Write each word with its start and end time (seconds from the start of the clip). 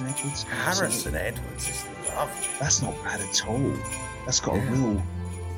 Harrison 0.00 0.06
Edwards. 0.08 0.42
Harrison 0.44 1.14
Edwards 1.14 1.68
is 1.68 1.86
lovely. 2.08 2.46
That's 2.58 2.80
not 2.82 2.94
bad 3.04 3.20
at 3.20 3.46
all. 3.46 3.72
That's 4.24 4.40
got 4.40 4.54
Yeah. 4.56 4.62
a 4.62 4.70
real, 4.70 5.02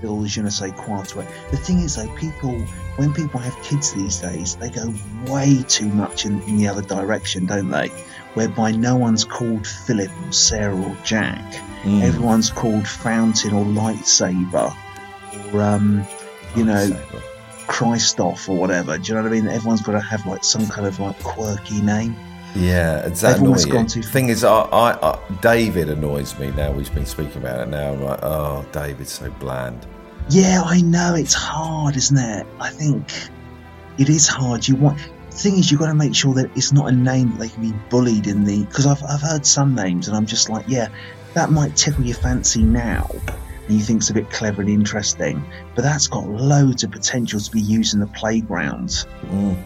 real 0.03 0.25
je 0.25 0.43
ne 0.43 0.51
sais 0.51 0.73
quoi 0.77 1.03
to 1.05 1.21
it. 1.21 1.29
The 1.51 1.57
thing 1.57 1.79
is, 1.81 1.95
though, 1.97 2.09
people 2.17 2.59
when 2.97 3.13
people 3.13 3.39
have 3.41 3.57
kids 3.63 3.93
these 3.93 4.19
days, 4.19 4.57
they 4.57 4.71
go 4.71 4.93
way 5.27 5.63
too 5.69 5.87
much 5.89 6.27
in, 6.27 6.41
in 6.43 6.57
the 6.57 6.67
other 6.69 6.83
direction, 6.83 7.47
don't 7.47 7.69
they? 7.71 7.89
Whereby 8.35 8.73
no 8.73 8.97
one's 8.97 9.25
called 9.25 9.67
Philip 9.67 10.11
or 10.27 10.33
Sarah 10.33 10.77
or 10.77 10.97
Jack. 11.05 11.43
Mm. 11.83 12.03
Everyone's 12.03 12.51
called 12.51 12.87
Fountain 12.89 13.53
or 13.55 13.65
Lightsaber, 13.65 14.75
or 15.53 15.63
um, 15.63 16.05
you 16.57 16.65
know. 16.65 16.91
Christoph 17.67 18.47
or 18.49 18.57
whatever. 18.57 18.99
Do 18.99 19.09
you 19.09 19.15
know 19.15 19.23
what 19.23 19.33
I 19.33 19.35
mean? 19.35 19.49
Everyone's 19.49 19.81
got 19.81 19.93
to 19.93 20.01
have 20.01 20.27
like 20.27 20.45
some 20.45 20.67
kind 20.69 20.87
of 20.87 21.01
like 21.01 21.19
quirky 21.23 21.81
name. 21.81 22.15
Yeah, 22.55 23.09
does 23.09 23.21
that 23.23 23.35
Everyone's 23.37 23.65
annoy 23.65 23.75
gone 23.75 23.87
too 23.87 24.03
far. 24.03 24.13
Thing 24.13 24.29
is, 24.29 24.45
I, 24.45 24.61
I, 24.63 25.11
I, 25.13 25.19
David 25.43 25.91
annoys 25.91 26.39
me 26.39 26.51
now. 26.53 26.71
We've 26.71 26.93
been 26.95 27.07
speaking 27.07 27.39
about 27.39 27.61
it 27.61 27.69
now. 27.69 27.93
I'm 27.93 28.03
like, 28.03 28.21
oh, 28.23 28.65
David's 28.73 29.13
so 29.13 29.31
bland. 29.31 29.87
Yeah, 30.31 30.63
I 30.65 30.81
know 30.81 31.15
it's 31.15 31.35
hard, 31.35 31.97
isn't 31.97 32.17
it? 32.17 32.47
I 32.61 32.71
think 32.71 33.13
it 33.99 34.09
is 34.09 34.27
hard. 34.29 34.67
You 34.67 34.77
want 34.77 35.01
thing 35.31 35.59
is, 35.59 35.69
you've 35.71 35.81
got 35.81 35.89
to 35.89 35.95
make 35.95 36.15
sure 36.15 36.33
that 36.35 36.49
it's 36.57 36.73
not 36.73 36.89
a 36.89 36.93
name 36.93 37.33
that 37.33 37.39
they 37.41 37.49
can 37.49 37.63
be 37.71 37.77
bullied 37.91 38.29
in 38.29 38.45
the 38.45 38.65
because 38.65 38.87
I've 38.87 39.03
I've 39.03 39.21
heard 39.21 39.45
some 39.45 39.75
names 39.75 40.07
and 40.09 40.17
I'm 40.17 40.27
just 40.27 40.49
like, 40.49 40.65
yeah, 40.69 40.89
that 41.35 41.51
might 41.51 41.77
tickle 41.77 42.05
your 42.05 42.15
fancy 42.17 42.63
now, 42.63 43.11
and 43.67 43.77
you 43.77 43.81
think 43.81 43.99
it's 43.99 44.11
a 44.11 44.15
bit 44.15 44.31
clever 44.31 44.63
and 44.63 44.71
interesting, 44.71 45.45
but 45.75 45.83
that's 45.83 46.07
got 46.07 46.29
loads 46.29 46.85
of 46.85 46.93
potential 46.93 47.41
to 47.41 47.51
be 47.51 47.61
used 47.61 47.95
in 47.95 48.01
the 48.01 48.07
playground 48.09 49.05
Mm. 49.27 49.61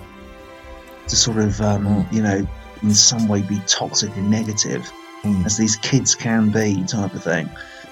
to 1.07 1.17
sort 1.17 1.37
of 1.37 1.61
um, 1.61 2.09
you 2.11 2.23
know 2.23 2.49
in 2.83 2.93
some 2.95 3.29
way 3.29 3.43
be 3.43 3.61
toxic 3.67 4.15
and 4.17 4.31
negative 4.31 4.91
Mm. 5.25 5.45
as 5.47 5.57
these 5.57 5.75
kids 5.75 6.15
can 6.15 6.49
be 6.51 6.85
type 6.85 7.13
of 7.13 7.25
thing. 7.25 7.51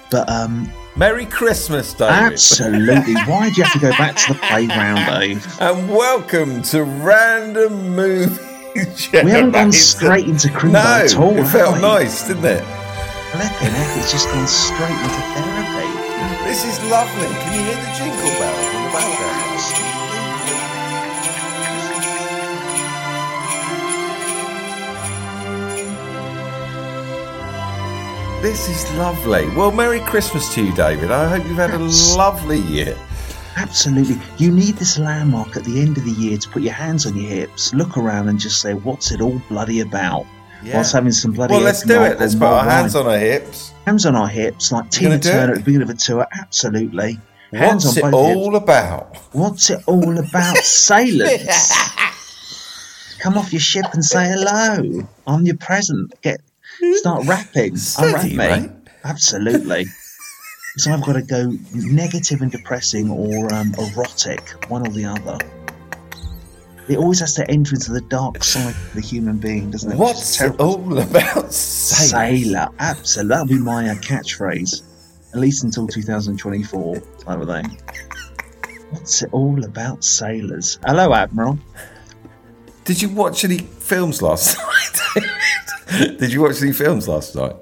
But 0.09 0.29
um, 0.29 0.71
Merry 0.95 1.25
Christmas, 1.25 1.93
David. 1.93 2.13
absolutely, 2.31 3.15
why 3.27 3.49
do 3.49 3.55
you 3.57 3.63
have 3.65 3.73
to 3.73 3.79
go 3.79 3.91
back 3.91 4.15
to 4.15 4.33
the 4.33 4.39
playground, 4.39 5.05
Dave? 5.19 5.45
And 5.59 5.89
welcome 5.89 6.61
to 6.71 6.85
Random 6.85 7.95
Movie 7.97 8.41
We 9.11 9.29
haven't 9.31 9.51
gone 9.51 9.73
straight 9.73 10.25
into 10.25 10.49
Creed 10.49 10.71
No, 10.71 10.79
at 10.79 11.17
all. 11.17 11.35
it 11.37 11.47
felt 11.47 11.75
we? 11.75 11.81
nice, 11.81 12.25
didn't 12.29 12.45
it? 12.45 12.63
Flipping 12.63 13.75
heck, 13.75 13.97
it's 13.97 14.09
just 14.09 14.27
gone 14.29 14.47
straight 14.47 14.87
into 15.03 15.21
therapy. 15.35 16.47
This 16.47 16.63
is 16.63 16.79
lovely. 16.89 17.27
Can 17.27 17.53
you 17.59 17.65
hear 17.65 17.75
the 17.75 17.91
jingle 17.91 18.39
bells 18.39 18.67
in 18.71 18.83
the 18.87 18.91
background? 18.95 20.06
This 28.47 28.69
is 28.69 28.97
lovely. 28.97 29.49
Well, 29.57 29.73
Merry 29.73 29.99
Christmas 29.99 30.53
to 30.55 30.63
you, 30.63 30.73
David. 30.73 31.11
I 31.11 31.27
hope 31.27 31.45
you've 31.45 31.57
had 31.57 31.71
a 31.73 31.79
lovely 32.15 32.59
year. 32.59 32.97
Absolutely. 33.57 34.15
You 34.37 34.51
need 34.53 34.75
this 34.75 34.97
landmark 34.97 35.57
at 35.57 35.65
the 35.65 35.81
end 35.81 35.97
of 35.97 36.05
the 36.05 36.11
year 36.11 36.37
to 36.37 36.49
put 36.49 36.61
your 36.61 36.71
hands 36.71 37.05
on 37.05 37.17
your 37.17 37.29
hips, 37.29 37.73
look 37.73 37.97
around, 37.97 38.29
and 38.29 38.39
just 38.39 38.61
say, 38.61 38.73
"What's 38.73 39.11
it 39.11 39.19
all 39.19 39.41
bloody 39.49 39.81
about?" 39.81 40.25
Whilst 40.63 40.93
having 40.93 41.11
some 41.11 41.33
bloody. 41.33 41.55
Well, 41.55 41.61
let's 41.61 41.83
do 41.83 42.01
it. 42.03 42.21
Let's 42.21 42.35
put 42.35 42.43
our 42.43 42.63
mulled 42.63 42.71
hands 42.71 42.95
wine. 42.95 43.05
on 43.05 43.11
our 43.11 43.19
hips. 43.19 43.73
hands 43.85 44.05
on 44.05 44.15
our 44.15 44.29
hips, 44.29 44.71
like 44.71 44.91
Tina 44.91 45.19
Turner 45.19 45.51
at 45.51 45.57
the 45.57 45.63
beginning 45.65 45.89
of 45.89 45.93
a 45.93 45.99
tour. 45.99 46.25
Absolutely. 46.39 47.19
Hands 47.51 47.83
What's 47.83 47.97
it 47.97 48.13
all 48.13 48.53
hips. 48.53 48.63
about? 48.63 49.17
What's 49.33 49.69
it 49.71 49.83
all 49.87 50.17
about, 50.17 50.55
sailors? 50.63 51.73
Come 53.19 53.37
off 53.37 53.51
your 53.51 53.59
ship 53.59 53.87
and 53.91 54.05
say 54.05 54.25
hello. 54.25 55.05
I'm 55.27 55.45
your 55.45 55.57
present. 55.57 56.13
Get 56.21 56.39
start 56.93 57.25
rapping. 57.25 57.75
Steady, 57.77 58.07
Unwrap 58.07 58.25
me. 58.25 58.35
mate. 58.37 58.71
Absolutely. 59.03 59.85
so 60.77 60.91
I've 60.91 61.03
got 61.03 61.13
to 61.13 61.21
go 61.21 61.53
negative 61.73 62.41
and 62.41 62.51
depressing 62.51 63.09
or 63.09 63.53
um, 63.53 63.73
erotic, 63.77 64.49
one 64.69 64.85
or 64.87 64.91
the 64.91 65.05
other. 65.05 65.37
It 66.89 66.97
always 66.97 67.19
has 67.19 67.33
to 67.35 67.49
enter 67.51 67.75
into 67.75 67.91
the 67.91 67.99
dark 68.01 68.43
side 68.43 68.69
of 68.73 68.93
the 68.93 69.01
human 69.01 69.37
being, 69.37 69.71
doesn't 69.71 69.91
it? 69.91 69.97
What's 69.97 70.39
it 70.41 70.57
all 70.59 70.97
about? 70.99 71.51
Sailors. 71.51 72.09
Sailor. 72.11 72.69
Absolutely. 72.79 73.29
That'll 73.29 73.45
be 73.47 73.59
my 73.59 73.89
uh, 73.89 73.95
catchphrase. 73.95 74.83
At 75.33 75.39
least 75.41 75.65
until 75.65 75.85
2024, 75.87 76.95
type 76.95 77.39
of 77.41 77.47
thing. 77.47 77.77
What's 78.91 79.21
it 79.21 79.29
all 79.33 79.61
about, 79.65 80.05
sailors? 80.05 80.79
Hello, 80.85 81.13
Admiral. 81.13 81.59
Did 82.85 83.01
you 83.01 83.09
watch 83.09 83.43
any 83.43 83.57
films 83.57 84.21
last 84.21 84.57
night? 85.15 85.23
Did 86.19 86.33
you 86.33 86.41
watch 86.41 86.61
any 86.61 86.73
films 86.73 87.07
last 87.07 87.35
night? 87.35 87.55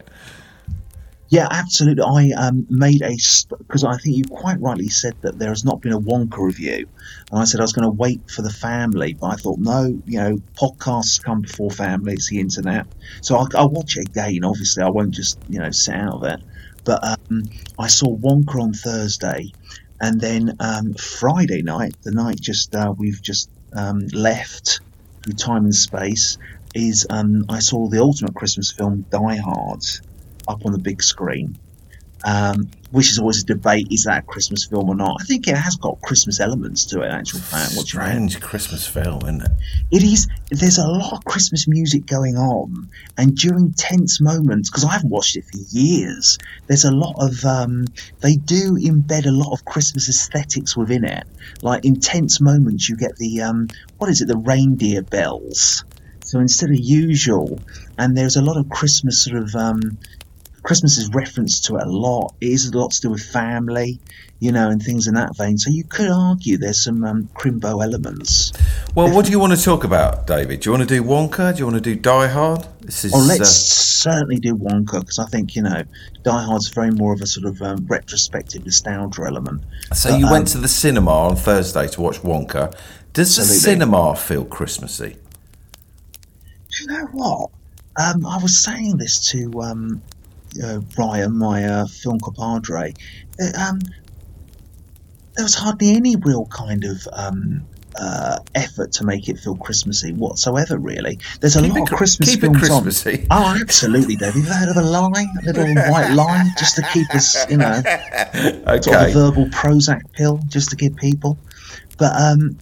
Yeah, 1.29 1.47
absolutely. 1.49 2.03
I 2.03 2.47
um, 2.47 2.67
made 2.69 3.01
a 3.01 3.17
because 3.57 3.83
I 3.83 3.97
think 3.97 4.15
you 4.15 4.23
quite 4.25 4.59
rightly 4.61 4.89
said 4.89 5.15
that 5.21 5.39
there 5.39 5.49
has 5.49 5.65
not 5.65 5.81
been 5.81 5.91
a 5.91 5.99
Wonka 5.99 6.37
review, 6.37 6.87
and 7.31 7.39
I 7.39 7.45
said 7.45 7.59
I 7.59 7.63
was 7.63 7.73
going 7.73 7.83
to 7.83 7.91
wait 7.91 8.29
for 8.29 8.41
the 8.41 8.51
family, 8.51 9.13
but 9.13 9.27
I 9.27 9.35
thought 9.35 9.59
no, 9.59 10.01
you 10.05 10.19
know, 10.19 10.41
podcasts 10.55 11.21
come 11.21 11.41
before 11.41 11.71
family. 11.71 12.13
It's 12.13 12.29
the 12.29 12.39
internet, 12.39 12.85
so 13.21 13.37
I'll, 13.37 13.49
I'll 13.55 13.69
watch 13.69 13.97
it 13.97 14.07
again. 14.09 14.43
Obviously, 14.43 14.83
I 14.83 14.89
won't 14.89 15.11
just 15.11 15.39
you 15.49 15.59
know 15.59 15.71
sit 15.71 15.95
out 15.95 16.13
of 16.13 16.23
it. 16.23 16.39
But 16.83 17.03
um, 17.03 17.43
I 17.79 17.87
saw 17.87 18.15
Wonka 18.15 18.61
on 18.61 18.73
Thursday, 18.73 19.51
and 19.99 20.21
then 20.21 20.55
um, 20.59 20.93
Friday 20.93 21.63
night, 21.63 21.95
the 22.03 22.11
night 22.11 22.39
just 22.39 22.75
uh, 22.75 22.93
we've 22.95 23.21
just 23.21 23.49
um, 23.73 24.07
left 24.13 24.79
through 25.23 25.33
time 25.33 25.65
and 25.65 25.75
space, 25.75 26.37
is 26.75 27.07
um, 27.09 27.45
I 27.49 27.59
saw 27.59 27.87
the 27.87 27.99
ultimate 28.01 28.35
Christmas 28.35 28.71
film, 28.71 29.05
Die 29.09 29.37
Hard 29.37 29.83
up 30.47 30.65
on 30.65 30.71
the 30.71 30.79
big 30.79 31.01
screen. 31.01 31.57
um, 32.25 32.69
which 32.91 33.11
is 33.11 33.19
always 33.19 33.43
a 33.43 33.45
debate: 33.45 33.87
is 33.91 34.05
that 34.05 34.23
a 34.23 34.25
Christmas 34.25 34.65
film 34.65 34.89
or 34.89 34.95
not? 34.95 35.17
I 35.21 35.25
think 35.25 35.47
it 35.47 35.55
has 35.55 35.75
got 35.75 36.01
Christmas 36.01 36.39
elements 36.39 36.85
to 36.85 37.01
it. 37.01 37.09
Actual 37.09 37.39
fact, 37.39 37.75
what 37.75 37.85
do 37.85 37.97
you? 37.97 38.03
Strange 38.03 38.41
Christmas 38.41 38.87
film, 38.87 39.21
isn't 39.23 39.41
it? 39.43 39.51
It 39.91 40.03
is. 40.03 40.27
There's 40.49 40.79
a 40.79 40.87
lot 40.87 41.13
of 41.13 41.23
Christmas 41.25 41.67
music 41.67 42.05
going 42.07 42.35
on, 42.35 42.89
and 43.17 43.37
during 43.37 43.73
tense 43.73 44.19
moments, 44.21 44.69
because 44.69 44.85
I 44.85 44.93
haven't 44.93 45.09
watched 45.09 45.35
it 45.35 45.43
for 45.45 45.57
years, 45.69 46.39
there's 46.67 46.85
a 46.85 46.91
lot 46.91 47.15
of. 47.19 47.45
Um, 47.45 47.85
they 48.21 48.37
do 48.37 48.75
embed 48.75 49.27
a 49.27 49.31
lot 49.31 49.53
of 49.53 49.63
Christmas 49.65 50.09
aesthetics 50.09 50.75
within 50.75 51.03
it. 51.03 51.25
Like 51.61 51.85
in 51.85 51.99
tense 51.99 52.41
moments, 52.41 52.89
you 52.89 52.97
get 52.97 53.17
the 53.17 53.41
um, 53.41 53.67
what 53.97 54.09
is 54.09 54.21
it? 54.21 54.27
The 54.27 54.37
reindeer 54.37 55.03
bells. 55.03 55.83
So 56.25 56.39
instead 56.39 56.71
of 56.71 56.79
usual, 56.79 57.59
and 57.99 58.17
there's 58.17 58.35
a 58.35 58.41
lot 58.41 58.57
of 58.57 58.69
Christmas 58.69 59.23
sort 59.23 59.37
of. 59.37 59.55
Um, 59.55 59.97
Christmas 60.63 60.97
is 60.97 61.11
referenced 61.13 61.65
to 61.65 61.75
it 61.75 61.83
a 61.83 61.89
lot. 61.91 62.33
It 62.41 62.47
is 62.47 62.71
a 62.71 62.75
lot 62.75 62.89
to 62.93 63.01
do 63.01 63.11
with 63.11 63.21
family, 63.21 63.99
you 64.39 64.51
know, 64.51 64.71
and 64.71 64.81
things 64.81 65.05
in 65.05 65.13
that 65.13 65.37
vein. 65.37 65.59
So 65.59 65.69
you 65.69 65.83
could 65.83 66.09
argue 66.09 66.57
there's 66.57 66.83
some 66.83 67.03
um, 67.03 67.29
Crimbo 67.35 67.83
elements. 67.83 68.51
Well, 68.95 69.13
what 69.13 69.25
do 69.25 69.31
you 69.31 69.39
want 69.39 69.55
to 69.55 69.63
talk 69.63 69.83
about, 69.83 70.25
David? 70.25 70.61
Do 70.61 70.69
you 70.69 70.71
want 70.75 70.89
to 70.89 70.95
do 70.95 71.03
Wonka? 71.03 71.53
Do 71.53 71.59
you 71.59 71.65
want 71.65 71.75
to 71.75 71.81
do 71.81 71.95
Die 71.95 72.27
Hard? 72.27 72.65
This 72.81 73.05
is. 73.05 73.11
Well, 73.11 73.21
let's 73.21 73.41
uh, 73.41 74.09
certainly 74.09 74.37
do 74.37 74.55
Wonka 74.55 75.01
because 75.01 75.19
I 75.19 75.27
think 75.27 75.55
you 75.55 75.61
know 75.61 75.83
Die 76.23 76.43
Hard's 76.43 76.69
very 76.69 76.89
more 76.89 77.13
of 77.13 77.21
a 77.21 77.27
sort 77.27 77.45
of 77.45 77.61
um, 77.61 77.85
retrospective 77.85 78.65
nostalgia 78.65 79.21
element. 79.21 79.61
so 79.93 80.09
but, 80.09 80.19
you 80.19 80.25
um, 80.25 80.31
went 80.31 80.47
to 80.47 80.57
the 80.57 80.67
cinema 80.67 81.11
on 81.11 81.35
Thursday 81.35 81.87
to 81.89 82.01
watch 82.01 82.21
Wonka. 82.21 82.75
Does 83.13 83.35
the 83.35 83.43
cinema 83.43 84.15
feel 84.15 84.43
Christmassy? 84.43 85.17
Do 86.75 86.83
you 86.83 86.87
know 86.87 87.05
what? 87.13 87.49
Um, 87.97 88.25
I 88.25 88.37
was 88.37 88.61
saying 88.61 88.97
this 88.97 89.19
to 89.31 89.61
um, 89.61 90.01
uh, 90.63 90.81
Ryan, 90.97 91.37
my 91.37 91.63
uh, 91.65 91.85
film 91.87 92.19
compadre. 92.19 92.93
Uh, 93.39 93.57
um, 93.69 93.79
there 95.35 95.43
was 95.45 95.55
hardly 95.55 95.91
any 95.91 96.15
real 96.17 96.45
kind 96.47 96.83
of 96.83 97.07
um, 97.13 97.65
uh, 97.97 98.39
effort 98.55 98.91
to 98.93 99.05
make 99.05 99.29
it 99.29 99.39
feel 99.39 99.55
Christmassy 99.55 100.11
whatsoever. 100.13 100.77
Really, 100.77 101.19
there's 101.39 101.55
a 101.55 101.61
Keep 101.61 101.71
lot 101.71 101.77
it 101.87 101.91
of 101.91 101.97
Christmas 101.97 102.29
keep 102.29 102.39
it 102.39 102.41
films 102.41 102.69
on. 102.69 102.83
Christmassy. 102.83 103.27
Oh, 103.31 103.57
absolutely, 103.59 104.15
Dave. 104.17 104.35
You've 104.35 104.47
heard 104.47 104.69
of 104.69 104.77
a 104.77 104.81
line, 104.81 105.27
a 105.41 105.45
little 105.53 105.73
white 105.91 106.11
line, 106.11 106.47
just 106.57 106.75
to 106.75 106.81
keep 106.93 107.09
us, 107.15 107.49
you 107.49 107.57
know, 107.57 107.73
sort 107.83 107.85
of 108.35 108.67
a 108.67 108.71
Okay. 108.73 109.13
verbal 109.13 109.45
Prozac 109.47 110.01
pill 110.13 110.41
just 110.47 110.69
to 110.71 110.75
give 110.75 110.95
people. 110.97 111.37
But 111.97 112.13
um, 112.21 112.57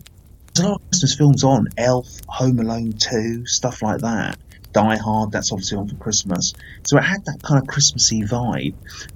there's 0.54 0.66
a 0.66 0.70
lot 0.70 0.82
of 0.82 0.90
Christmas 0.90 1.16
films 1.16 1.44
on 1.44 1.68
Elf, 1.78 2.08
Home 2.28 2.60
Alone 2.60 2.94
2, 2.94 3.46
stuff 3.46 3.82
like 3.82 4.02
that. 4.02 4.38
Die 4.72 4.98
Hard, 4.98 5.32
that's 5.32 5.52
obviously 5.52 5.78
on 5.78 5.88
for 5.88 5.96
Christmas. 5.96 6.54
So 6.84 6.98
it 6.98 7.04
had 7.04 7.26
that 7.26 7.42
kind 7.44 7.62
of 7.62 7.68
Christmassy 7.68 8.22
vibe. 8.22 8.74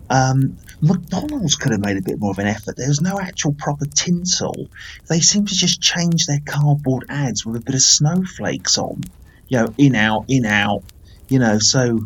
Um, 0.10 0.58
McDonald's 0.82 1.56
could 1.56 1.72
have 1.72 1.82
made 1.82 1.98
a 1.98 2.02
bit 2.02 2.20
more 2.20 2.32
of 2.32 2.38
an 2.38 2.46
effort. 2.48 2.78
There 2.78 2.88
was 2.88 3.02
no 3.02 3.20
actual 3.20 3.54
proper 3.54 3.86
tinsel. 3.86 4.68
They 5.10 5.20
seem 5.20 5.46
to 5.48 5.56
just 5.56 5.82
change 5.82 6.28
their 6.28 6.42
cardboard 6.46 7.06
ads 7.10 7.46
with 7.46 7.56
a 7.56 7.60
bit 7.60 7.74
of 7.74 7.82
snowflakes 7.82 8.78
on. 8.78 9.04
You 9.48 9.60
know, 9.60 9.74
in 9.78 9.96
out, 9.96 10.26
in 10.28 10.46
out. 10.46 10.84
You 11.28 11.40
know, 11.40 11.58
so 11.58 12.04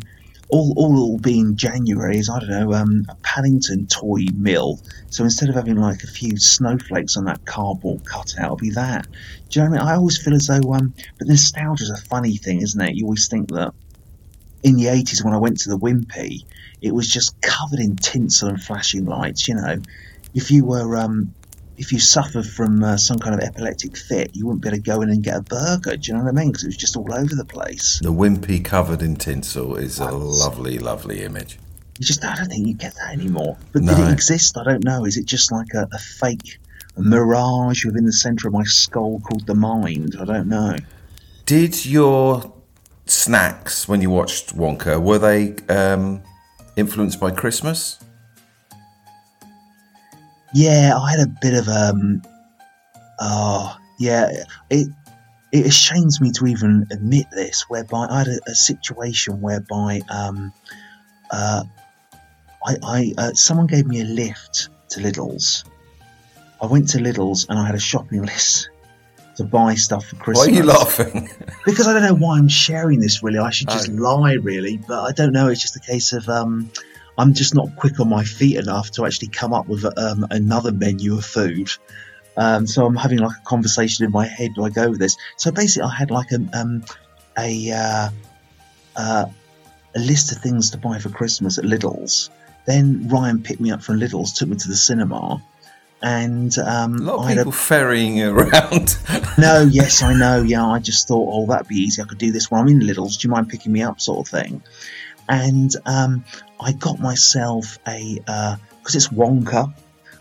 all 0.52 0.74
all 0.76 0.92
it'll 0.92 1.18
be 1.18 1.38
in 1.38 1.56
January 1.56 2.18
is 2.18 2.28
I 2.28 2.38
don't 2.38 2.50
know 2.50 2.74
um, 2.74 3.06
a 3.08 3.14
Paddington 3.16 3.86
toy 3.86 4.26
mill. 4.36 4.78
So 5.08 5.24
instead 5.24 5.48
of 5.48 5.54
having 5.54 5.76
like 5.76 6.02
a 6.02 6.06
few 6.06 6.36
snowflakes 6.36 7.16
on 7.16 7.24
that 7.24 7.44
cardboard 7.46 8.04
cutout, 8.04 8.44
it'll 8.44 8.56
be 8.56 8.70
that. 8.70 9.06
Do 9.48 9.60
you 9.60 9.64
know 9.64 9.70
what 9.70 9.80
I 9.80 9.82
mean? 9.82 9.88
I 9.88 9.96
always 9.96 10.22
feel 10.22 10.34
as 10.34 10.46
though 10.46 10.74
um, 10.74 10.94
but 11.18 11.26
nostalgia's 11.26 11.90
a 11.90 11.96
funny 11.96 12.36
thing, 12.36 12.60
isn't 12.60 12.80
it? 12.80 12.94
You 12.94 13.06
always 13.06 13.28
think 13.28 13.48
that 13.50 13.72
in 14.62 14.76
the 14.76 14.88
eighties 14.88 15.24
when 15.24 15.34
I 15.34 15.38
went 15.38 15.58
to 15.60 15.70
the 15.70 15.78
Wimpy, 15.78 16.44
it 16.82 16.94
was 16.94 17.08
just 17.08 17.40
covered 17.40 17.80
in 17.80 17.96
tinsel 17.96 18.50
and 18.50 18.62
flashing 18.62 19.06
lights. 19.06 19.48
You 19.48 19.54
know, 19.54 19.80
if 20.34 20.50
you 20.50 20.66
were 20.66 20.96
um, 20.98 21.34
if 21.76 21.92
you 21.92 21.98
suffered 21.98 22.46
from 22.46 22.82
uh, 22.84 22.96
some 22.96 23.18
kind 23.18 23.34
of 23.34 23.40
epileptic 23.40 23.96
fit, 23.96 24.34
you 24.34 24.46
wouldn't 24.46 24.62
be 24.62 24.68
able 24.68 24.76
to 24.78 24.82
go 24.82 25.00
in 25.02 25.10
and 25.10 25.22
get 25.22 25.36
a 25.36 25.42
burger. 25.42 25.96
Do 25.96 26.12
you 26.12 26.16
know 26.18 26.24
what 26.24 26.30
I 26.30 26.32
mean? 26.32 26.48
Because 26.48 26.64
it 26.64 26.68
was 26.68 26.76
just 26.76 26.96
all 26.96 27.12
over 27.12 27.34
the 27.34 27.44
place. 27.44 27.98
The 28.02 28.12
wimpy 28.12 28.64
covered 28.64 29.02
in 29.02 29.16
tinsel 29.16 29.76
is 29.76 29.98
a 29.98 30.10
lovely, 30.10 30.78
lovely 30.78 31.22
image. 31.22 31.58
You 31.98 32.06
just 32.06 32.24
I 32.24 32.34
don't 32.36 32.48
think 32.48 32.66
you 32.66 32.74
get 32.74 32.94
that 32.96 33.12
anymore. 33.12 33.56
But 33.72 33.82
No. 33.82 33.94
did 33.94 34.08
it 34.08 34.12
exist? 34.12 34.56
I 34.58 34.64
don't 34.64 34.84
know. 34.84 35.04
Is 35.04 35.16
it 35.16 35.26
just 35.26 35.52
like 35.52 35.72
a, 35.74 35.88
a 35.92 35.98
fake 35.98 36.58
a 36.96 37.00
mirage 37.02 37.84
within 37.84 38.04
the 38.04 38.12
centre 38.12 38.48
of 38.48 38.54
my 38.54 38.64
skull 38.64 39.20
called 39.20 39.46
the 39.46 39.54
mind? 39.54 40.16
I 40.20 40.24
don't 40.24 40.48
know. 40.48 40.76
Did 41.46 41.86
your 41.86 42.52
snacks 43.06 43.88
when 43.88 44.00
you 44.00 44.10
watched 44.10 44.56
Wonka 44.56 45.00
were 45.02 45.18
they 45.18 45.56
um, 45.68 46.22
influenced 46.76 47.18
by 47.20 47.30
Christmas? 47.30 47.98
Yeah, 50.54 50.96
I 50.96 51.10
had 51.10 51.20
a 51.20 51.26
bit 51.40 51.54
of 51.54 51.68
um 51.68 52.22
oh 53.20 53.76
yeah, 53.98 54.30
it 54.70 54.88
it 55.52 55.72
shames 55.72 56.20
me 56.20 56.32
to 56.32 56.46
even 56.46 56.86
admit 56.90 57.26
this, 57.30 57.68
whereby 57.68 58.06
I 58.10 58.18
had 58.18 58.28
a, 58.28 58.38
a 58.46 58.54
situation 58.54 59.40
whereby 59.40 60.00
um 60.10 60.52
uh 61.30 61.64
I, 62.64 62.76
I 62.82 63.14
uh, 63.18 63.32
someone 63.34 63.66
gave 63.66 63.86
me 63.86 64.00
a 64.00 64.04
lift 64.04 64.68
to 64.90 65.00
Lidl's. 65.00 65.64
I 66.60 66.66
went 66.66 66.88
to 66.90 66.98
Lidl's 66.98 67.46
and 67.48 67.58
I 67.58 67.66
had 67.66 67.74
a 67.74 67.80
shopping 67.80 68.22
list 68.32 68.68
to 69.36 69.44
buy 69.44 69.74
stuff 69.74 70.04
for 70.06 70.16
Why 70.16 70.22
Christmas. 70.22 70.48
are 70.48 70.50
you 70.50 70.62
laughing? 70.64 71.30
Because 71.64 71.86
I 71.86 71.92
don't 71.92 72.02
know 72.02 72.14
why 72.14 72.38
I'm 72.38 72.48
sharing 72.48 73.00
this. 73.00 73.22
Really, 73.22 73.38
I 73.38 73.50
should 73.50 73.68
just 73.68 73.88
lie. 73.88 74.34
Really, 74.34 74.78
but 74.78 75.04
I 75.04 75.12
don't 75.12 75.32
know. 75.32 75.48
It's 75.48 75.62
just 75.62 75.76
a 75.76 75.80
case 75.80 76.12
of 76.12 76.28
um, 76.28 76.70
I'm 77.18 77.34
just 77.34 77.54
not 77.54 77.76
quick 77.76 78.00
on 78.00 78.08
my 78.08 78.24
feet 78.24 78.56
enough 78.56 78.90
to 78.92 79.06
actually 79.06 79.28
come 79.28 79.52
up 79.52 79.68
with 79.68 79.84
um, 79.98 80.26
another 80.30 80.72
menu 80.72 81.16
of 81.16 81.24
food. 81.24 81.70
Um, 82.36 82.66
so 82.66 82.86
I'm 82.86 82.96
having 82.96 83.18
like 83.18 83.36
a 83.36 83.44
conversation 83.44 84.04
in 84.06 84.10
my 84.10 84.26
head. 84.26 84.52
Do 84.54 84.64
I 84.64 84.70
go 84.70 84.90
with 84.90 84.98
this? 84.98 85.16
So 85.36 85.52
basically, 85.52 85.88
I 85.88 85.94
had 85.94 86.10
like 86.10 86.32
a 86.32 86.58
um, 86.58 86.84
a 87.38 87.70
uh, 87.70 88.08
uh, 88.96 89.26
a 89.94 89.98
list 89.98 90.32
of 90.32 90.38
things 90.38 90.70
to 90.70 90.78
buy 90.78 90.98
for 90.98 91.10
Christmas 91.10 91.58
at 91.58 91.64
Lidl's. 91.64 92.30
Then 92.64 93.08
Ryan 93.08 93.42
picked 93.42 93.60
me 93.60 93.70
up 93.70 93.82
from 93.82 93.98
Lidl's, 93.98 94.32
took 94.32 94.48
me 94.48 94.56
to 94.56 94.68
the 94.68 94.76
cinema, 94.76 95.42
and 96.00 96.56
um, 96.58 96.94
A 96.94 97.02
lot 97.02 97.14
of 97.16 97.24
I 97.26 97.28
had 97.30 97.38
a 97.38 97.40
people 97.40 97.52
ferrying 97.52 98.22
around. 98.22 98.96
no, 99.38 99.68
yes, 99.70 100.02
I 100.02 100.14
know. 100.14 100.42
Yeah, 100.42 100.66
I 100.66 100.78
just 100.78 101.08
thought, 101.08 101.28
oh, 101.30 101.46
that'd 101.46 101.68
be 101.68 101.76
easy. 101.76 102.00
I 102.00 102.06
could 102.06 102.18
do 102.18 102.32
this 102.32 102.50
when 102.50 102.60
I'm 102.60 102.68
in 102.68 102.80
Lidl's. 102.80 103.18
Do 103.18 103.28
you 103.28 103.32
mind 103.32 103.48
picking 103.48 103.72
me 103.72 103.82
up, 103.82 104.00
sort 104.00 104.26
of 104.26 104.30
thing? 104.30 104.62
And 105.28 105.74
um, 105.86 106.24
I 106.60 106.72
got 106.72 107.00
myself 107.00 107.78
a 107.86 108.18
because 108.78 108.94
it's 108.94 109.08
Wonka. 109.08 109.72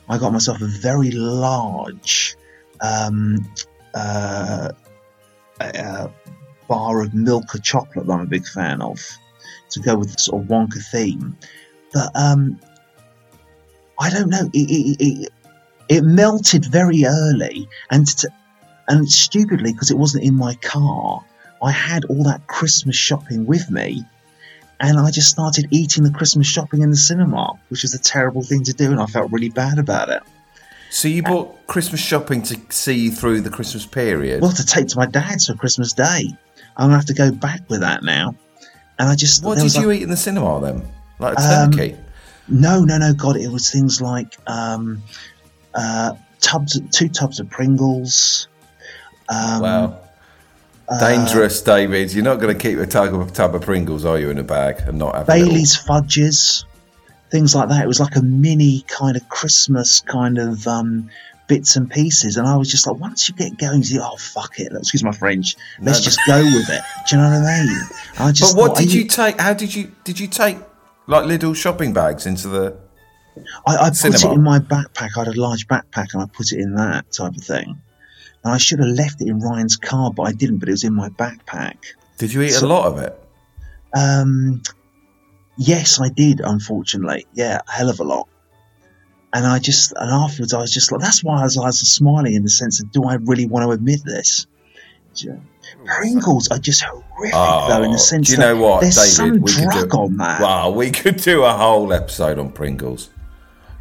I 0.08 0.18
got 0.18 0.34
myself 0.34 0.62
a 0.62 0.66
very 0.66 1.12
large 1.12 2.36
um, 2.82 3.38
uh, 3.94 4.70
uh, 5.60 6.08
bar 6.68 7.02
of 7.02 7.14
Milka 7.14 7.60
chocolate 7.60 8.08
that 8.08 8.14
I'm 8.14 8.22
a 8.22 8.26
big 8.26 8.46
fan 8.46 8.82
of 8.82 9.00
to 9.72 9.80
go 9.80 9.96
with 9.98 10.14
the 10.14 10.20
sort 10.20 10.44
of 10.44 10.50
Wonka 10.50 10.84
theme. 10.92 11.38
But 11.94 12.12
um, 12.16 12.60
I 14.00 14.10
don't 14.10 14.30
know. 14.30 14.50
It, 14.54 14.70
it, 14.70 14.98
it, 15.00 15.30
it 15.90 16.04
melted 16.04 16.66
very 16.66 17.06
early, 17.06 17.68
and 17.90 18.08
to, 18.08 18.30
and 18.88 19.10
stupidly 19.10 19.74
because 19.74 19.92
it 19.92 19.98
wasn't 19.98 20.24
in 20.24 20.36
my 20.36 20.56
car, 20.56 21.24
I 21.62 21.72
had 21.72 22.06
all 22.06 22.24
that 22.24 22.48
Christmas 22.48 22.96
shopping 22.96 23.46
with 23.46 23.70
me, 23.70 24.04
and 24.82 25.00
I 25.00 25.12
just 25.12 25.30
started 25.30 25.68
eating 25.72 26.04
the 26.04 26.12
Christmas 26.12 26.48
shopping 26.48 26.82
in 26.82 26.90
the 26.90 26.98
cinema, 26.98 27.54
which 27.70 27.84
is 27.84 27.94
a 27.94 28.00
terrible 28.00 28.42
thing 28.44 28.64
to 28.64 28.74
do, 28.74 28.92
and 28.92 29.00
I 29.00 29.06
felt 29.06 29.32
really 29.32 29.50
bad 29.50 29.78
about 29.80 30.10
it. 30.10 30.22
so 30.90 31.08
you 31.08 31.24
bought 31.24 31.68
Christmas 31.68 32.02
shopping 32.02 32.42
to 32.44 32.60
see 32.70 32.96
you 33.06 33.12
through 33.12 33.42
the 33.42 33.50
Christmas 33.50 33.86
period. 33.86 34.42
Well, 34.42 34.52
to 34.52 34.66
take 34.66 34.88
to 34.88 34.98
my 34.98 35.06
dad's 35.06 35.48
for 35.48 35.54
Christmas 35.56 35.94
Day, 35.94 36.24
I'm 36.76 36.88
gonna 36.88 36.96
have 36.96 37.06
to 37.06 37.14
go 37.14 37.32
back 37.32 37.62
with 37.70 37.82
that 37.82 38.04
now. 38.04 38.36
And 39.00 39.08
I 39.10 39.16
just 39.16 39.44
what 39.44 39.56
did 39.56 39.64
was 39.64 39.76
you 39.76 39.88
like- 39.88 39.98
eat 40.00 40.04
in 40.04 40.10
the 40.10 40.18
cinema 40.18 40.60
then? 40.62 40.84
Like 41.20 41.38
a 41.38 41.42
Um, 41.64 41.72
turkey? 41.72 41.96
No, 42.48 42.84
no, 42.84 42.98
no, 42.98 43.14
God, 43.14 43.38
it 43.38 43.48
was 43.50 43.70
things 43.70 44.02
like 44.02 44.36
um, 44.48 45.02
uh, 45.74 46.14
tubs, 46.42 46.80
two 46.92 47.08
tubs 47.08 47.40
of 47.40 47.50
Pringles. 47.50 48.48
Um, 49.30 49.62
wow. 49.62 49.98
Uh, 50.92 51.00
Dangerous, 51.00 51.62
David. 51.62 52.14
You're 52.14 52.24
not 52.24 52.40
going 52.40 52.56
to 52.56 52.62
keep 52.62 52.78
a 52.80 52.86
tub 52.86 53.14
of, 53.14 53.34
tub 53.34 53.56
of 53.56 53.62
Pringles, 53.62 54.06
are 54.06 54.20
you, 54.20 54.30
in 54.30 54.38
a 54.38 54.44
bag 54.44 54.82
and 54.88 54.98
not 54.98 55.16
have 55.16 55.28
Bailey's 55.28 55.76
fudges, 55.76 56.66
things 57.30 57.56
like 57.56 57.70
that. 57.70 57.84
It 57.84 57.88
was 57.88 58.00
like 58.00 58.16
a 58.16 58.22
mini 58.22 58.82
kind 58.88 59.16
of 59.16 59.28
Christmas 59.30 60.02
kind 60.02 60.38
of 60.38 60.68
um, 60.68 61.10
bits 61.48 61.76
and 61.76 61.90
pieces. 61.90 62.38
And 62.38 62.48
I 62.48 62.58
was 62.58 62.70
just 62.70 62.86
like, 62.88 62.98
once 62.98 63.30
you 63.30 63.36
get 63.36 63.58
going, 63.58 63.84
you 63.84 64.02
oh, 64.02 64.18
fuck 64.18 64.60
it. 64.60 64.72
Excuse 64.74 65.04
my 65.04 65.12
French. 65.12 65.56
Let's 65.82 66.00
No, 66.00 66.04
just 66.04 66.20
go 66.28 66.44
with 66.44 66.70
it. 66.70 66.82
Do 67.10 67.16
you 67.16 67.22
know 67.22 67.30
what 67.30 67.38
I 67.48 67.64
mean? 67.66 67.78
I 68.20 68.32
just 68.32 68.56
But 68.56 68.62
what 68.62 68.68
thought, 68.70 68.78
did 68.80 68.94
you 68.94 69.02
need- 69.04 69.12
take? 69.12 69.40
How 69.40 69.54
did 69.54 69.74
you 69.74 69.92
did 70.04 70.20
you 70.20 70.28
take 70.28 70.58
like 71.08 71.26
little 71.26 71.54
shopping 71.54 71.94
bags 71.94 72.26
into 72.26 72.48
the? 72.48 72.78
I, 73.66 73.78
I 73.78 73.90
put 73.90 74.14
it 74.14 74.24
in 74.26 74.44
my 74.44 74.60
backpack. 74.60 75.12
I 75.16 75.20
had 75.24 75.28
a 75.30 75.40
large 75.40 75.68
backpack 75.68 76.14
and 76.14 76.22
I 76.22 76.26
put 76.26 76.52
it 76.52 76.60
in 76.60 76.76
that 76.76 77.12
type 77.14 77.34
of 77.36 77.42
thing. 77.44 77.82
And 78.44 78.54
I 78.54 78.58
should 78.58 78.80
have 78.80 78.88
left 78.90 79.22
it 79.22 79.28
in 79.28 79.40
Ryan's 79.40 79.76
car, 79.78 80.12
but 80.12 80.24
I 80.24 80.32
didn't. 80.32 80.58
But 80.58 80.70
it 80.70 80.74
was 80.74 80.84
in 80.84 80.94
my 80.96 81.10
backpack. 81.10 81.78
Did 82.18 82.34
you 82.34 82.42
eat 82.42 82.52
So- 82.52 82.66
a 82.66 82.70
lot 82.70 82.86
of 82.88 82.98
it? 83.00 83.18
Um, 83.96 84.62
Yes, 85.58 86.00
I 86.02 86.10
did. 86.10 86.42
Unfortunately, 86.44 87.28
yeah, 87.34 87.60
a 87.68 87.72
hell 87.72 87.90
of 87.90 88.00
a 88.00 88.04
lot. 88.04 88.28
And 89.34 89.46
I 89.46 89.60
just, 89.60 89.94
and 89.96 90.10
afterwards, 90.10 90.54
I 90.54 90.60
was 90.60 90.74
just 90.74 90.92
like, 90.92 91.02
that's 91.02 91.24
why 91.24 91.40
I 91.42 91.44
was, 91.44 91.58
I 91.58 91.66
was 91.66 91.80
smiling 91.80 92.34
in 92.34 92.42
the 92.44 92.50
sense 92.50 92.82
of, 92.82 92.92
do 92.92 93.04
I 93.04 93.16
really 93.16 93.46
want 93.46 93.64
to 93.66 93.72
admit 93.72 94.00
this? 94.04 94.48
Pringles 95.86 96.48
are 96.50 96.58
just 96.58 96.84
horrific, 96.84 97.34
though, 97.34 97.84
in 97.84 97.92
the 97.92 97.98
sense 98.00 98.28
Oh, 98.30 98.30
do 98.30 98.32
you 98.34 98.38
know 98.40 98.56
what, 98.62 98.82
there's 98.82 98.96
David? 98.96 99.12
some 99.14 99.42
we 99.42 99.52
could 99.54 99.64
drug 99.70 99.92
do, 99.92 99.98
on 99.98 100.18
that. 100.18 100.42
Wow, 100.42 100.70
we 100.72 100.90
could 100.92 101.18
do 101.18 101.44
a 101.44 101.54
whole 101.54 101.92
episode 101.94 102.40
on 102.40 102.52
Pringles, 102.52 103.10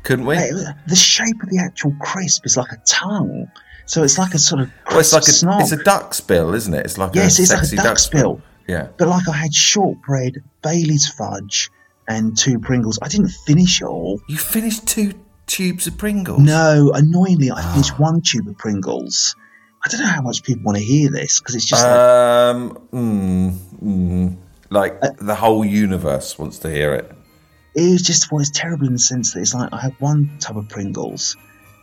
couldn't 0.03 0.27
we? 0.27 0.37
Hey, 0.37 0.51
The 0.87 0.97
shape 0.97 1.43
of 1.43 1.49
the 1.49 1.59
actual 1.59 1.95
crisp 2.01 2.45
is 2.47 2.57
like 2.57 2.73
a 2.73 2.79
tongue, 2.87 3.51
so 3.91 4.03
it's 4.05 4.19
like 4.19 4.35
a 4.35 4.39
sort 4.39 4.61
of 4.63 4.71
well, 4.89 5.01
it's 5.01 5.13
like 5.13 5.23
a 5.23 5.33
snob. 5.41 5.61
it's 5.63 5.73
a 5.73 5.83
duck's 5.83 6.21
bill, 6.21 6.55
isn't 6.55 6.73
it? 6.75 6.85
It's 6.87 6.99
like 6.99 7.15
Yes, 7.15 7.39
a 7.39 7.43
it's 7.43 7.53
like 7.53 7.73
a 7.81 7.89
duck's 7.89 8.09
bill. 8.09 8.41
Yeah. 8.69 8.89
But 8.99 9.09
like 9.09 9.29
I 9.29 9.37
had 9.45 9.53
shortbread, 9.55 10.35
Bailey's 10.63 11.09
fudge, 11.09 11.71
and 12.07 12.37
two 12.39 12.59
Pringles. 12.61 12.99
I 13.03 13.09
didn't 13.09 13.31
finish 13.47 13.81
it 13.83 13.87
all. 13.87 14.21
You 14.29 14.37
finished 14.37 14.87
two 14.87 15.13
tubes 15.47 15.87
of 15.89 15.99
Pringles. 15.99 16.41
No, 16.41 16.93
annoyingly, 16.95 17.51
I 17.51 17.63
finished 17.73 17.95
Ah. 17.95 18.03
one 18.09 18.21
tube 18.21 18.47
of 18.49 18.57
Pringles. 18.59 19.35
I 19.85 19.89
don't 19.89 20.01
know 20.03 20.07
how 20.07 20.23
much 20.23 20.43
people 20.45 20.63
want 20.65 20.79
to 20.79 20.85
hear 20.85 21.11
this 21.11 21.41
because 21.41 21.55
it's 21.57 21.65
just 21.65 21.83
like, 21.85 21.97
Um. 21.99 22.79
Mm, 22.93 23.51
mm, 23.83 24.37
like 24.71 24.99
Uh, 25.03 25.11
the 25.21 25.35
whole 25.35 25.65
universe 25.65 26.39
wants 26.39 26.59
to 26.59 26.69
hear 26.71 26.95
it. 26.95 27.11
it 27.75 27.91
was 27.91 28.03
just 28.03 28.31
well, 28.31 28.41
it's 28.41 28.51
terrible 28.51 28.87
in 28.87 28.93
the 28.93 28.99
sense 29.13 29.33
that 29.33 29.41
it's 29.41 29.55
like 29.55 29.71
I 29.73 29.81
had 29.81 29.95
one 29.99 30.31
tub 30.39 30.57
of 30.59 30.69
Pringles, 30.69 31.37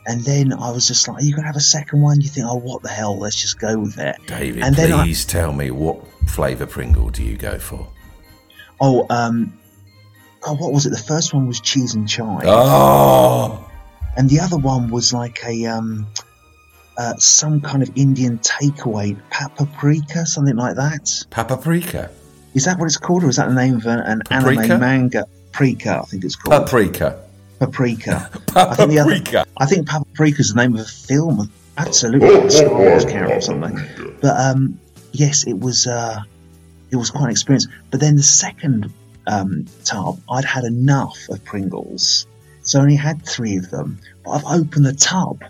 and 0.07 0.23
then 0.23 0.53
I 0.53 0.71
was 0.71 0.87
just 0.87 1.07
like, 1.07 1.21
"Are 1.21 1.23
you 1.25 1.35
gonna 1.35 1.47
have 1.47 1.55
a 1.57 1.59
second 1.59 2.01
one?" 2.01 2.21
You 2.21 2.29
think, 2.29 2.47
"Oh, 2.49 2.55
what 2.55 2.81
the 2.81 2.89
hell? 2.89 3.19
Let's 3.19 3.35
just 3.35 3.59
go 3.59 3.77
with 3.77 3.97
it." 3.99 4.15
David, 4.25 4.63
And 4.63 4.75
then 4.75 4.93
I- 4.93 5.03
please 5.03 5.25
tell 5.25 5.53
me 5.53 5.69
what 5.69 5.97
flavour 6.27 6.65
Pringle 6.65 7.09
do 7.09 7.23
you 7.23 7.37
go 7.37 7.59
for? 7.59 7.87
Oh, 8.79 9.05
um, 9.09 9.53
oh, 10.45 10.53
what 10.55 10.71
was 10.73 10.85
it? 10.85 10.91
The 10.91 10.97
first 10.97 11.33
one 11.33 11.47
was 11.47 11.59
cheese 11.59 11.93
and 11.95 12.07
chive, 12.07 12.43
Oh, 12.45 13.63
and 14.15 14.29
the 14.29 14.39
other 14.39 14.57
one 14.57 14.89
was 14.89 15.13
like 15.13 15.39
a 15.45 15.65
um, 15.65 16.07
uh, 16.97 17.13
some 17.17 17.61
kind 17.61 17.83
of 17.83 17.91
Indian 17.95 18.39
takeaway, 18.39 19.15
paprika, 19.29 20.25
something 20.25 20.55
like 20.55 20.75
that. 20.75 21.25
paprika. 21.29 22.09
Is 22.53 22.65
that 22.65 22.79
what 22.79 22.85
it's 22.85 22.97
called, 22.97 23.23
or 23.23 23.29
is 23.29 23.35
that 23.35 23.49
the 23.49 23.55
name 23.55 23.75
of 23.75 23.85
an, 23.85 23.99
an 23.99 24.21
anime 24.31 24.79
manga? 24.79 25.25
Paprika, 25.51 25.99
I 26.01 26.05
think 26.05 26.23
it's 26.23 26.35
called. 26.35 26.65
Paprika. 26.65 27.19
Paprika. 27.59 28.29
I 28.55 28.75
think 28.75 28.91
the 28.91 28.99
other, 28.99 29.15
Paprika. 29.15 29.45
I 29.57 29.65
think 29.65 29.87
Paprika 29.87 30.39
is 30.39 30.53
the 30.53 30.61
name 30.61 30.75
of 30.75 30.81
a 30.81 30.85
film. 30.85 31.51
Absolutely, 31.77 32.29
like 32.29 32.43
a 32.45 32.51
Star 32.51 32.69
Wars 32.73 33.05
character 33.05 33.37
or 33.37 33.41
something. 33.41 33.79
But 34.21 34.39
um, 34.39 34.79
yes, 35.11 35.45
it 35.45 35.59
was. 35.59 35.87
Uh, 35.87 36.21
it 36.91 36.95
was 36.95 37.11
quite 37.11 37.25
an 37.25 37.31
experience. 37.31 37.67
But 37.91 37.99
then 37.99 38.15
the 38.15 38.23
second 38.23 38.91
um, 39.27 39.65
tub, 39.83 40.19
I'd 40.29 40.45
had 40.45 40.63
enough 40.63 41.17
of 41.29 41.43
Pringles, 41.43 42.27
so 42.61 42.79
I 42.79 42.81
only 42.81 42.95
had 42.95 43.25
three 43.25 43.57
of 43.57 43.69
them. 43.69 43.99
But 44.23 44.31
I've 44.31 44.61
opened 44.61 44.85
the 44.85 44.93
tub, 44.93 45.43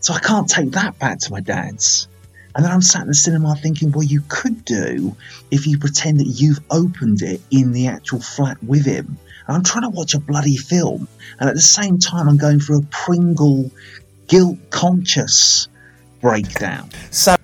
so 0.00 0.14
I 0.14 0.18
can't 0.18 0.48
take 0.48 0.72
that 0.72 0.98
back 0.98 1.18
to 1.20 1.32
my 1.32 1.40
dad's. 1.40 2.08
And 2.54 2.64
then 2.64 2.72
I'm 2.72 2.82
sat 2.82 3.02
in 3.02 3.08
the 3.08 3.14
cinema 3.14 3.56
thinking, 3.56 3.92
well, 3.92 4.02
you 4.02 4.22
could 4.28 4.64
do 4.66 5.16
if 5.50 5.66
you 5.66 5.78
pretend 5.78 6.20
that 6.20 6.26
you've 6.26 6.60
opened 6.70 7.22
it 7.22 7.40
in 7.50 7.72
the 7.72 7.86
actual 7.86 8.20
flat 8.20 8.62
with 8.62 8.84
him. 8.84 9.16
And 9.46 9.56
I'm 9.56 9.64
trying 9.64 9.82
to 9.82 9.90
watch 9.90 10.14
a 10.14 10.20
bloody 10.20 10.56
film, 10.56 11.08
and 11.40 11.48
at 11.48 11.54
the 11.54 11.62
same 11.62 11.98
time, 11.98 12.28
I'm 12.28 12.36
going 12.36 12.60
through 12.60 12.78
a 12.78 12.86
Pringle 12.90 13.70
guilt 14.28 14.58
conscious 14.70 15.68
breakdown. 16.20 16.90
So, 17.10 17.36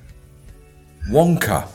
Wonka. 1.11 1.69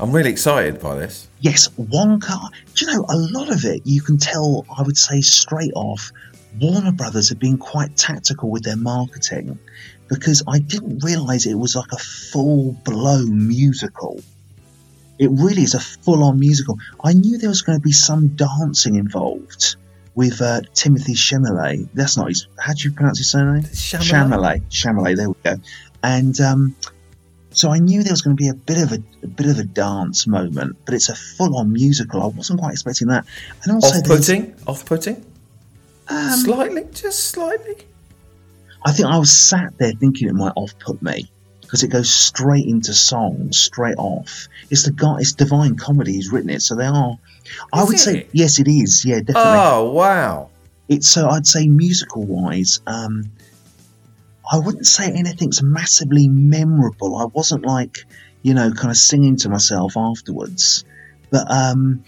I'm 0.00 0.12
really 0.12 0.30
excited 0.30 0.80
by 0.80 0.94
this. 0.94 1.28
Yes, 1.40 1.68
Wonka. 1.78 2.38
Do 2.74 2.86
you 2.86 2.92
know 2.92 3.04
a 3.10 3.16
lot 3.16 3.52
of 3.52 3.64
it? 3.66 3.82
You 3.84 4.00
can 4.00 4.16
tell. 4.16 4.64
I 4.74 4.82
would 4.82 4.96
say 4.96 5.20
straight 5.20 5.72
off, 5.74 6.10
Warner 6.58 6.92
Brothers 6.92 7.28
have 7.28 7.38
been 7.38 7.58
quite 7.58 7.96
tactical 7.96 8.50
with 8.50 8.62
their 8.62 8.76
marketing 8.76 9.58
because 10.08 10.42
I 10.48 10.58
didn't 10.58 11.04
realise 11.04 11.46
it 11.46 11.54
was 11.54 11.76
like 11.76 11.92
a 11.92 11.98
full 11.98 12.72
blown 12.84 13.46
musical. 13.46 14.20
It 15.20 15.28
really 15.30 15.62
is 15.62 15.74
a 15.74 15.80
full 15.80 16.24
on 16.24 16.40
musical. 16.40 16.78
I 17.04 17.12
knew 17.12 17.36
there 17.38 17.50
was 17.50 17.60
going 17.62 17.78
to 17.78 17.82
be 17.82 17.92
some 17.92 18.28
dancing 18.28 18.94
involved 18.96 19.76
with 20.14 20.40
uh, 20.40 20.62
Timothy 20.74 21.12
Chalamet. 21.14 21.88
That's 21.92 22.16
not 22.16 22.28
his. 22.28 22.48
How 22.58 22.72
do 22.72 22.88
you 22.88 22.92
pronounce 22.94 23.18
his 23.18 23.30
surname? 23.30 23.62
Chalamet? 23.64 24.62
Chalamet. 24.70 25.16
There 25.16 25.28
we 25.28 25.34
go. 25.44 25.56
And 26.02 26.40
um, 26.40 26.74
so 27.50 27.70
I 27.70 27.78
knew 27.80 28.02
there 28.02 28.12
was 28.14 28.22
going 28.22 28.34
to 28.34 28.40
be 28.42 28.48
a 28.48 28.54
bit 28.54 28.78
of 28.78 28.92
a, 28.92 29.02
a 29.22 29.26
bit 29.26 29.46
of 29.46 29.58
a 29.58 29.64
dance 29.64 30.26
moment, 30.26 30.78
but 30.86 30.94
it's 30.94 31.10
a 31.10 31.14
full 31.14 31.56
on 31.58 31.70
musical. 31.72 32.22
I 32.22 32.26
wasn't 32.28 32.60
quite 32.60 32.72
expecting 32.72 33.08
that. 33.08 33.26
And 33.64 33.74
also, 33.74 33.98
Off 33.98 34.04
there's- 34.04 34.26
putting? 34.26 34.54
Off 34.66 34.84
putting? 34.86 35.24
um, 36.08 36.30
slightly? 36.38 36.84
Just 36.92 37.24
slightly? 37.24 37.76
I 38.86 38.92
think 38.92 39.06
I 39.08 39.18
was 39.18 39.30
sat 39.30 39.76
there 39.76 39.92
thinking 39.92 40.28
it 40.28 40.34
might 40.34 40.54
off 40.56 40.78
put 40.78 41.02
me 41.02 41.30
because 41.70 41.84
it 41.84 41.88
goes 41.88 42.10
straight 42.10 42.66
into 42.66 42.92
song, 42.92 43.52
straight 43.52 43.94
off. 43.96 44.48
It's 44.70 44.82
the 44.82 44.90
guy. 44.90 45.18
It's 45.20 45.34
Divine 45.34 45.76
Comedy. 45.76 46.14
He's 46.14 46.32
written 46.32 46.50
it, 46.50 46.62
so 46.62 46.74
they 46.74 46.86
are. 46.86 47.16
I 47.72 47.82
Is 47.82 47.88
would 47.88 47.98
say 48.00 48.26
yes, 48.32 48.58
it 48.58 48.66
is. 48.66 49.04
Yeah, 49.04 49.20
definitely. 49.20 49.52
Oh, 49.54 49.92
wow. 49.92 50.50
it's 50.88 51.08
so 51.08 51.28
I'd 51.28 51.46
say 51.46 51.68
musical 51.68 52.24
wise, 52.24 52.80
um, 52.88 53.30
I 54.50 54.58
wouldn't 54.58 54.86
say 54.86 55.12
anything's 55.12 55.62
massively 55.62 56.28
memorable. 56.28 57.16
I 57.16 57.26
wasn't 57.26 57.64
like, 57.64 57.98
you 58.42 58.52
know, 58.52 58.72
kind 58.72 58.90
of 58.90 58.96
singing 58.96 59.36
to 59.36 59.48
myself 59.48 59.96
afterwards, 59.96 60.84
but 61.30 61.48
um, 61.48 62.02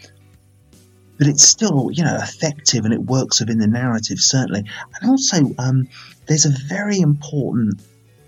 but 1.19 1.29
it's 1.29 1.45
still, 1.45 1.89
you 1.93 2.03
know, 2.03 2.17
effective 2.17 2.85
and 2.85 2.93
it 2.93 3.01
works 3.01 3.39
within 3.39 3.59
the 3.59 3.69
narrative 3.69 4.19
certainly. 4.19 4.65
And 5.01 5.11
also, 5.11 5.55
um, 5.59 5.87
there's 6.27 6.47
a 6.47 6.53
very 6.69 6.99
important 6.99 7.81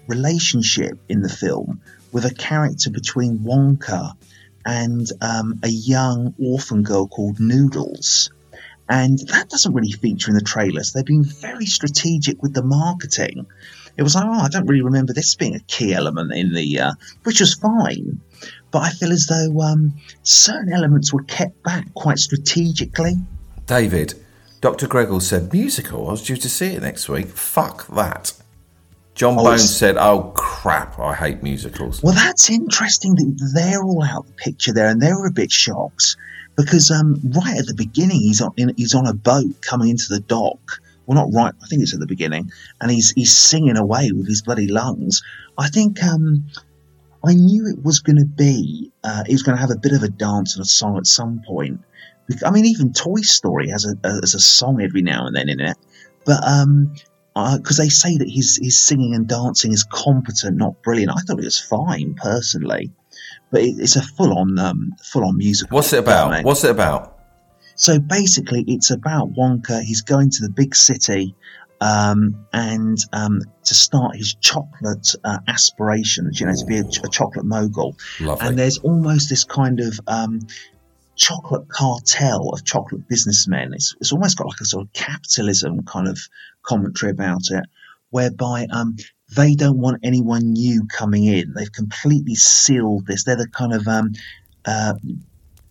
relationship 0.07 0.99
in 1.09 1.23
the 1.23 1.29
film 1.29 1.81
with 2.13 2.25
a 2.25 2.35
character 2.35 2.91
between 2.91 3.39
Wonka 3.41 4.15
and 4.65 5.07
um, 5.21 5.61
a 5.63 5.69
young 5.69 6.35
orphan 6.39 6.83
girl 6.83 7.07
called 7.07 7.41
Noodles. 7.41 8.31
And 8.89 9.19
that 9.19 9.49
doesn't 9.49 9.73
really 9.73 9.93
feature 9.93 10.31
in 10.31 10.37
the 10.37 10.43
trailers. 10.43 10.93
They've 10.93 11.05
been 11.05 11.25
very 11.25 11.67
strategic 11.67 12.43
with 12.43 12.53
the 12.53 12.63
marketing. 12.63 13.47
It 13.97 14.03
was 14.03 14.15
like, 14.15 14.25
oh, 14.27 14.33
I 14.33 14.49
don't 14.49 14.67
really 14.67 14.83
remember 14.83 15.13
this 15.13 15.35
being 15.35 15.55
a 15.55 15.61
key 15.61 15.95
element 15.95 16.33
in 16.35 16.53
the, 16.53 16.81
uh, 16.81 16.93
which 17.23 17.41
was 17.41 17.55
fine. 17.55 18.21
But 18.71 18.83
I 18.83 18.91
feel 18.91 19.13
as 19.13 19.27
though 19.27 19.61
um, 19.61 19.95
certain 20.23 20.73
elements 20.73 21.13
were 21.13 21.23
kept 21.23 21.63
back 21.63 21.95
quite 21.95 22.19
strategically. 22.19 23.15
David, 23.67 24.15
Dr. 24.61 24.87
Gregor 24.87 25.21
said 25.21 25.53
musical. 25.53 26.09
I 26.09 26.13
was 26.13 26.23
due 26.23 26.37
to 26.37 26.49
see 26.49 26.67
it 26.67 26.83
next 26.83 27.09
week. 27.09 27.29
Fuck 27.29 27.87
that. 27.89 28.33
John 29.15 29.39
Oh, 29.39 29.45
Bones 29.45 29.75
said, 29.75 29.97
"Oh 29.97 30.33
crap, 30.35 30.99
I 30.99 31.15
hate 31.15 31.43
musicals." 31.43 32.03
Well, 32.03 32.15
that's 32.15 32.51
interesting 32.51 33.15
that 33.15 33.53
they're 33.55 33.83
all 33.83 34.03
out 34.03 34.25
of 34.25 34.27
the 34.27 34.33
picture 34.33 34.73
there, 34.73 34.89
and 34.89 35.01
they 35.01 35.13
were 35.13 35.27
a 35.27 35.33
bit 35.33 35.53
shocked 35.53 36.17
because 36.57 36.91
um, 36.91 37.21
right 37.37 37.59
at 37.59 37.67
the 37.67 37.75
beginning, 37.75 38.21
he's 38.21 38.41
on 38.41 38.53
in, 38.57 38.73
he's 38.77 38.95
on 38.95 39.07
a 39.07 39.15
boat 39.15 39.61
coming 39.63 39.91
into 39.91 40.07
the 40.09 40.21
dock. 40.21 40.81
Well, 41.07 41.17
not 41.17 41.35
right. 41.35 41.55
I 41.63 41.67
think 41.67 41.83
it's 41.83 41.95
at 41.95 42.01
the 42.01 42.07
beginning, 42.07 42.51
and 42.81 42.91
he's 42.91 43.11
he's 43.11 43.37
singing 43.37 43.77
away 43.77 44.11
with 44.13 44.27
his 44.27 44.43
bloody 44.43 44.67
lungs. 44.67 45.23
I 45.59 45.69
think 45.69 46.03
um, 46.03 46.47
I 47.25 47.35
knew 47.35 47.67
it 47.67 47.85
was 47.85 48.01
going 48.01 48.17
to 48.17 48.25
be. 48.25 48.91
Uh, 49.05 49.23
he 49.27 49.35
was 49.35 49.43
going 49.43 49.57
to 49.57 49.61
have 49.61 49.71
a 49.71 49.79
bit 49.79 49.93
of 49.93 50.03
a 50.03 50.09
dance 50.09 50.57
and 50.57 50.65
a 50.65 50.69
song 50.69 50.97
at 50.97 51.07
some 51.07 51.43
point. 51.47 51.81
I 52.45 52.51
mean, 52.51 52.65
even 52.65 52.93
Toy 52.93 53.21
Story 53.21 53.69
has 53.69 53.85
a, 53.85 53.97
a 54.03 54.13
has 54.23 54.35
a 54.35 54.41
song 54.41 54.81
every 54.81 55.03
now 55.03 55.27
and 55.27 55.37
then 55.37 55.49
in 55.49 55.61
it, 55.61 55.77
but 56.25 56.43
um, 56.43 56.95
because 57.35 57.77
they 57.77 57.89
say 57.89 58.17
that 58.17 58.29
his 58.29 58.59
his 58.63 58.79
singing 58.79 59.15
and 59.15 59.27
dancing 59.27 59.73
is 59.73 59.85
competent, 59.85 60.57
not 60.57 60.83
brilliant. 60.83 61.11
I 61.11 61.21
thought 61.21 61.39
it 61.39 61.45
was 61.45 61.61
fine 61.61 62.15
personally, 62.15 62.93
but 63.51 63.63
it, 63.63 63.77
it's 63.79 63.97
a 63.97 64.03
full 64.03 64.39
on 64.39 64.59
um, 64.59 64.93
full 65.03 65.25
on 65.25 65.37
musical. 65.37 65.75
What's 65.75 65.93
it 65.93 65.97
you 65.97 66.03
know 66.03 66.07
what 66.07 66.17
I 66.17 66.39
about? 66.39 66.45
What's 66.45 66.65
it 66.65 66.71
about? 66.71 67.19
So 67.77 67.99
basically, 67.99 68.65
it's 68.69 68.91
about 68.91 69.35
Wonka. 69.35 69.83
He's 69.83 70.03
going 70.03 70.31
to 70.31 70.43
the 70.43 70.51
big 70.51 70.77
city 70.77 71.35
um, 71.81 72.47
and 72.53 72.99
um, 73.13 73.43
to 73.65 73.75
start 73.75 74.17
his 74.17 74.35
chocolate 74.35 75.15
uh, 75.25 75.39
aspirations. 75.49 76.39
You 76.39 76.47
know, 76.47 76.55
to 76.55 76.67
be 76.67 76.79
a, 76.79 76.85
a 76.85 77.09
chocolate 77.11 77.45
mogul. 77.45 77.97
Lovely. 78.21 78.47
And 78.47 78.59
there's 78.59 78.79
almost 78.79 79.29
this 79.29 79.43
kind 79.43 79.81
of 79.81 79.99
um, 80.07 80.41
chocolate 81.17 81.69
cartel 81.69 82.51
of 82.51 82.65
chocolate 82.65 83.09
businessmen. 83.09 83.75
It's, 83.75 83.95
it's 84.01 84.13
almost 84.13 84.39
got 84.39 84.47
like 84.47 84.61
a 84.61 84.65
sort 84.65 84.87
of 84.87 84.93
capitalism 84.93 85.83
kind 85.85 86.09
of 86.09 86.19
commentary 86.65 87.13
about 87.13 87.51
it, 87.51 87.65
whereby 88.11 88.67
um, 88.71 88.97
they 89.37 89.55
don't 89.55 89.79
want 89.79 90.01
anyone 90.03 90.53
new 90.53 90.87
coming 90.87 91.25
in. 91.25 91.53
They've 91.55 91.73
completely 91.73 92.35
sealed 92.35 93.07
this. 93.07 93.25
They're 93.25 93.37
the 93.37 93.49
kind 93.49 93.73
of 93.73 93.87
um, 93.89 94.13
uh, 94.65 94.95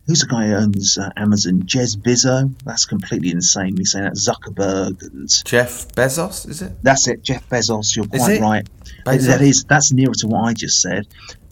who's 0.05 0.21
the 0.21 0.27
guy 0.27 0.47
who 0.47 0.55
owns 0.55 0.97
uh, 0.97 1.09
Amazon? 1.15 1.63
Jez 1.63 1.95
Bezos. 1.95 2.53
That's 2.63 2.85
completely 2.85 3.31
insane. 3.31 3.77
He's 3.77 3.91
saying 3.91 4.05
that 4.05 4.13
Zuckerberg 4.13 5.01
and 5.01 5.29
Jeff 5.45 5.87
Bezos, 5.89 6.47
is 6.47 6.61
it? 6.61 6.73
that's 6.83 7.07
it, 7.07 7.23
Jeff 7.23 7.47
Bezos. 7.49 7.95
You're 7.95 8.07
quite 8.07 8.37
it? 8.37 8.41
right. 8.41 8.67
Bezos? 9.05 9.27
That 9.27 9.41
is 9.41 9.63
that's 9.63 9.91
nearer 9.91 10.13
to 10.15 10.27
what 10.27 10.41
I 10.41 10.53
just 10.53 10.81
said. 10.81 11.07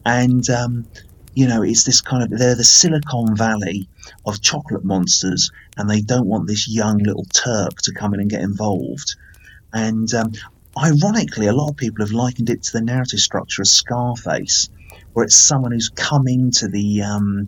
And 0.05 0.49
um, 0.49 0.85
you 1.33 1.47
know, 1.47 1.61
it's 1.61 1.83
this 1.83 2.01
kind 2.01 2.23
of 2.23 2.37
they're 2.37 2.55
the 2.55 2.63
Silicon 2.63 3.35
Valley 3.35 3.87
of 4.25 4.41
chocolate 4.41 4.83
monsters, 4.83 5.51
and 5.77 5.89
they 5.89 6.01
don't 6.01 6.27
want 6.27 6.47
this 6.47 6.67
young 6.67 6.97
little 6.97 7.25
Turk 7.25 7.81
to 7.83 7.93
come 7.93 8.13
in 8.13 8.19
and 8.19 8.29
get 8.29 8.41
involved. 8.41 9.15
And 9.73 10.13
um, 10.13 10.33
ironically, 10.77 11.47
a 11.47 11.53
lot 11.53 11.69
of 11.69 11.77
people 11.77 12.05
have 12.05 12.13
likened 12.13 12.49
it 12.49 12.63
to 12.63 12.73
the 12.73 12.81
narrative 12.81 13.19
structure 13.19 13.61
of 13.61 13.67
Scarface, 13.67 14.69
where 15.13 15.25
it's 15.25 15.35
someone 15.35 15.71
who's 15.71 15.89
come 15.89 16.27
into 16.27 16.67
the 16.67 17.03
um, 17.03 17.47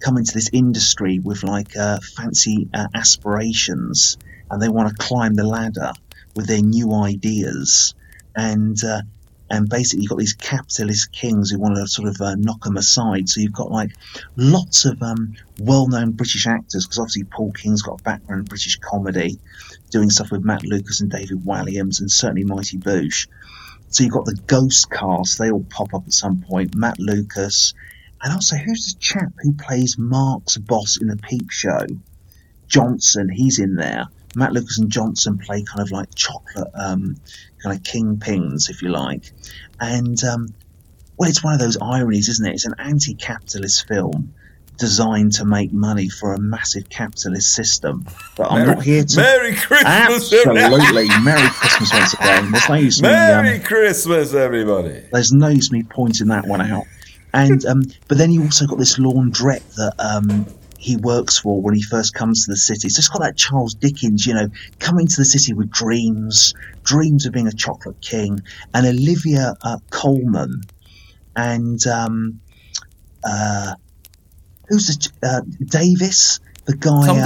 come 0.00 0.18
into 0.18 0.34
this 0.34 0.50
industry 0.52 1.18
with 1.18 1.42
like 1.42 1.76
uh, 1.76 1.98
fancy 2.16 2.68
uh, 2.74 2.88
aspirations, 2.94 4.18
and 4.50 4.60
they 4.60 4.68
want 4.68 4.88
to 4.88 5.06
climb 5.06 5.34
the 5.34 5.46
ladder 5.46 5.92
with 6.36 6.46
their 6.46 6.62
new 6.62 6.92
ideas, 6.94 7.94
and 8.36 8.82
uh, 8.84 9.00
and 9.50 9.68
basically 9.68 10.02
you've 10.02 10.10
got 10.10 10.18
these 10.18 10.34
capitalist 10.34 11.12
kings 11.12 11.50
who 11.50 11.58
want 11.58 11.76
to 11.76 11.86
sort 11.86 12.08
of 12.08 12.20
uh, 12.20 12.34
knock 12.36 12.62
them 12.64 12.76
aside. 12.76 13.28
So 13.28 13.40
you've 13.40 13.52
got 13.52 13.70
like 13.70 13.90
lots 14.36 14.84
of 14.84 15.02
um, 15.02 15.34
well-known 15.60 16.12
British 16.12 16.46
actors, 16.46 16.86
because 16.86 16.98
obviously 16.98 17.24
Paul 17.24 17.52
King's 17.52 17.82
got 17.82 18.00
a 18.00 18.02
background 18.02 18.40
in 18.40 18.44
British 18.46 18.78
comedy, 18.78 19.38
doing 19.94 20.10
stuff 20.10 20.32
with 20.32 20.44
Matt 20.44 20.64
Lucas 20.64 21.00
and 21.00 21.08
David 21.08 21.44
Walliams, 21.44 22.00
and 22.00 22.10
certainly 22.10 22.42
Mighty 22.42 22.78
Boosh. 22.78 23.28
So 23.90 24.02
you've 24.02 24.12
got 24.12 24.24
the 24.24 24.40
Ghost 24.46 24.90
cast; 24.90 25.38
they 25.38 25.52
all 25.52 25.64
pop 25.70 25.94
up 25.94 26.02
at 26.04 26.12
some 26.12 26.42
point. 26.42 26.74
Matt 26.74 26.98
Lucas, 26.98 27.74
and 28.20 28.32
also 28.32 28.56
who's 28.56 28.92
the 28.92 28.98
chap 28.98 29.32
who 29.38 29.52
plays 29.52 29.96
Mark's 29.96 30.56
boss 30.58 30.98
in 31.00 31.06
the 31.06 31.16
Peep 31.16 31.48
Show? 31.48 31.86
Johnson, 32.66 33.28
he's 33.28 33.60
in 33.60 33.76
there. 33.76 34.06
Matt 34.34 34.52
Lucas 34.52 34.80
and 34.80 34.90
Johnson 34.90 35.38
play 35.38 35.62
kind 35.62 35.80
of 35.80 35.92
like 35.92 36.12
chocolate, 36.16 36.72
um, 36.74 37.14
kind 37.62 37.76
of 37.76 37.84
kingpins, 37.84 38.68
if 38.68 38.82
you 38.82 38.88
like. 38.88 39.32
And, 39.78 40.22
um, 40.24 40.48
well, 41.16 41.30
it's 41.30 41.44
one 41.44 41.54
of 41.54 41.60
those 41.60 41.78
ironies, 41.80 42.28
isn't 42.28 42.44
it? 42.44 42.54
It's 42.54 42.66
an 42.66 42.74
anti 42.80 43.14
capitalist 43.14 43.86
film 43.86 44.34
designed 44.76 45.32
to 45.32 45.44
make 45.44 45.72
money 45.72 46.08
for 46.08 46.32
a 46.34 46.38
massive 46.38 46.88
capitalist 46.88 47.54
system. 47.54 48.04
But 48.36 48.50
I'm 48.50 48.58
Merry- 48.64 48.74
not 48.74 48.84
here 48.84 49.04
to. 49.04 49.16
Merry 49.16 49.54
Christmas, 49.54 49.84
Absolutely. 49.86 51.08
Merry 51.22 51.48
Christmas 51.48 51.92
once 51.92 52.14
again. 52.14 52.50
There's 52.52 52.68
no 52.68 52.74
use 52.74 53.02
me. 53.02 53.08
Merry 53.08 53.56
Um, 53.58 53.62
Christmas, 53.62 54.34
everybody. 54.34 55.02
there's 55.12 55.32
no 55.32 55.48
use 55.48 55.70
me 55.72 55.82
pointing 55.84 56.28
that 56.28 56.46
one 56.46 56.60
out. 56.60 56.84
And 57.32 57.64
um, 57.66 57.82
but 58.08 58.18
then 58.18 58.30
you 58.30 58.42
also 58.42 58.66
got 58.66 58.78
this 58.78 58.98
laundrette 58.98 59.74
that 59.74 59.94
um, 59.98 60.46
he 60.78 60.96
works 60.96 61.38
for 61.38 61.60
when 61.60 61.74
he 61.74 61.82
first 61.82 62.14
comes 62.14 62.44
to 62.46 62.52
the 62.52 62.56
city. 62.56 62.88
So 62.88 63.00
it's 63.00 63.08
got 63.08 63.22
that 63.22 63.36
Charles 63.36 63.74
Dickens, 63.74 64.26
you 64.26 64.34
know, 64.34 64.48
coming 64.78 65.06
to 65.08 65.16
the 65.16 65.24
city 65.24 65.52
with 65.52 65.70
dreams, 65.70 66.54
dreams 66.84 67.26
of 67.26 67.32
being 67.32 67.48
a 67.48 67.52
chocolate 67.52 68.00
king, 68.02 68.40
and 68.74 68.86
Olivia 68.86 69.54
uh, 69.62 69.78
Colman, 69.90 70.60
and 71.34 71.84
um, 71.88 72.38
uh, 73.24 73.74
who's 74.68 74.86
the 74.86 75.10
uh, 75.22 75.40
Davis, 75.64 76.40
the 76.64 76.76
guy 76.76 77.06
Tom 77.06 77.18
um, 77.18 77.24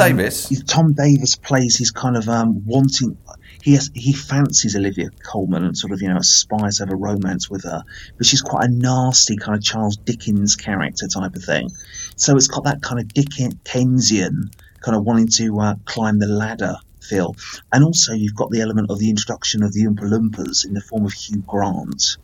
Tom 0.67 0.93
Davis? 0.93 1.17
Davis 1.19 1.37
plays 1.37 1.77
his 1.77 1.91
kind 1.91 2.17
of 2.17 2.29
um, 2.29 2.65
wanting. 2.67 3.17
He 3.63 3.75
has, 3.75 3.91
he 3.95 4.13
fancies 4.13 4.77
Olivia 4.77 5.11
Colman 5.25 5.65
and 5.65 5.77
sort 5.77 5.93
of 5.93 6.01
you 6.01 6.09
know 6.09 6.17
aspires 6.17 6.79
to 6.79 6.85
have 6.85 6.93
a 6.93 6.97
romance 6.97 7.51
with 7.51 7.65
her, 7.65 7.83
but 8.17 8.27
she's 8.27 8.43
quite 8.43 8.69
a 8.69 8.73
nasty 8.73 9.37
kind 9.37 9.57
of 9.57 9.65
Charles 9.65 9.97
Dickens 9.97 10.57
character 10.57 11.09
type 11.09 11.35
of 11.35 11.45
thing. 11.45 11.71
So 12.17 12.37
it's 12.37 12.49
got 12.49 12.65
that 12.65 12.83
kind 12.83 13.01
of 13.01 13.09
Dickensian 13.09 14.51
kind 14.81 14.97
of 14.97 15.05
wanting 15.05 15.29
to 15.29 15.59
uh, 15.61 15.75
climb 15.85 16.19
the 16.19 16.29
ladder 16.29 16.77
feel, 17.01 17.37
and 17.73 17.85
also 17.85 18.13
you've 18.13 18.37
got 18.37 18.51
the 18.51 18.61
element 18.61 18.91
of 18.91 18.99
the 18.99 19.11
introduction 19.11 19.63
of 19.63 19.73
the 19.73 19.85
Oompa 19.85 20.03
Loompas 20.03 20.65
in 20.65 20.75
the 20.75 20.81
form 20.81 21.05
of 21.05 21.13
Hugh 21.13 21.43
Grant. 21.47 22.17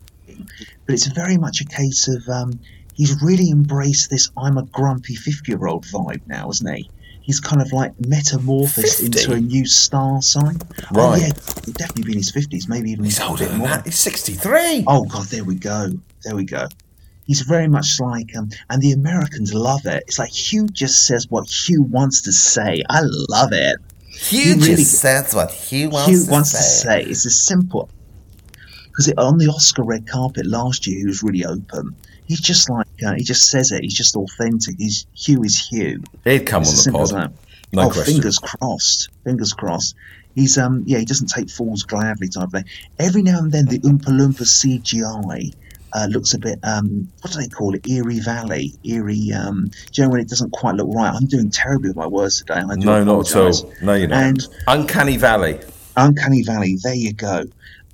But 0.86 0.94
it's 0.94 1.06
very 1.06 1.36
much 1.36 1.60
a 1.60 1.64
case 1.64 2.08
of 2.08 2.28
um, 2.28 2.58
he's 2.94 3.20
really 3.22 3.50
embraced 3.50 4.10
this 4.10 4.30
I'm 4.36 4.56
a 4.58 4.64
grumpy 4.64 5.14
50 5.14 5.52
year 5.52 5.66
old 5.66 5.84
vibe 5.86 6.22
now, 6.26 6.48
isn't 6.50 6.74
he? 6.76 6.90
He's 7.20 7.40
kind 7.40 7.62
of 7.62 7.72
like 7.72 7.92
metamorphosed 8.06 8.98
50? 9.00 9.06
into 9.06 9.32
a 9.32 9.40
new 9.40 9.64
star 9.66 10.20
sign. 10.20 10.58
Oh, 10.94 11.10
Right. 11.10 11.20
yeah, 11.22 11.32
he'd 11.64 11.74
definitely 11.74 12.02
be 12.04 12.12
in 12.12 12.18
his 12.18 12.30
50s, 12.32 12.68
maybe 12.68 12.90
even 12.90 13.04
He's 13.04 13.18
older 13.20 13.46
than 13.46 13.58
more. 13.58 13.68
that. 13.68 13.86
He's 13.86 13.98
63. 13.98 14.84
Oh, 14.86 15.04
God, 15.06 15.26
there 15.28 15.42
we 15.44 15.54
go. 15.54 15.88
There 16.24 16.36
we 16.36 16.44
go. 16.44 16.66
He's 17.26 17.40
very 17.40 17.66
much 17.68 17.98
like, 17.98 18.36
um, 18.36 18.50
and 18.68 18.82
the 18.82 18.92
Americans 18.92 19.54
love 19.54 19.86
it. 19.86 20.04
It's 20.06 20.18
like 20.18 20.30
Hugh 20.30 20.66
just 20.68 21.06
says 21.06 21.26
what 21.30 21.48
Hugh 21.48 21.82
wants 21.84 22.20
to 22.22 22.32
say. 22.32 22.82
I 22.90 23.00
love 23.30 23.52
it. 23.52 23.76
Hugh 24.06 24.56
really- 24.56 24.76
just 24.76 24.92
says 25.00 25.34
what 25.34 25.50
he 25.50 25.86
wants, 25.86 26.10
Hugh 26.10 26.24
to, 26.26 26.30
wants 26.30 26.50
say. 26.50 26.58
to 26.58 26.64
say. 27.06 27.10
It's 27.10 27.24
as 27.24 27.40
simple. 27.40 27.88
Because 28.88 29.10
on 29.16 29.38
the 29.38 29.46
Oscar 29.48 29.82
red 29.82 30.06
carpet 30.06 30.44
last 30.46 30.86
year, 30.86 30.98
he 30.98 31.06
was 31.06 31.22
really 31.22 31.44
open. 31.46 31.96
He's 32.26 32.40
just 32.40 32.70
like, 32.70 32.86
uh, 33.06 33.14
he 33.14 33.22
just 33.22 33.48
says 33.50 33.70
it. 33.72 33.82
He's 33.82 33.94
just 33.94 34.16
authentic. 34.16 34.76
He's 34.78 35.06
Hugh 35.14 35.42
is 35.44 35.58
Hugh. 35.68 36.02
He'd 36.24 36.46
come 36.46 36.62
It's 36.62 36.86
on 36.86 36.92
the 36.92 36.98
pod. 36.98 37.34
No 37.72 37.82
oh, 37.82 37.90
question. 37.90 38.14
fingers 38.14 38.38
crossed. 38.38 39.08
Fingers 39.24 39.52
crossed. 39.52 39.94
He's 40.34 40.58
um 40.58 40.82
yeah, 40.86 40.98
he 40.98 41.04
doesn't 41.04 41.28
take 41.28 41.50
fools 41.50 41.82
gladly 41.82 42.28
type 42.28 42.44
of 42.44 42.52
thing. 42.52 42.64
Every 42.98 43.22
now 43.22 43.38
and 43.38 43.52
then 43.52 43.66
the 43.66 43.78
Oompa 43.80 44.06
Loompa 44.06 44.42
CGI 44.42 45.54
uh, 45.92 46.06
looks 46.10 46.34
a 46.34 46.38
bit 46.38 46.58
um 46.62 47.08
what 47.20 47.32
do 47.32 47.38
they 47.40 47.48
call 47.48 47.74
it? 47.74 47.86
Eerie 47.88 48.20
Valley. 48.20 48.72
Eerie 48.84 49.32
um 49.32 49.66
do 49.92 50.02
you 50.02 50.04
know 50.04 50.10
when 50.10 50.20
it 50.20 50.28
doesn't 50.28 50.50
quite 50.50 50.74
look 50.76 50.88
right? 50.94 51.12
I'm 51.14 51.26
doing 51.26 51.50
terribly 51.50 51.90
with 51.90 51.96
my 51.96 52.06
words 52.06 52.38
today. 52.38 52.54
I 52.68 52.74
do 52.76 52.86
No, 52.86 53.04
not 53.04 53.30
at 53.30 53.36
all. 53.36 53.72
No, 53.82 53.94
you're 53.94 54.08
not. 54.08 54.22
And 54.22 54.46
Uncanny 54.66 55.16
Valley. 55.16 55.60
Uncanny 55.96 56.42
Valley, 56.42 56.76
there 56.82 56.94
you 56.94 57.12
go. 57.12 57.44